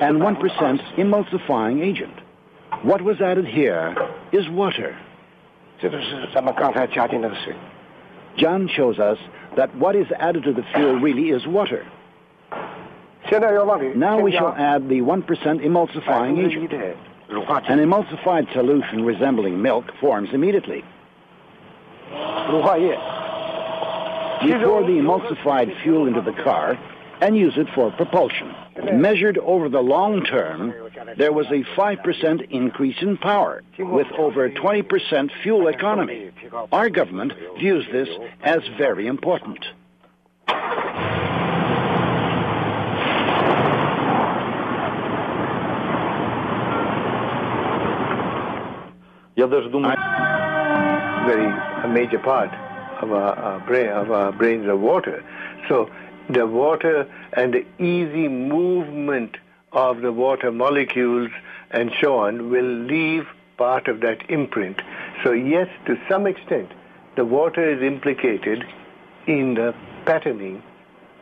and 0.00 0.20
1% 0.20 0.96
emulsifying 0.96 1.82
agent. 1.82 2.14
What 2.82 3.02
was 3.02 3.20
added 3.20 3.46
here 3.46 3.96
is 4.30 4.48
water. 4.48 4.96
John 8.36 8.68
shows 8.68 8.98
us 8.98 9.18
that 9.56 9.74
what 9.74 9.96
is 9.96 10.06
added 10.18 10.44
to 10.44 10.52
the 10.52 10.62
fuel 10.74 11.00
really 11.00 11.30
is 11.30 11.46
water. 11.46 11.84
Now 13.30 14.20
we 14.20 14.32
shall 14.32 14.54
add 14.54 14.88
the 14.88 15.00
1% 15.00 15.24
emulsifying 15.26 16.38
agent. 16.46 16.72
An 17.68 17.78
emulsified 17.78 18.52
solution 18.52 19.04
resembling 19.04 19.60
milk 19.60 19.92
forms 20.00 20.30
immediately. 20.32 20.84
We 24.42 24.52
the 24.84 24.98
emulsified 25.00 25.82
fuel 25.82 26.06
into 26.06 26.20
the 26.20 26.32
car 26.32 26.78
and 27.20 27.36
use 27.36 27.54
it 27.56 27.68
for 27.74 27.90
propulsion. 27.92 28.54
Measured 28.92 29.38
over 29.38 29.68
the 29.68 29.80
long 29.80 30.24
term, 30.24 30.74
there 31.16 31.32
was 31.32 31.46
a 31.46 31.64
5% 31.78 32.50
increase 32.50 32.96
in 33.02 33.16
power, 33.18 33.62
with 33.78 34.06
over 34.18 34.48
20% 34.48 35.30
fuel 35.42 35.68
economy. 35.68 36.30
Our 36.72 36.88
government 36.88 37.32
views 37.58 37.86
this 37.92 38.08
as 38.42 38.60
very 38.78 39.06
important. 39.06 39.64
Very 51.26 51.46
a 51.84 51.88
major 51.88 52.18
part 52.18 52.50
of 53.02 53.12
our, 53.12 53.34
our 53.34 53.60
brain, 53.60 53.88
of 53.88 54.10
our 54.10 54.32
brains 54.32 54.66
water. 54.68 55.24
So 55.68 55.88
the 56.32 56.46
water 56.46 57.10
and 57.32 57.54
the 57.54 57.66
easy 57.78 58.28
movement 58.28 59.36
of 59.72 60.00
the 60.00 60.12
water 60.12 60.50
molecules 60.50 61.30
and 61.70 61.92
so 62.00 62.18
on 62.18 62.50
will 62.50 62.64
leave 62.64 63.26
part 63.56 63.88
of 63.88 64.00
that 64.00 64.28
imprint. 64.30 64.80
So 65.22 65.32
yes, 65.32 65.68
to 65.86 65.96
some 66.08 66.26
extent, 66.26 66.70
the 67.16 67.24
water 67.24 67.68
is 67.68 67.82
implicated 67.82 68.64
in 69.26 69.54
the 69.54 69.74
patterning 70.06 70.62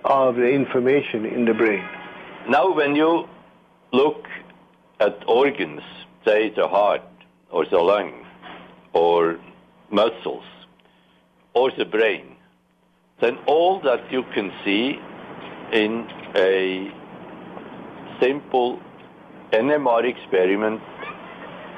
of 0.04 0.36
the 0.36 0.48
information 0.48 1.26
in 1.26 1.44
the 1.44 1.54
brain. 1.54 1.84
Now, 2.48 2.72
when 2.72 2.94
you 2.94 3.28
look 3.92 4.26
at 5.00 5.22
organs, 5.28 5.82
say 6.24 6.50
the 6.50 6.68
heart 6.68 7.02
or 7.50 7.66
the 7.66 7.78
lung 7.78 8.24
or 8.92 9.38
muscles 9.90 10.44
or 11.54 11.70
the 11.76 11.84
brain, 11.84 12.36
then 13.20 13.36
all 13.46 13.80
that 13.80 14.10
you 14.12 14.22
can 14.34 14.52
see 14.64 14.98
in 15.72 16.08
a 16.36 16.90
simple 18.20 18.80
NMR 19.52 20.04
experiment 20.04 20.80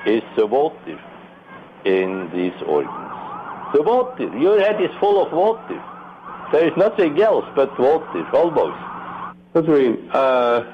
is 0.06 0.22
the 0.36 0.46
water 0.46 1.00
in 1.84 2.30
these 2.34 2.62
organs. 2.66 3.10
The 3.72 3.82
water. 3.82 4.36
Your 4.38 4.60
head 4.60 4.82
is 4.82 4.90
full 4.98 5.24
of 5.24 5.32
water. 5.32 5.82
There 6.52 6.66
is 6.66 6.76
nothing 6.76 7.20
else 7.22 7.44
but 7.54 7.78
water, 7.78 8.28
almost. 8.34 8.78
That 9.52 9.68
means 9.68 10.10
uh, 10.12 10.64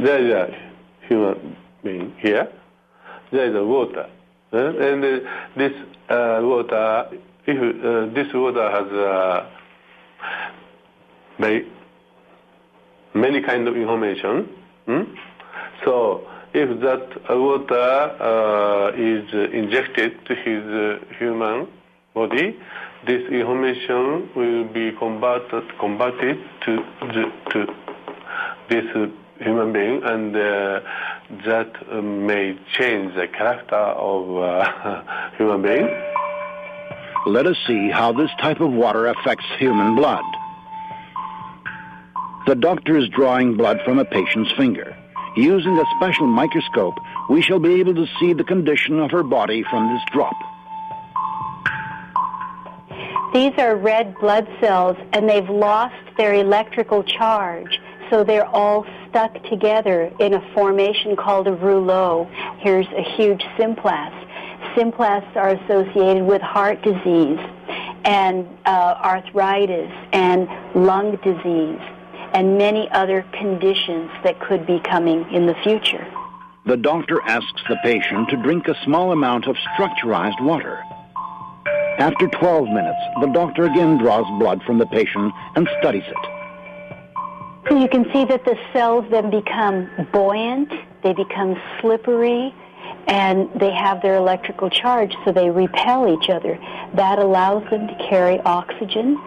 there 0.00 0.24
is 0.24 0.32
a 0.32 1.06
human 1.06 1.56
being 1.84 2.12
here. 2.18 2.48
There 3.30 3.48
is 3.48 3.54
a 3.54 3.64
water, 3.64 4.10
uh, 4.52 4.56
and 4.56 5.04
uh, 5.04 5.18
this 5.56 5.72
uh, 6.08 6.40
water 6.42 7.08
if 7.46 7.56
uh, 7.56 8.12
this 8.12 8.32
water 8.34 8.70
has 8.70 9.50
very 11.38 11.66
many 13.14 13.42
kind 13.42 13.66
of 13.68 13.76
information, 13.76 14.48
hmm? 14.86 15.02
so 15.84 16.26
if 16.52 16.80
that 16.80 17.30
water 17.30 17.76
uh, 18.20 18.92
is 18.96 19.52
injected 19.52 20.12
to 20.26 20.34
his 20.34 20.64
uh, 20.64 21.14
human 21.18 21.68
body, 22.14 22.56
this 23.06 23.22
information 23.30 24.28
will 24.34 24.64
be 24.64 24.92
converted 24.98 25.64
converted 25.78 26.38
to 26.64 26.84
to 27.50 27.66
this 28.68 28.84
human 29.40 29.72
being, 29.72 30.02
and 30.04 30.36
uh, 30.36 30.80
that 31.46 31.72
may 32.02 32.58
change 32.76 33.14
the 33.14 33.26
character 33.28 33.76
of 33.76 34.36
uh, 34.36 35.32
human 35.38 35.62
being. 35.62 36.09
Let 37.26 37.46
us 37.46 37.56
see 37.66 37.90
how 37.90 38.12
this 38.12 38.30
type 38.40 38.60
of 38.60 38.72
water 38.72 39.06
affects 39.06 39.44
human 39.58 39.94
blood. 39.94 40.24
The 42.46 42.54
doctor 42.54 42.96
is 42.96 43.08
drawing 43.10 43.56
blood 43.56 43.80
from 43.84 43.98
a 43.98 44.04
patient's 44.04 44.50
finger. 44.52 44.96
Using 45.36 45.78
a 45.78 45.84
special 45.96 46.26
microscope, 46.26 46.94
we 47.28 47.42
shall 47.42 47.60
be 47.60 47.74
able 47.74 47.94
to 47.94 48.06
see 48.18 48.32
the 48.32 48.42
condition 48.42 48.98
of 48.98 49.10
her 49.10 49.22
body 49.22 49.62
from 49.62 49.92
this 49.92 50.02
drop. 50.10 50.34
These 53.32 53.52
are 53.58 53.76
red 53.76 54.16
blood 54.18 54.48
cells, 54.58 54.96
and 55.12 55.28
they've 55.28 55.48
lost 55.48 55.94
their 56.16 56.34
electrical 56.34 57.04
charge, 57.04 57.80
so 58.08 58.24
they're 58.24 58.46
all 58.46 58.84
stuck 59.08 59.34
together 59.44 60.10
in 60.18 60.34
a 60.34 60.54
formation 60.54 61.14
called 61.14 61.46
a 61.46 61.52
rouleau. 61.52 62.28
Here's 62.58 62.88
a 62.88 63.02
huge 63.16 63.42
symplast. 63.56 64.19
Symplasts 64.74 65.36
are 65.36 65.50
associated 65.50 66.24
with 66.24 66.42
heart 66.42 66.82
disease 66.82 67.38
and 68.04 68.46
uh, 68.64 68.94
arthritis 69.02 69.90
and 70.12 70.48
lung 70.74 71.16
disease 71.16 71.80
and 72.32 72.56
many 72.56 72.88
other 72.90 73.24
conditions 73.32 74.10
that 74.22 74.38
could 74.40 74.66
be 74.66 74.80
coming 74.80 75.28
in 75.32 75.46
the 75.46 75.54
future. 75.62 76.06
The 76.66 76.76
doctor 76.76 77.20
asks 77.22 77.62
the 77.68 77.76
patient 77.82 78.28
to 78.30 78.36
drink 78.36 78.68
a 78.68 78.76
small 78.84 79.12
amount 79.12 79.46
of 79.46 79.56
structurized 79.76 80.40
water. 80.40 80.82
After 81.98 82.28
12 82.28 82.68
minutes, 82.68 82.98
the 83.20 83.26
doctor 83.28 83.64
again 83.64 83.98
draws 83.98 84.26
blood 84.38 84.62
from 84.62 84.78
the 84.78 84.86
patient 84.86 85.32
and 85.56 85.68
studies 85.80 86.04
it. 86.06 86.40
So 87.68 87.76
you 87.76 87.88
can 87.88 88.04
see 88.12 88.24
that 88.24 88.44
the 88.44 88.56
cells 88.72 89.04
then 89.10 89.30
become 89.30 89.90
buoyant, 90.12 90.72
they 91.02 91.12
become 91.12 91.60
slippery, 91.80 92.54
and 93.06 93.48
they 93.58 93.72
have 93.72 94.02
their 94.02 94.16
electrical 94.16 94.70
charge, 94.70 95.14
so 95.24 95.32
they 95.32 95.50
repel 95.50 96.08
each 96.08 96.30
other. 96.30 96.58
That 96.94 97.18
allows 97.18 97.68
them 97.70 97.88
to 97.88 97.94
carry 98.08 98.40
oxygen, 98.40 99.18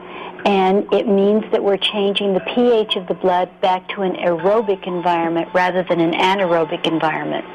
and 0.45 0.91
it 0.93 1.07
means 1.07 1.43
that 1.51 1.63
we're 1.63 1.77
changing 1.77 2.33
the 2.33 2.41
pH 2.41 2.95
of 2.95 3.07
the 3.07 3.13
blood 3.13 3.49
back 3.61 3.87
to 3.89 4.01
an 4.01 4.13
aerobic 4.15 4.85
environment 4.87 5.49
rather 5.53 5.83
than 5.83 5.99
an 5.99 6.11
anaerobic 6.11 6.85
environment. 6.85 7.45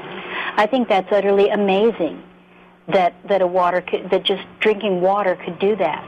I 0.56 0.66
think 0.66 0.88
that's 0.88 1.10
utterly 1.12 1.48
amazing 1.50 2.22
that, 2.88 3.14
that 3.28 3.42
a 3.42 3.46
water 3.46 3.80
could, 3.80 4.10
that 4.10 4.24
just 4.24 4.42
drinking 4.60 5.00
water 5.00 5.36
could 5.36 5.58
do 5.58 5.76
that. 5.76 6.04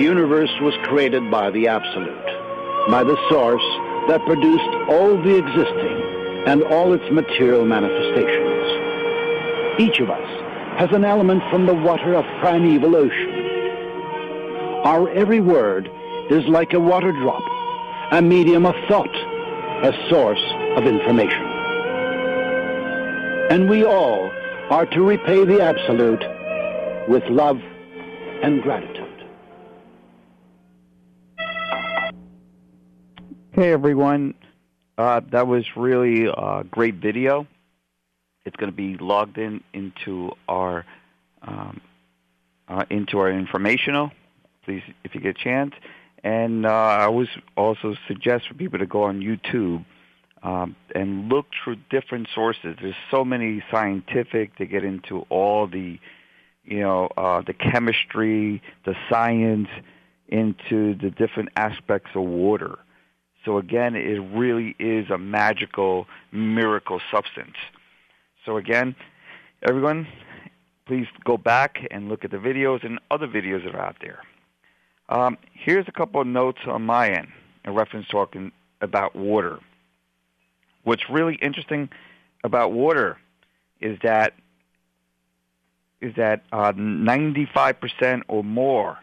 Universe 0.00 0.50
was 0.60 0.74
created 0.84 1.30
by 1.30 1.50
the 1.50 1.68
Absolute, 1.68 2.90
by 2.90 3.04
the 3.04 3.16
source 3.28 3.62
that 4.08 4.24
produced 4.26 4.70
all 4.88 5.16
the 5.22 5.36
existing 5.36 6.44
and 6.46 6.62
all 6.62 6.92
its 6.92 7.04
material 7.12 7.64
manifestations. 7.64 8.48
Each 9.78 10.00
of 10.00 10.10
us 10.10 10.28
has 10.78 10.90
an 10.92 11.04
element 11.04 11.42
from 11.50 11.66
the 11.66 11.74
water 11.74 12.14
of 12.14 12.24
primeval 12.40 12.96
ocean. 12.96 13.30
Our 14.84 15.10
every 15.10 15.40
word 15.40 15.90
is 16.30 16.44
like 16.46 16.72
a 16.72 16.80
water 16.80 17.12
drop, 17.12 17.42
a 18.12 18.22
medium 18.22 18.64
of 18.64 18.74
thought, 18.88 19.14
a 19.84 19.92
source 20.08 20.42
of 20.76 20.86
information. 20.86 21.44
And 23.50 23.68
we 23.68 23.84
all 23.84 24.30
are 24.70 24.86
to 24.86 25.02
repay 25.02 25.44
the 25.44 25.60
Absolute 25.60 26.24
with 27.08 27.24
love 27.24 27.60
and 28.42 28.62
gratitude. 28.62 28.89
Hey 33.60 33.74
everyone, 33.74 34.32
uh, 34.96 35.20
that 35.32 35.46
was 35.46 35.66
really 35.76 36.24
a 36.24 36.64
great 36.64 36.94
video. 36.94 37.46
It's 38.46 38.56
going 38.56 38.72
to 38.72 38.74
be 38.74 38.96
logged 38.96 39.36
in 39.36 39.62
into 39.74 40.30
our 40.48 40.86
um, 41.42 41.82
uh, 42.68 42.86
into 42.88 43.18
our 43.18 43.30
informational. 43.30 44.12
Please, 44.64 44.80
if 45.04 45.14
you 45.14 45.20
get 45.20 45.38
a 45.38 45.44
chance. 45.44 45.74
And 46.24 46.64
uh, 46.64 46.70
I 46.70 47.04
always 47.04 47.28
also 47.54 47.96
suggest 48.08 48.48
for 48.48 48.54
people 48.54 48.78
to 48.78 48.86
go 48.86 49.02
on 49.02 49.20
YouTube 49.20 49.84
um, 50.42 50.74
and 50.94 51.28
look 51.28 51.44
through 51.62 51.76
different 51.90 52.28
sources. 52.34 52.78
There's 52.80 52.94
so 53.10 53.26
many 53.26 53.62
scientific 53.70 54.56
to 54.56 54.64
get 54.64 54.84
into 54.84 55.26
all 55.28 55.66
the, 55.66 55.98
you 56.64 56.80
know, 56.80 57.10
uh, 57.14 57.42
the 57.46 57.52
chemistry, 57.52 58.62
the 58.86 58.94
science, 59.10 59.68
into 60.28 60.94
the 60.94 61.10
different 61.10 61.50
aspects 61.56 62.12
of 62.14 62.22
water. 62.22 62.78
So 63.44 63.58
again, 63.58 63.94
it 63.94 64.18
really 64.34 64.76
is 64.78 65.10
a 65.10 65.18
magical, 65.18 66.06
miracle 66.30 67.00
substance. 67.10 67.56
So 68.44 68.56
again, 68.56 68.94
everyone, 69.66 70.06
please 70.86 71.06
go 71.24 71.36
back 71.36 71.78
and 71.90 72.08
look 72.08 72.24
at 72.24 72.30
the 72.30 72.36
videos 72.36 72.84
and 72.84 72.98
other 73.10 73.26
videos 73.26 73.64
that 73.64 73.74
are 73.74 73.80
out 73.80 73.96
there. 74.00 74.20
Um, 75.08 75.38
here's 75.52 75.86
a 75.88 75.92
couple 75.92 76.20
of 76.20 76.26
notes 76.26 76.60
on 76.66 76.82
my 76.82 77.10
end 77.10 77.28
in 77.64 77.74
reference 77.74 78.06
talking 78.08 78.52
about 78.80 79.16
water. 79.16 79.58
What's 80.84 81.02
really 81.10 81.34
interesting 81.36 81.88
about 82.44 82.72
water 82.72 83.18
is 83.80 83.98
that 84.02 84.34
is 86.00 86.14
that 86.16 86.42
uh, 86.50 86.72
95% 86.72 88.22
or 88.26 88.42
more 88.42 88.96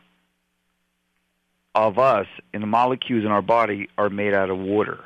of 1.78 2.00
us 2.00 2.26
in 2.54 2.62
the 2.62 2.68
molecules 2.68 3.24
in 3.24 3.32
our 3.32 3.42
body 3.42 3.88
are 3.98 4.10
made 4.10 4.34
out 4.34 4.50
of 4.50 4.58
water. 4.58 5.00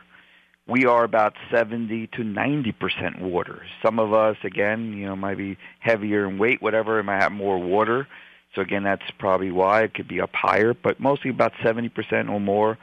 We 0.68 0.86
are 0.86 1.04
about 1.04 1.34
70 1.52 2.08
to 2.08 2.22
90% 2.22 3.20
water. 3.20 3.64
Some 3.84 4.00
of 4.00 4.14
us, 4.14 4.38
again, 4.44 4.94
you 4.94 5.06
know, 5.06 5.16
might 5.16 5.38
be 5.38 5.58
heavier 5.80 6.30
in 6.30 6.38
weight, 6.38 6.62
whatever, 6.62 7.00
it 7.00 7.04
might 7.04 7.22
have 7.22 7.34
more 7.34 7.58
water. 7.58 8.08
So 8.56 8.62
again, 8.62 8.84
that's 8.84 9.04
probably 9.20 9.52
why 9.52 9.84
it 9.84 9.94
could 9.94 10.08
be 10.08 10.22
up 10.22 10.34
higher, 10.34 10.74
but 10.74 11.00
mostly 11.00 11.30
about 11.30 11.52
70% 11.62 12.30
or 12.30 12.40
more 12.40 12.78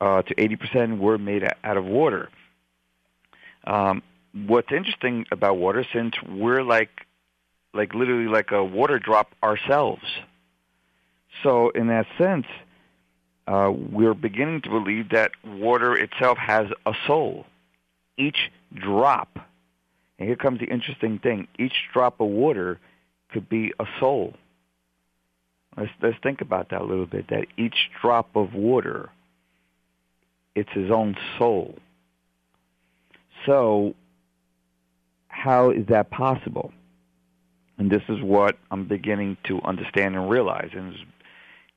uh, 0.00 0.22
to 0.22 0.34
80% 0.34 0.98
we're 0.98 1.18
made 1.18 1.42
out 1.64 1.76
of 1.76 1.84
water. 1.84 2.28
Um, 3.64 4.02
what's 4.32 4.70
interesting 4.70 5.26
about 5.32 5.56
water, 5.56 5.84
since 5.92 6.14
we're 6.22 6.62
like, 6.62 6.90
like 7.74 7.92
literally 7.92 8.28
like 8.28 8.52
a 8.52 8.62
water 8.62 9.00
drop 9.00 9.32
ourselves. 9.42 10.04
So 11.42 11.70
in 11.70 11.88
that 11.88 12.06
sense, 12.18 12.46
uh, 13.46 13.72
we're 13.92 14.14
beginning 14.14 14.60
to 14.62 14.70
believe 14.70 15.10
that 15.10 15.30
water 15.44 15.94
itself 15.96 16.38
has 16.38 16.66
a 16.84 16.92
soul. 17.06 17.46
Each 18.18 18.50
drop, 18.74 19.38
and 20.18 20.28
here 20.28 20.36
comes 20.36 20.60
the 20.60 20.66
interesting 20.66 21.18
thing, 21.18 21.48
each 21.58 21.74
drop 21.92 22.20
of 22.20 22.28
water 22.28 22.80
could 23.30 23.48
be 23.48 23.72
a 23.78 23.84
soul. 24.00 24.34
Let's, 25.76 25.90
let's 26.02 26.16
think 26.22 26.40
about 26.40 26.70
that 26.70 26.80
a 26.80 26.84
little 26.84 27.06
bit, 27.06 27.28
that 27.28 27.46
each 27.56 27.90
drop 28.00 28.34
of 28.34 28.54
water, 28.54 29.10
it's 30.54 30.70
his 30.72 30.90
own 30.90 31.16
soul. 31.38 31.76
So 33.44 33.94
how 35.28 35.70
is 35.70 35.86
that 35.88 36.10
possible? 36.10 36.72
And 37.78 37.90
this 37.90 38.02
is 38.08 38.22
what 38.22 38.56
I'm 38.70 38.88
beginning 38.88 39.36
to 39.44 39.60
understand 39.62 40.16
and 40.16 40.30
realize. 40.30 40.70
And 40.72 40.94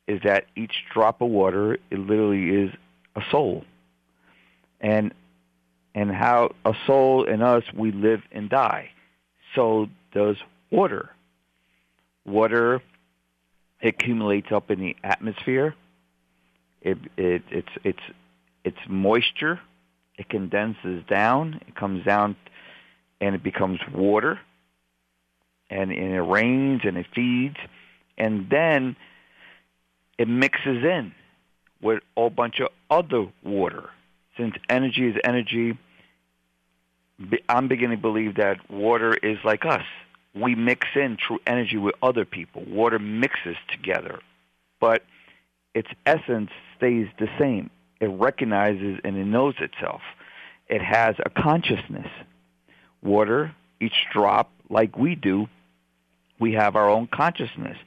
is 0.09 0.21
that 0.23 0.45
each 0.55 0.83
drop 0.91 1.21
of 1.21 1.29
water 1.29 1.75
it 1.75 1.99
literally 1.99 2.49
is 2.49 2.71
a 3.15 3.21
soul. 3.31 3.63
And 4.81 5.13
and 5.93 6.11
how 6.11 6.51
a 6.65 6.73
soul 6.87 7.23
in 7.25 7.41
us 7.41 7.63
we 7.73 7.91
live 7.91 8.21
and 8.31 8.49
die. 8.49 8.91
So 9.55 9.87
does 10.13 10.37
water. 10.71 11.09
Water 12.25 12.81
accumulates 13.81 14.51
up 14.51 14.71
in 14.71 14.79
the 14.79 14.95
atmosphere. 15.03 15.75
It, 16.81 16.97
it 17.15 17.43
it's 17.51 17.69
it's 17.83 18.03
it's 18.63 18.79
moisture. 18.87 19.59
It 20.17 20.27
condenses 20.27 21.03
down. 21.07 21.61
It 21.67 21.75
comes 21.75 22.03
down 22.03 22.35
and 23.21 23.35
it 23.35 23.43
becomes 23.43 23.79
water. 23.93 24.39
And, 25.69 25.91
and 25.91 26.13
it 26.13 26.21
rains 26.21 26.81
and 26.83 26.97
it 26.97 27.05
feeds. 27.13 27.57
And 28.17 28.49
then 28.49 28.95
it 30.19 30.27
mixes 30.27 30.83
in 30.83 31.13
with 31.81 31.99
a 31.99 32.19
whole 32.19 32.29
bunch 32.29 32.59
of 32.59 32.67
other 32.91 33.25
water. 33.41 33.89
Since 34.37 34.55
energy 34.69 35.07
is 35.07 35.15
energy, 35.23 35.77
I'm 37.47 37.67
beginning 37.69 37.97
to 37.97 38.01
believe 38.01 38.35
that 38.35 38.69
water 38.69 39.13
is 39.13 39.37
like 39.43 39.65
us. 39.65 39.85
We 40.35 40.55
mix 40.55 40.87
in 40.95 41.17
true 41.17 41.39
energy 41.47 41.77
with 41.77 41.95
other 42.03 42.25
people. 42.25 42.63
Water 42.67 42.99
mixes 42.99 43.55
together, 43.69 44.19
but 44.79 45.03
its 45.73 45.89
essence 46.05 46.51
stays 46.77 47.07
the 47.17 47.29
same. 47.39 47.69
It 48.01 48.07
recognizes 48.07 48.99
and 49.03 49.17
it 49.17 49.25
knows 49.25 49.55
itself. 49.59 50.01
It 50.67 50.81
has 50.81 51.15
a 51.25 51.29
consciousness. 51.29 52.07
Water, 53.01 53.55
each 53.79 54.05
drop, 54.11 54.51
like 54.69 54.97
we 54.97 55.15
do, 55.15 55.47
we 56.39 56.53
have 56.53 56.75
our 56.75 56.89
own 56.89 57.07
consciousness. 57.07 57.77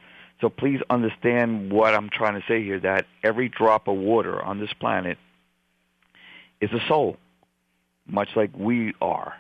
So 0.43 0.51
please 0.51 0.81
understand 0.91 1.73
what 1.73 1.95
I'm 1.95 2.11
trying 2.11 2.35
to 2.35 2.45
say 2.49 2.65
here, 2.65 2.81
that 2.81 3.07
every 3.23 3.49
drop 3.49 3.87
of 3.87 3.97
water 3.97 4.43
on 4.43 4.59
this 4.59 4.73
planet 4.73 5.17
is 6.61 6.71
a 6.73 6.81
soul, 6.89 7.17
much 8.07 8.31
like 8.35 8.51
we 8.55 8.93
are 9.01 9.35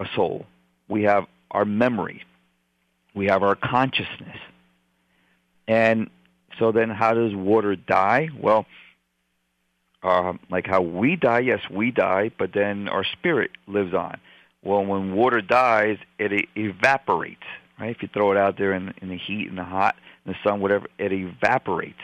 a 0.00 0.06
soul. 0.16 0.44
We 0.88 1.04
have 1.04 1.26
our 1.52 1.64
memory. 1.64 2.24
We 3.14 3.26
have 3.26 3.44
our 3.44 3.54
consciousness. 3.54 4.38
And 5.68 6.10
so 6.58 6.72
then 6.72 6.90
how 6.90 7.14
does 7.14 7.32
water 7.32 7.76
die? 7.76 8.28
Well, 8.36 8.66
uh, 10.02 10.32
like 10.50 10.66
how 10.66 10.80
we 10.82 11.14
die, 11.14 11.40
yes, 11.40 11.60
we 11.70 11.92
die, 11.92 12.32
but 12.36 12.52
then 12.52 12.88
our 12.88 13.04
spirit 13.04 13.52
lives 13.68 13.94
on. 13.94 14.18
Well, 14.64 14.84
when 14.84 15.14
water 15.14 15.40
dies, 15.40 15.98
it 16.18 16.48
evaporates, 16.56 17.46
right? 17.78 17.90
If 17.90 18.02
you 18.02 18.08
throw 18.12 18.32
it 18.32 18.38
out 18.38 18.56
there 18.58 18.72
in, 18.72 18.94
in 19.00 19.08
the 19.08 19.18
heat 19.18 19.48
and 19.48 19.58
the 19.58 19.64
hot, 19.64 19.96
and 20.24 20.34
the 20.34 20.48
sun, 20.48 20.60
whatever, 20.60 20.86
it 20.98 21.12
evaporates. 21.12 22.00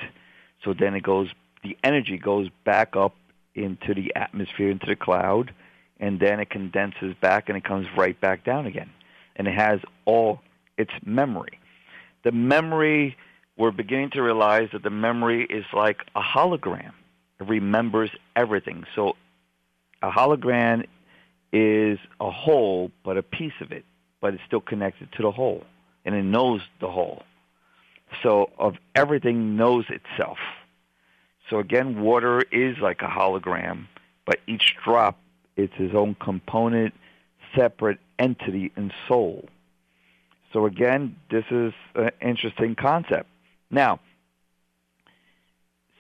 So 0.65 0.75
then 0.75 0.95
it 0.95 1.03
goes, 1.03 1.29
the 1.63 1.77
energy 1.83 2.19
goes 2.19 2.49
back 2.65 2.97
up 2.97 3.15
into 3.55 3.95
the 3.95 4.13
atmosphere, 4.15 4.71
into 4.71 4.87
the 4.87 4.97
cloud, 4.97 5.53
and 5.99 6.19
then 6.19 6.41
it 6.41 6.51
condenses 6.51 7.15
back 7.21 7.49
and 7.49 7.57
it 7.57 7.65
comes 7.65 7.87
right 7.97 8.19
back 8.21 8.45
down 8.45 8.67
again. 8.67 8.91
And 9.37 9.47
it 9.47 9.55
has 9.55 9.81
all 10.05 10.41
its 10.77 10.93
memory. 11.05 11.59
The 12.25 12.33
memory, 12.33 13.17
we're 13.57 13.71
beginning 13.71 14.11
to 14.11 14.23
realize 14.23 14.69
that 14.73 14.83
the 14.83 14.91
memory 14.91 15.47
is 15.49 15.65
like 15.73 15.99
a 16.15 16.21
hologram. 16.21 16.93
It 17.39 17.49
remembers 17.49 18.11
everything. 18.37 18.85
So 18.95 19.17
a 20.03 20.11
hologram 20.11 20.87
is 21.53 21.99
a 22.21 22.31
whole, 22.31 22.91
but 23.05 23.17
a 23.17 23.23
piece 23.23 23.53
of 23.61 23.73
it, 23.73 23.85
but 24.21 24.35
it's 24.35 24.43
still 24.47 24.61
connected 24.61 25.11
to 25.13 25.23
the 25.23 25.31
whole, 25.31 25.65
and 26.05 26.15
it 26.15 26.23
knows 26.23 26.61
the 26.81 26.91
whole. 26.91 27.23
So 28.23 28.51
of 28.59 28.77
everything 28.95 29.57
knows 29.57 29.85
itself. 29.89 30.39
So 31.49 31.59
again, 31.59 32.01
water 32.01 32.43
is 32.53 32.79
like 32.79 33.03
a 33.03 33.07
hologram, 33.07 33.87
but 34.25 34.41
each 34.47 34.77
drop 34.85 35.19
is 35.57 35.71
its 35.79 35.95
own 35.95 36.15
component, 36.15 36.95
separate 37.57 37.99
entity 38.19 38.73
and 38.77 38.93
soul. 39.09 39.49
So 40.53 40.67
again, 40.67 41.17
this 41.31 41.45
is 41.51 41.73
an 41.95 42.11
interesting 42.21 42.75
concept. 42.75 43.29
Now, 43.71 44.01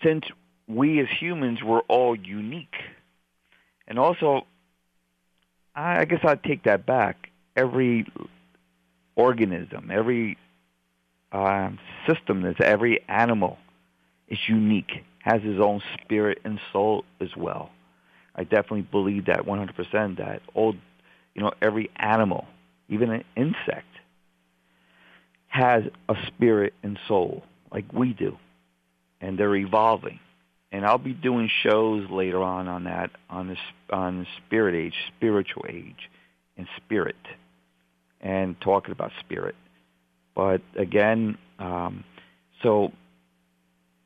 since 0.02 0.24
we 0.66 1.00
as 1.00 1.08
humans 1.08 1.62
were 1.62 1.82
all 1.88 2.16
unique, 2.16 2.76
and 3.86 3.98
also, 3.98 4.46
I 5.74 6.04
guess 6.04 6.20
I'd 6.24 6.42
take 6.42 6.64
that 6.64 6.86
back. 6.86 7.29
Every 7.60 8.06
organism, 9.16 9.90
every 9.92 10.38
uh, 11.32 11.70
system, 12.06 12.42
that's 12.42 12.60
every 12.60 13.00
animal 13.08 13.58
is 14.28 14.38
unique 14.48 15.04
has 15.20 15.42
his 15.42 15.60
own 15.60 15.82
spirit 16.00 16.38
and 16.44 16.58
soul 16.72 17.04
as 17.20 17.28
well. 17.36 17.70
I 18.34 18.44
definitely 18.44 18.86
believe 18.90 19.26
that 19.26 19.40
100% 19.40 20.16
that 20.18 20.40
all, 20.54 20.74
you 21.34 21.42
know, 21.42 21.52
every 21.60 21.90
animal, 21.96 22.46
even 22.88 23.10
an 23.10 23.24
insect, 23.36 23.86
has 25.48 25.82
a 26.08 26.14
spirit 26.28 26.72
and 26.82 26.98
soul 27.06 27.42
like 27.72 27.92
we 27.92 28.12
do, 28.12 28.38
and 29.20 29.38
they're 29.38 29.56
evolving. 29.56 30.20
And 30.72 30.86
I'll 30.86 30.98
be 30.98 31.12
doing 31.12 31.50
shows 31.62 32.08
later 32.08 32.42
on 32.42 32.68
on 32.68 32.84
that 32.84 33.10
on 33.28 33.48
the 33.48 33.56
on 33.94 34.20
the 34.20 34.26
spirit 34.38 34.76
age, 34.76 34.94
spiritual 35.16 35.66
age, 35.68 36.08
and 36.56 36.68
spirit, 36.76 37.16
and 38.20 38.60
talking 38.60 38.92
about 38.92 39.12
spirit. 39.20 39.54
But 40.34 40.62
again, 40.76 41.38
um, 41.58 42.04
so 42.62 42.92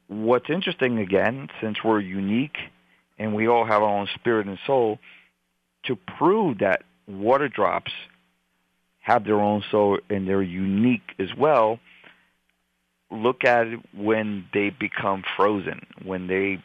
what's 0.08 0.50
interesting 0.50 0.98
again, 0.98 1.48
since 1.60 1.78
we're 1.84 2.00
unique 2.00 2.56
and 3.18 3.34
we 3.34 3.48
all 3.48 3.64
have 3.64 3.82
our 3.82 3.88
own 3.88 4.08
spirit 4.14 4.46
and 4.46 4.58
soul, 4.66 4.98
to 5.84 5.96
prove 5.96 6.58
that 6.58 6.82
water 7.06 7.48
drops 7.48 7.92
have 9.00 9.24
their 9.24 9.40
own 9.40 9.62
soul 9.70 9.98
and 10.08 10.26
they're 10.26 10.42
unique 10.42 11.14
as 11.18 11.28
well, 11.36 11.78
look 13.10 13.44
at 13.44 13.66
it 13.66 13.80
when 13.94 14.46
they 14.54 14.70
become 14.70 15.22
frozen, 15.36 15.86
when 16.02 16.26
they 16.26 16.62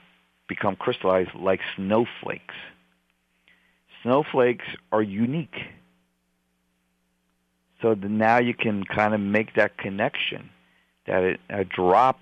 become 0.47 0.75
crystallized 0.75 1.31
like 1.35 1.59
snowflakes. 1.75 2.55
Snowflakes 4.03 4.65
are 4.91 5.01
unique. 5.01 5.55
So 7.81 7.93
now 7.93 8.39
you 8.39 8.53
can 8.53 8.83
kind 8.83 9.13
of 9.13 9.21
make 9.21 9.55
that 9.55 9.77
connection 9.77 10.49
that 11.07 11.37
a 11.49 11.63
drop 11.63 12.19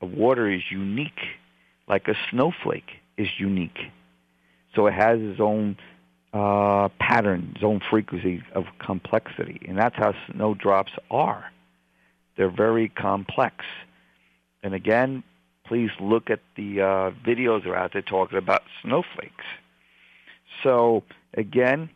of 0.00 0.12
water 0.12 0.50
is 0.50 0.62
unique, 0.70 1.20
like 1.88 2.08
a 2.08 2.14
snowflake 2.30 2.90
is 3.16 3.28
unique. 3.38 3.78
So 4.74 4.86
it 4.86 4.94
has 4.94 5.18
its 5.20 5.40
own 5.40 5.76
uh, 6.32 6.88
pattern, 6.98 7.52
its 7.54 7.64
own 7.64 7.80
frequency 7.90 8.42
of 8.54 8.64
complexity, 8.78 9.60
and 9.68 9.76
that's 9.76 9.96
how 9.96 10.14
snowdrops 10.30 10.92
are. 11.10 11.44
They're 12.36 12.50
very 12.50 12.88
complex. 12.88 13.56
And 14.62 14.74
again, 14.74 15.22
please 15.66 15.90
look 16.00 16.30
at 16.30 16.40
the 16.56 16.80
uh, 16.80 17.10
videos 17.26 17.64
that 17.64 17.70
are 17.70 17.76
out 17.76 17.92
there 17.92 18.02
talking 18.02 18.38
about 18.38 18.62
snowflakes. 18.82 19.44
So 20.62 21.02
again, 21.34 21.90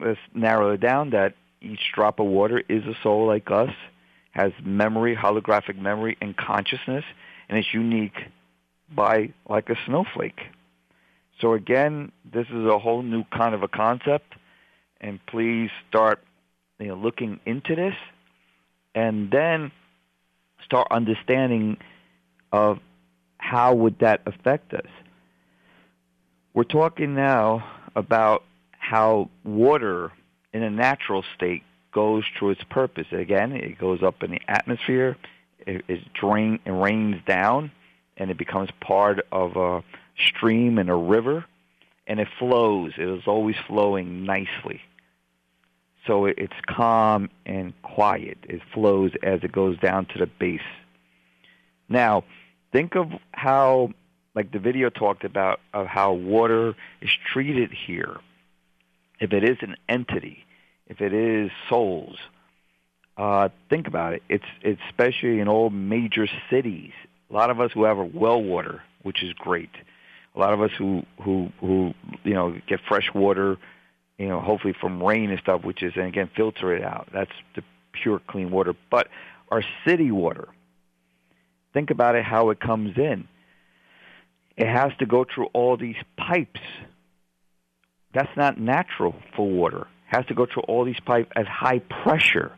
let's 0.00 0.18
narrow 0.34 0.72
it 0.72 0.80
down 0.80 1.10
that 1.10 1.34
each 1.60 1.92
drop 1.94 2.20
of 2.20 2.26
water 2.26 2.62
is 2.68 2.84
a 2.84 2.94
soul 3.02 3.26
like 3.26 3.50
us 3.50 3.70
has 4.36 4.52
memory, 4.62 5.16
holographic 5.16 5.78
memory, 5.78 6.16
and 6.20 6.36
consciousness, 6.36 7.04
and 7.48 7.58
it's 7.58 7.72
unique 7.72 8.16
by 8.94 9.32
like 9.48 9.70
a 9.70 9.76
snowflake. 9.86 10.40
So 11.40 11.54
again, 11.54 12.12
this 12.30 12.46
is 12.48 12.66
a 12.66 12.78
whole 12.78 13.02
new 13.02 13.24
kind 13.24 13.54
of 13.54 13.62
a 13.62 13.68
concept, 13.68 14.34
and 15.00 15.18
please 15.26 15.70
start 15.88 16.22
you 16.78 16.88
know, 16.88 16.94
looking 16.96 17.40
into 17.46 17.74
this, 17.74 17.94
and 18.94 19.30
then 19.30 19.72
start 20.64 20.88
understanding 20.90 21.78
of 22.52 22.78
how 23.38 23.74
would 23.74 23.98
that 24.00 24.20
affect 24.26 24.74
us. 24.74 24.90
We're 26.52 26.64
talking 26.64 27.14
now 27.14 27.66
about 27.94 28.44
how 28.72 29.30
water 29.44 30.12
in 30.56 30.62
a 30.62 30.70
natural 30.70 31.22
state 31.34 31.62
goes 31.92 32.24
to 32.38 32.48
its 32.48 32.62
purpose. 32.70 33.06
Again, 33.12 33.52
it 33.52 33.78
goes 33.78 34.02
up 34.02 34.22
in 34.22 34.30
the 34.30 34.40
atmosphere, 34.48 35.18
it, 35.66 35.84
it, 35.86 36.00
drain, 36.14 36.58
it 36.64 36.70
rains 36.70 37.16
down, 37.26 37.70
and 38.16 38.30
it 38.30 38.38
becomes 38.38 38.70
part 38.80 39.26
of 39.30 39.56
a 39.56 39.84
stream 40.16 40.78
and 40.78 40.88
a 40.88 40.94
river, 40.94 41.44
and 42.06 42.18
it 42.18 42.28
flows. 42.38 42.92
It 42.96 43.06
is 43.06 43.24
always 43.26 43.56
flowing 43.66 44.24
nicely. 44.24 44.80
So 46.06 46.24
it, 46.24 46.36
it's 46.38 46.54
calm 46.66 47.28
and 47.44 47.74
quiet. 47.82 48.38
It 48.44 48.62
flows 48.72 49.12
as 49.22 49.40
it 49.42 49.52
goes 49.52 49.78
down 49.78 50.06
to 50.06 50.18
the 50.18 50.26
base. 50.26 50.60
Now, 51.86 52.24
think 52.72 52.96
of 52.96 53.10
how, 53.32 53.90
like 54.34 54.52
the 54.52 54.58
video 54.58 54.88
talked 54.88 55.24
about, 55.24 55.60
of 55.74 55.86
how 55.86 56.14
water 56.14 56.74
is 57.02 57.10
treated 57.30 57.70
here. 57.70 58.16
If 59.20 59.32
it 59.32 59.44
is 59.44 59.58
an 59.60 59.76
entity, 59.88 60.45
if 60.86 61.00
it 61.00 61.12
is 61.12 61.50
souls, 61.68 62.16
uh, 63.16 63.48
think 63.70 63.88
about 63.88 64.12
it. 64.12 64.22
It's, 64.28 64.44
it's 64.62 64.80
especially 64.88 65.40
in 65.40 65.48
all 65.48 65.70
major 65.70 66.28
cities. 66.50 66.92
A 67.30 67.32
lot 67.32 67.50
of 67.50 67.60
us 67.60 67.72
who 67.72 67.84
have 67.84 67.98
well 68.14 68.42
water, 68.42 68.82
which 69.02 69.22
is 69.22 69.32
great. 69.32 69.70
A 70.34 70.38
lot 70.38 70.52
of 70.52 70.60
us 70.60 70.70
who 70.76 71.02
who 71.22 71.50
who 71.60 71.94
you 72.22 72.34
know 72.34 72.54
get 72.68 72.80
fresh 72.86 73.10
water, 73.14 73.56
you 74.18 74.28
know, 74.28 74.38
hopefully 74.38 74.74
from 74.78 75.02
rain 75.02 75.30
and 75.30 75.40
stuff, 75.40 75.64
which 75.64 75.82
is 75.82 75.94
and 75.96 76.06
again 76.06 76.30
filter 76.36 76.76
it 76.76 76.84
out. 76.84 77.08
That's 77.12 77.32
the 77.54 77.62
pure 77.92 78.20
clean 78.28 78.50
water. 78.50 78.74
But 78.90 79.08
our 79.50 79.64
city 79.86 80.10
water, 80.10 80.48
think 81.72 81.90
about 81.90 82.16
it 82.16 82.24
how 82.24 82.50
it 82.50 82.60
comes 82.60 82.98
in. 82.98 83.26
It 84.58 84.68
has 84.68 84.92
to 84.98 85.06
go 85.06 85.24
through 85.24 85.46
all 85.54 85.78
these 85.78 85.96
pipes. 86.18 86.60
That's 88.12 88.34
not 88.36 88.60
natural 88.60 89.14
for 89.34 89.48
water 89.48 89.86
has 90.06 90.24
to 90.26 90.34
go 90.34 90.46
through 90.46 90.62
all 90.62 90.84
these 90.84 91.00
pipes 91.04 91.30
at 91.36 91.46
high 91.46 91.80
pressure 91.80 92.52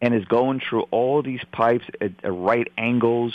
and 0.00 0.14
is 0.14 0.24
going 0.24 0.60
through 0.60 0.82
all 0.90 1.22
these 1.22 1.40
pipes 1.52 1.84
at, 2.00 2.12
at 2.24 2.32
right 2.32 2.70
angles 2.76 3.32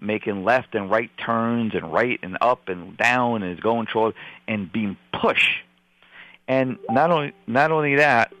making 0.00 0.44
left 0.44 0.74
and 0.74 0.90
right 0.90 1.10
turns 1.24 1.74
and 1.74 1.92
right 1.92 2.18
and 2.22 2.36
up 2.40 2.68
and 2.68 2.96
down 2.96 3.42
and 3.42 3.52
is 3.52 3.60
going 3.60 3.86
toward 3.86 4.14
and 4.46 4.70
being 4.72 4.96
pushed. 5.12 5.62
And 6.46 6.78
not 6.90 7.10
only 7.10 7.32
not 7.46 7.72
only 7.72 7.96
that, 7.96 8.32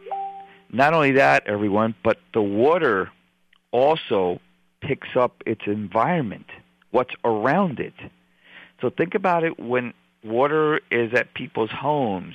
not 0.70 0.92
only 0.92 1.12
that, 1.12 1.46
everyone, 1.46 1.94
but 2.04 2.18
the 2.32 2.42
water 2.42 3.10
also 3.70 4.40
picks 4.80 5.08
up 5.16 5.42
its 5.46 5.62
environment, 5.66 6.46
what's 6.90 7.14
around 7.24 7.80
it. 7.80 7.94
So 8.80 8.90
think 8.90 9.14
about 9.14 9.44
it 9.44 9.58
when 9.58 9.94
water 10.22 10.80
is 10.90 11.14
at 11.14 11.32
people's 11.32 11.70
homes 11.70 12.34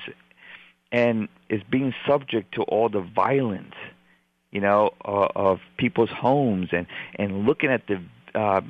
and 0.91 1.27
is 1.49 1.61
being 1.69 1.93
subject 2.07 2.55
to 2.55 2.63
all 2.63 2.89
the 2.89 3.01
violence, 3.01 3.75
you 4.51 4.61
know, 4.61 4.91
uh, 5.05 5.27
of 5.35 5.59
people's 5.77 6.09
homes 6.09 6.69
and 6.71 6.87
and 7.15 7.45
looking 7.45 7.69
at 7.69 7.87
the 7.87 8.01
uh, 8.35 8.61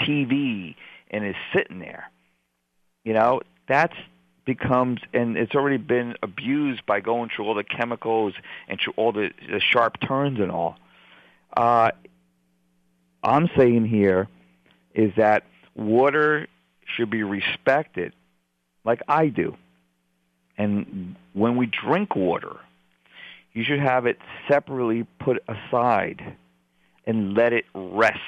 TV 0.00 0.74
and 1.10 1.26
is 1.26 1.36
sitting 1.54 1.78
there. 1.78 2.10
You 3.04 3.14
know, 3.14 3.40
that's 3.68 3.96
becomes 4.44 5.00
and 5.14 5.36
it's 5.36 5.54
already 5.54 5.76
been 5.76 6.14
abused 6.22 6.84
by 6.84 7.00
going 7.00 7.30
through 7.34 7.46
all 7.46 7.54
the 7.54 7.64
chemicals 7.64 8.34
and 8.68 8.78
through 8.80 8.94
all 8.96 9.12
the, 9.12 9.30
the 9.48 9.60
sharp 9.60 10.00
turns 10.00 10.40
and 10.40 10.50
all. 10.50 10.76
Uh, 11.56 11.92
I'm 13.22 13.48
saying 13.56 13.86
here 13.86 14.28
is 14.94 15.12
that 15.16 15.44
water 15.74 16.48
should 16.84 17.10
be 17.10 17.22
respected 17.22 18.12
like 18.84 19.00
I 19.06 19.28
do. 19.28 19.56
And 20.58 21.16
when 21.32 21.56
we 21.56 21.66
drink 21.66 22.14
water, 22.14 22.56
you 23.52 23.64
should 23.64 23.80
have 23.80 24.06
it 24.06 24.18
separately 24.48 25.06
put 25.18 25.42
aside 25.48 26.36
and 27.06 27.34
let 27.34 27.52
it 27.52 27.64
rest. 27.74 28.18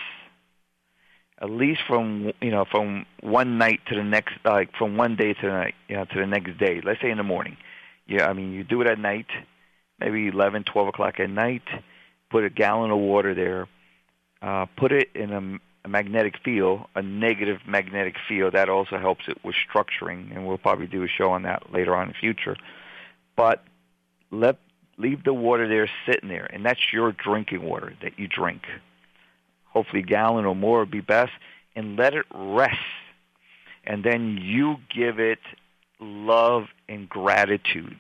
At 1.41 1.51
least 1.51 1.81
from 1.87 2.33
you 2.41 2.51
know 2.51 2.65
from 2.71 3.07
one 3.21 3.59
night 3.59 3.81
to 3.89 3.97
the 3.97 4.05
next 4.05 4.35
like 4.45 4.75
from 4.77 4.97
one 4.97 5.17
day 5.17 5.35
to 5.35 5.41
the 5.43 5.53
night, 5.53 5.75
you 5.89 5.97
know 5.97 6.05
to 6.05 6.19
the 6.19 6.27
next 6.27 6.57
day. 6.59 6.81
Let's 6.83 7.01
say 7.01 7.11
in 7.11 7.19
the 7.19 7.25
morning. 7.25 7.57
Yeah 8.07 8.27
i 8.29 8.33
mean 8.33 8.53
you 8.53 8.65
do 8.65 8.81
it 8.83 8.87
at 8.87 8.99
night 8.99 9.27
maybe 9.99 10.29
eleven 10.29 10.65
twelve 10.65 10.89
o'clock 10.89 11.21
at 11.21 11.31
night 11.31 11.63
put 12.31 12.45
a 12.45 12.51
gallon 12.51 12.91
of 12.91 12.99
water 12.99 13.35
there 13.35 13.67
uh, 14.43 14.67
put 14.77 14.93
it 14.93 15.09
in 15.15 15.33
a, 15.33 15.59
a 15.85 15.89
magnetic 15.89 16.37
field 16.45 16.81
a 16.95 17.03
negative 17.03 17.59
magnetic 17.67 18.17
field 18.29 18.55
that 18.55 18.69
also 18.69 18.99
helps 18.99 19.29
it 19.29 19.39
with 19.45 19.55
structuring 19.55 20.35
and 20.35 20.47
we'll 20.47 20.59
probably 20.59 20.87
do 20.87 21.03
a 21.03 21.09
show 21.09 21.31
on 21.31 21.43
that 21.43 21.73
later 21.73 21.95
on 21.95 22.05
in 22.05 22.09
the 22.09 22.15
future 22.15 22.57
but 23.37 23.65
let 24.31 24.57
leave 24.97 25.25
the 25.25 25.35
water 25.35 25.69
there 25.69 25.89
sitting 26.07 26.29
there 26.29 26.49
and 26.53 26.65
that's 26.65 26.93
your 26.93 27.13
drinking 27.13 27.63
water 27.63 27.95
that 28.03 28.19
you 28.19 28.29
drink 28.29 28.63
hopefully 29.75 30.01
a 30.01 30.07
gallon 30.07 30.47
or 30.47 30.55
more 30.55 30.79
would 30.81 30.91
be 30.91 31.01
best, 31.01 31.33
and 31.77 31.97
let 31.97 32.15
it 32.15 32.25
rest. 32.33 32.79
And 33.85 34.03
then 34.03 34.39
you 34.41 34.77
give 34.89 35.19
it 35.19 35.41
love 36.01 36.69
and 36.89 37.09
gratitude. 37.09 37.99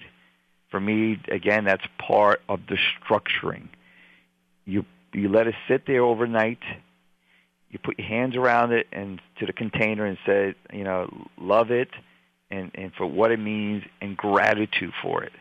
For 0.70 0.80
me, 0.80 1.20
again, 1.28 1.64
that's 1.64 1.84
part 1.98 2.40
of 2.48 2.60
the 2.68 2.78
structuring. 2.78 3.68
You 4.64 4.86
you 5.12 5.28
let 5.28 5.46
it 5.46 5.54
sit 5.68 5.86
there 5.86 6.02
overnight. 6.02 6.58
You 7.74 7.80
put 7.80 7.98
your 7.98 8.06
hands 8.06 8.36
around 8.36 8.70
it 8.70 8.86
and 8.92 9.20
to 9.40 9.46
the 9.46 9.52
container 9.52 10.06
and 10.06 10.16
say, 10.24 10.54
you 10.72 10.84
know, 10.84 11.12
love 11.36 11.72
it 11.72 11.88
and, 12.48 12.70
and 12.76 12.92
for 12.94 13.04
what 13.04 13.32
it 13.32 13.40
means 13.40 13.82
and 14.00 14.16
gratitude 14.16 14.92
for 15.02 15.24
it. 15.24 15.32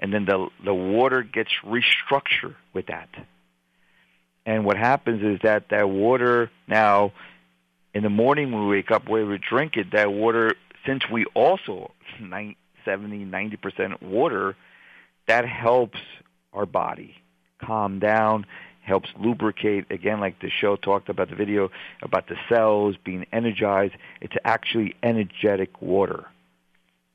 And 0.00 0.10
then 0.10 0.24
the 0.24 0.48
the 0.64 0.72
water 0.72 1.22
gets 1.22 1.50
restructured 1.62 2.54
with 2.72 2.86
that. 2.86 3.10
And 4.46 4.64
what 4.64 4.78
happens 4.78 5.22
is 5.22 5.40
that 5.42 5.68
that 5.68 5.86
water 5.86 6.50
now, 6.66 7.12
in 7.92 8.02
the 8.02 8.08
morning 8.08 8.52
when 8.52 8.68
we 8.68 8.76
wake 8.76 8.90
up, 8.90 9.06
where 9.06 9.26
we 9.26 9.36
drink 9.36 9.76
it, 9.76 9.92
that 9.92 10.10
water, 10.10 10.54
since 10.86 11.02
we 11.12 11.26
also 11.34 11.92
90, 12.22 12.56
70, 12.86 13.26
90% 13.26 14.00
water, 14.00 14.56
that 15.28 15.46
helps 15.46 15.98
our 16.54 16.64
body 16.64 17.16
calm 17.62 17.98
down, 17.98 18.46
helps 18.82 19.08
lubricate. 19.18 19.90
Again, 19.90 20.20
like 20.20 20.40
the 20.40 20.50
show 20.50 20.76
talked 20.76 21.08
about 21.08 21.30
the 21.30 21.36
video 21.36 21.70
about 22.02 22.28
the 22.28 22.36
cells 22.48 22.96
being 23.04 23.26
energized. 23.32 23.94
It's 24.20 24.34
actually 24.44 24.94
energetic 25.02 25.80
water 25.80 26.26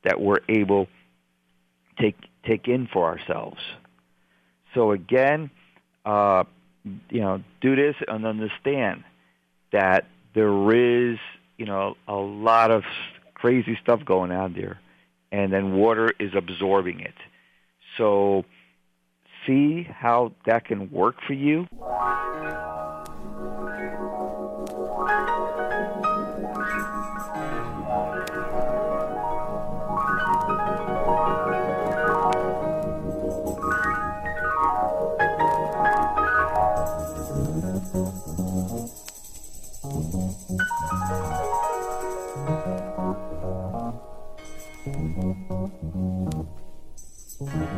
that 0.04 0.20
we're 0.20 0.40
able 0.48 0.86
to 0.86 0.90
take 2.02 2.16
take 2.46 2.68
in 2.68 2.86
for 2.86 3.06
ourselves. 3.06 3.60
So 4.74 4.92
again, 4.92 5.50
uh, 6.04 6.44
you 7.10 7.20
know, 7.20 7.42
do 7.60 7.76
this 7.76 7.96
and 8.06 8.26
understand 8.26 9.04
that 9.72 10.06
there 10.34 10.72
is, 10.72 11.18
you 11.56 11.66
know, 11.66 11.96
a 12.06 12.14
lot 12.14 12.70
of 12.70 12.84
crazy 13.34 13.78
stuff 13.82 14.04
going 14.04 14.30
on 14.30 14.54
there, 14.54 14.80
and 15.30 15.52
then 15.52 15.74
water 15.74 16.12
is 16.18 16.32
absorbing 16.34 17.00
it. 17.00 17.14
So 17.96 18.44
see 19.48 19.88
how 19.90 20.32
that 20.44 20.66
can 20.66 20.90
work 20.90 21.16
for 21.26 21.32
you. 21.32 21.66
Mm-hmm. 47.40 47.77